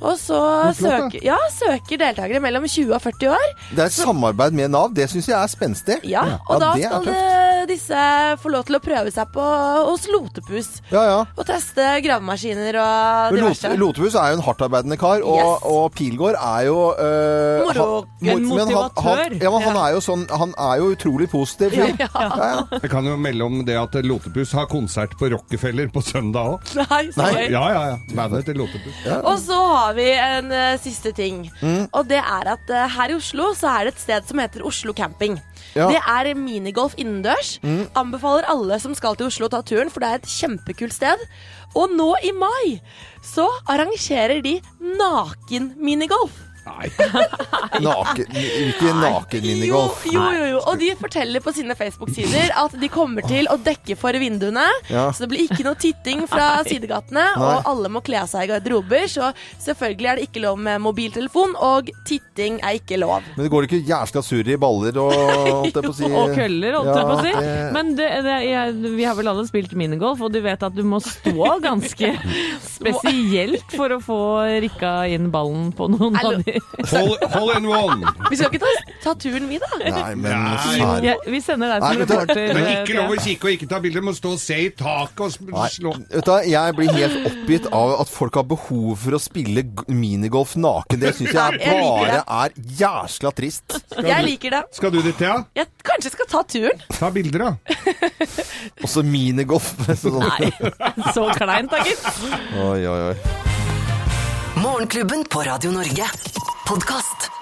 Og 0.00 0.14
så 0.18 0.38
flott, 0.78 1.12
søker, 1.12 1.24
ja, 1.24 1.36
søker 1.52 1.98
deltakere 2.00 2.40
mellom 2.40 2.64
20 2.68 2.94
og 2.94 3.02
40 3.02 3.28
år. 3.34 3.48
Det 3.76 3.84
er 3.84 3.88
samarbeid 3.92 4.52
med 4.56 4.70
Nav. 4.70 4.92
Det 4.94 5.08
syns 5.10 5.28
jeg 5.28 5.36
er 5.38 5.46
spenstig. 5.52 5.98
Ja, 6.08 6.22
Og 6.48 6.60
Ja, 6.60 6.72
da 6.98 7.02
skal 7.02 7.66
disse 7.68 8.02
få 8.42 8.50
lov 8.52 8.64
til 8.68 8.78
å 8.78 8.80
prøve 8.80 9.10
seg 9.12 9.28
på 9.34 9.44
hos 9.88 10.06
Lotepus. 10.08 10.68
Ja, 10.92 11.02
ja. 11.04 11.18
Og 11.36 11.44
teste 11.48 11.84
gravemaskiner 12.04 12.78
og 12.80 13.34
diverse. 13.36 13.68
Lot 13.74 13.78
Lotepus 13.78 14.14
er 14.16 14.32
jo 14.32 14.38
en 14.38 14.44
hardtarbeidende 14.46 14.98
kar, 15.00 15.20
og, 15.22 15.36
Yes. 15.38 15.66
og 15.68 15.92
Pilgaard 15.98 16.38
er 16.38 16.64
jo 16.68 16.78
øh, 16.94 17.66
Moro. 17.66 17.84
ha, 17.84 18.32
En 18.32 18.46
mor- 18.48 18.56
men 18.56 18.66
han- 18.68 18.68
Han, 18.68 18.90
motivatør. 18.96 19.42
ja, 19.42 19.50
men 19.50 19.62
han 19.62 19.76
er 19.76 19.90
jo 19.94 20.00
sånn 20.00 20.24
Han 20.30 20.54
er 20.58 20.76
jo 20.78 20.90
utrolig 20.94 21.28
positiv. 21.30 21.70
fyr. 21.70 21.94
Ja. 21.98 22.08
Ja, 22.14 22.28
ja. 22.38 22.78
jeg 22.82 22.90
kan 22.90 23.04
jo 23.04 23.16
melde 23.16 23.44
om 23.44 23.64
det 23.64 23.76
at 23.76 23.92
Lotepus 24.04 24.52
har 24.52 24.66
konsert 24.66 25.16
på 25.18 25.28
Rockefeller 25.30 25.88
på 25.92 26.02
søndag 26.02 26.54
òg. 26.54 26.74
Nei, 26.76 27.02
Nei. 27.16 27.48
Ja, 27.50 27.64
ja, 27.72 27.82
ja. 27.92 27.96
Bandet 28.14 28.44
til 28.46 28.54
Lotepus. 28.56 28.94
Og 29.24 29.38
så 29.38 29.57
har 29.72 29.94
vi 29.98 30.06
en 30.14 30.50
uh, 30.52 30.78
siste 30.80 31.12
ting. 31.16 31.44
Mm. 31.60 31.88
Og 31.92 32.08
det 32.10 32.20
er 32.20 32.50
at 32.54 32.72
uh, 32.72 32.86
her 32.96 33.12
i 33.12 33.18
Oslo 33.18 33.50
så 33.58 33.70
er 33.72 33.88
det 33.88 33.94
et 33.94 34.02
sted 34.06 34.28
som 34.30 34.42
heter 34.42 34.64
Oslo 34.66 34.94
Camping. 34.96 35.38
Ja. 35.74 35.88
Mm. 35.88 35.92
Det 35.92 36.00
er 36.00 36.32
minigolf 36.38 36.96
innendørs. 36.98 37.56
Anbefaler 37.98 38.48
alle 38.50 38.80
som 38.82 38.96
skal 38.96 39.18
til 39.18 39.28
Oslo 39.28 39.48
å 39.48 39.52
ta 39.52 39.62
turen, 39.66 39.92
for 39.92 40.04
det 40.04 40.10
er 40.10 40.20
et 40.22 40.32
kjempekult 40.32 40.96
sted. 40.96 41.22
Og 41.76 41.92
nå 41.92 42.10
i 42.24 42.32
mai 42.32 42.78
så 43.24 43.46
arrangerer 43.68 44.40
de 44.44 44.58
naken-minigolf. 44.80 46.47
Nei. 46.78 46.88
Naken, 47.82 48.32
ikke 48.36 48.92
naken-minigolf. 48.98 50.02
Jo, 50.08 50.20
jo, 50.20 50.32
jo, 50.38 50.46
jo. 50.54 50.60
Og 50.70 50.78
de 50.80 50.88
forteller 50.98 51.42
på 51.44 51.52
sine 51.56 51.74
Facebook-sider 51.78 52.52
at 52.60 52.74
de 52.80 52.88
kommer 52.92 53.24
til 53.28 53.48
å 53.52 53.56
dekke 53.64 53.96
for 53.98 54.16
vinduene. 54.20 54.64
Ja. 54.90 55.06
Så 55.14 55.24
det 55.24 55.30
blir 55.32 55.44
ikke 55.46 55.64
noe 55.66 55.78
titting 55.80 56.24
fra 56.30 56.48
sidegatene, 56.68 57.24
og 57.38 57.68
alle 57.72 57.90
må 57.92 58.02
kle 58.06 58.20
av 58.22 58.30
seg 58.30 58.46
i 58.46 58.50
garderober. 58.52 59.06
Så 59.10 59.30
selvfølgelig 59.64 60.10
er 60.12 60.20
det 60.20 60.28
ikke 60.28 60.42
lov 60.44 60.58
med 60.68 60.82
mobiltelefon, 60.84 61.54
og 61.56 61.90
titting 62.08 62.60
er 62.64 62.78
ikke 62.80 62.98
lov. 63.00 63.24
Men 63.36 63.46
det 63.46 63.52
går 63.54 63.68
ikke 63.68 63.82
jævla 63.88 64.24
surr 64.26 64.52
i 64.54 64.58
baller 64.60 64.98
og 65.02 65.14
holdt 65.14 65.78
jeg 65.78 65.86
på 65.88 65.94
å 65.94 65.98
si 65.98 66.10
Og 66.18 66.34
køller, 66.36 66.78
holdt 66.80 66.94
jeg 66.94 67.08
på 67.08 67.16
å 67.16 67.22
si. 67.24 67.32
Det- 67.38 67.72
Men 67.78 67.94
det, 67.98 68.08
det, 68.26 68.36
jeg, 68.48 68.76
vi 68.98 69.04
har 69.06 69.16
vel 69.18 69.28
alle 69.32 69.44
spilt 69.48 69.72
minigolf, 69.78 70.20
og 70.24 70.32
du 70.34 70.40
vet 70.44 70.62
at 70.66 70.74
du 70.76 70.82
må 70.88 70.98
stå 71.04 71.58
ganske 71.64 72.12
spesielt 72.64 73.74
for 73.76 73.94
å 73.96 74.00
få 74.02 74.18
rikka 74.62 74.92
inn 75.12 75.28
ballen 75.34 75.70
på 75.76 75.88
noen 75.92 76.16
av 76.18 76.38
de. 76.44 76.57
Hole, 76.92 77.16
hole 77.34 77.56
in 77.58 77.66
one. 77.68 78.12
Vi 78.30 78.36
skal 78.38 78.50
ikke 78.52 78.60
ta, 78.62 78.92
ta 79.02 79.14
turen, 79.20 79.48
vi, 79.50 79.58
da. 79.62 79.68
Nei, 79.82 80.14
men 80.14 80.44
Nei. 80.78 80.98
Ja, 81.06 81.14
vi 81.26 81.40
sender 81.44 81.74
deg 81.74 81.82
Nei, 81.84 81.90
som 81.92 82.00
vet 82.02 82.08
du- 82.08 82.14
reporter. 82.14 82.54
Men 82.54 82.62
eh, 82.64 82.78
ikke 82.84 82.96
lov 82.98 83.14
å 83.14 83.18
kikke 83.24 83.48
og 83.50 83.54
ikke 83.56 83.68
ta 83.70 83.80
bilder. 83.84 84.04
Må 84.08 84.14
stå 84.16 84.32
og 84.36 84.40
se 84.42 84.58
i 84.66 84.70
taket 84.78 85.24
og 85.26 85.32
sp- 85.34 85.50
Nei, 85.54 85.68
slå 85.74 85.94
vet 85.98 86.24
du, 86.24 86.30
hva, 86.32 86.38
jeg 86.48 86.76
blir 86.78 86.92
helt 86.96 87.28
oppgitt 87.32 87.68
av 87.72 87.94
at 88.02 88.12
folk 88.12 88.38
har 88.40 88.46
behov 88.54 88.94
for 89.04 89.18
å 89.18 89.20
spille 89.22 89.62
g- 89.68 89.86
minigolf 89.92 90.56
naken. 90.60 91.00
Det 91.02 91.14
syns 91.18 91.32
jeg 91.34 91.58
Jeg 91.58 91.58
liker 91.58 91.82
bare 91.82 92.12
det. 92.12 92.22
er 92.38 92.74
jæsla 92.82 93.34
trist. 93.38 93.78
Jeg 93.98 94.24
liker 94.28 94.50
det. 94.58 94.62
Skal 94.78 94.90
du 94.94 95.00
dit, 95.02 95.16
Thea? 95.18 95.38
Jeg 95.58 95.66
kanskje 95.86 96.10
skal 96.14 96.26
ta 96.30 96.42
turen. 96.48 96.82
Ta 96.98 97.10
bilder, 97.14 97.38
da. 97.38 97.52
Også 98.86 99.02
minigolf. 99.06 99.72
Sånn. 100.02 100.18
Nei, 100.22 100.50
så 101.14 101.26
kleint 101.34 101.70
da, 101.72 101.82
gitt. 101.86 102.04
Oi, 102.58 102.82
oi, 102.86 103.00
oi. 103.10 103.16
Morgenklubben 104.58 105.24
på 105.30 105.42
Radio 105.46 105.70
Norge. 105.74 106.06
Podkast. 106.68 107.37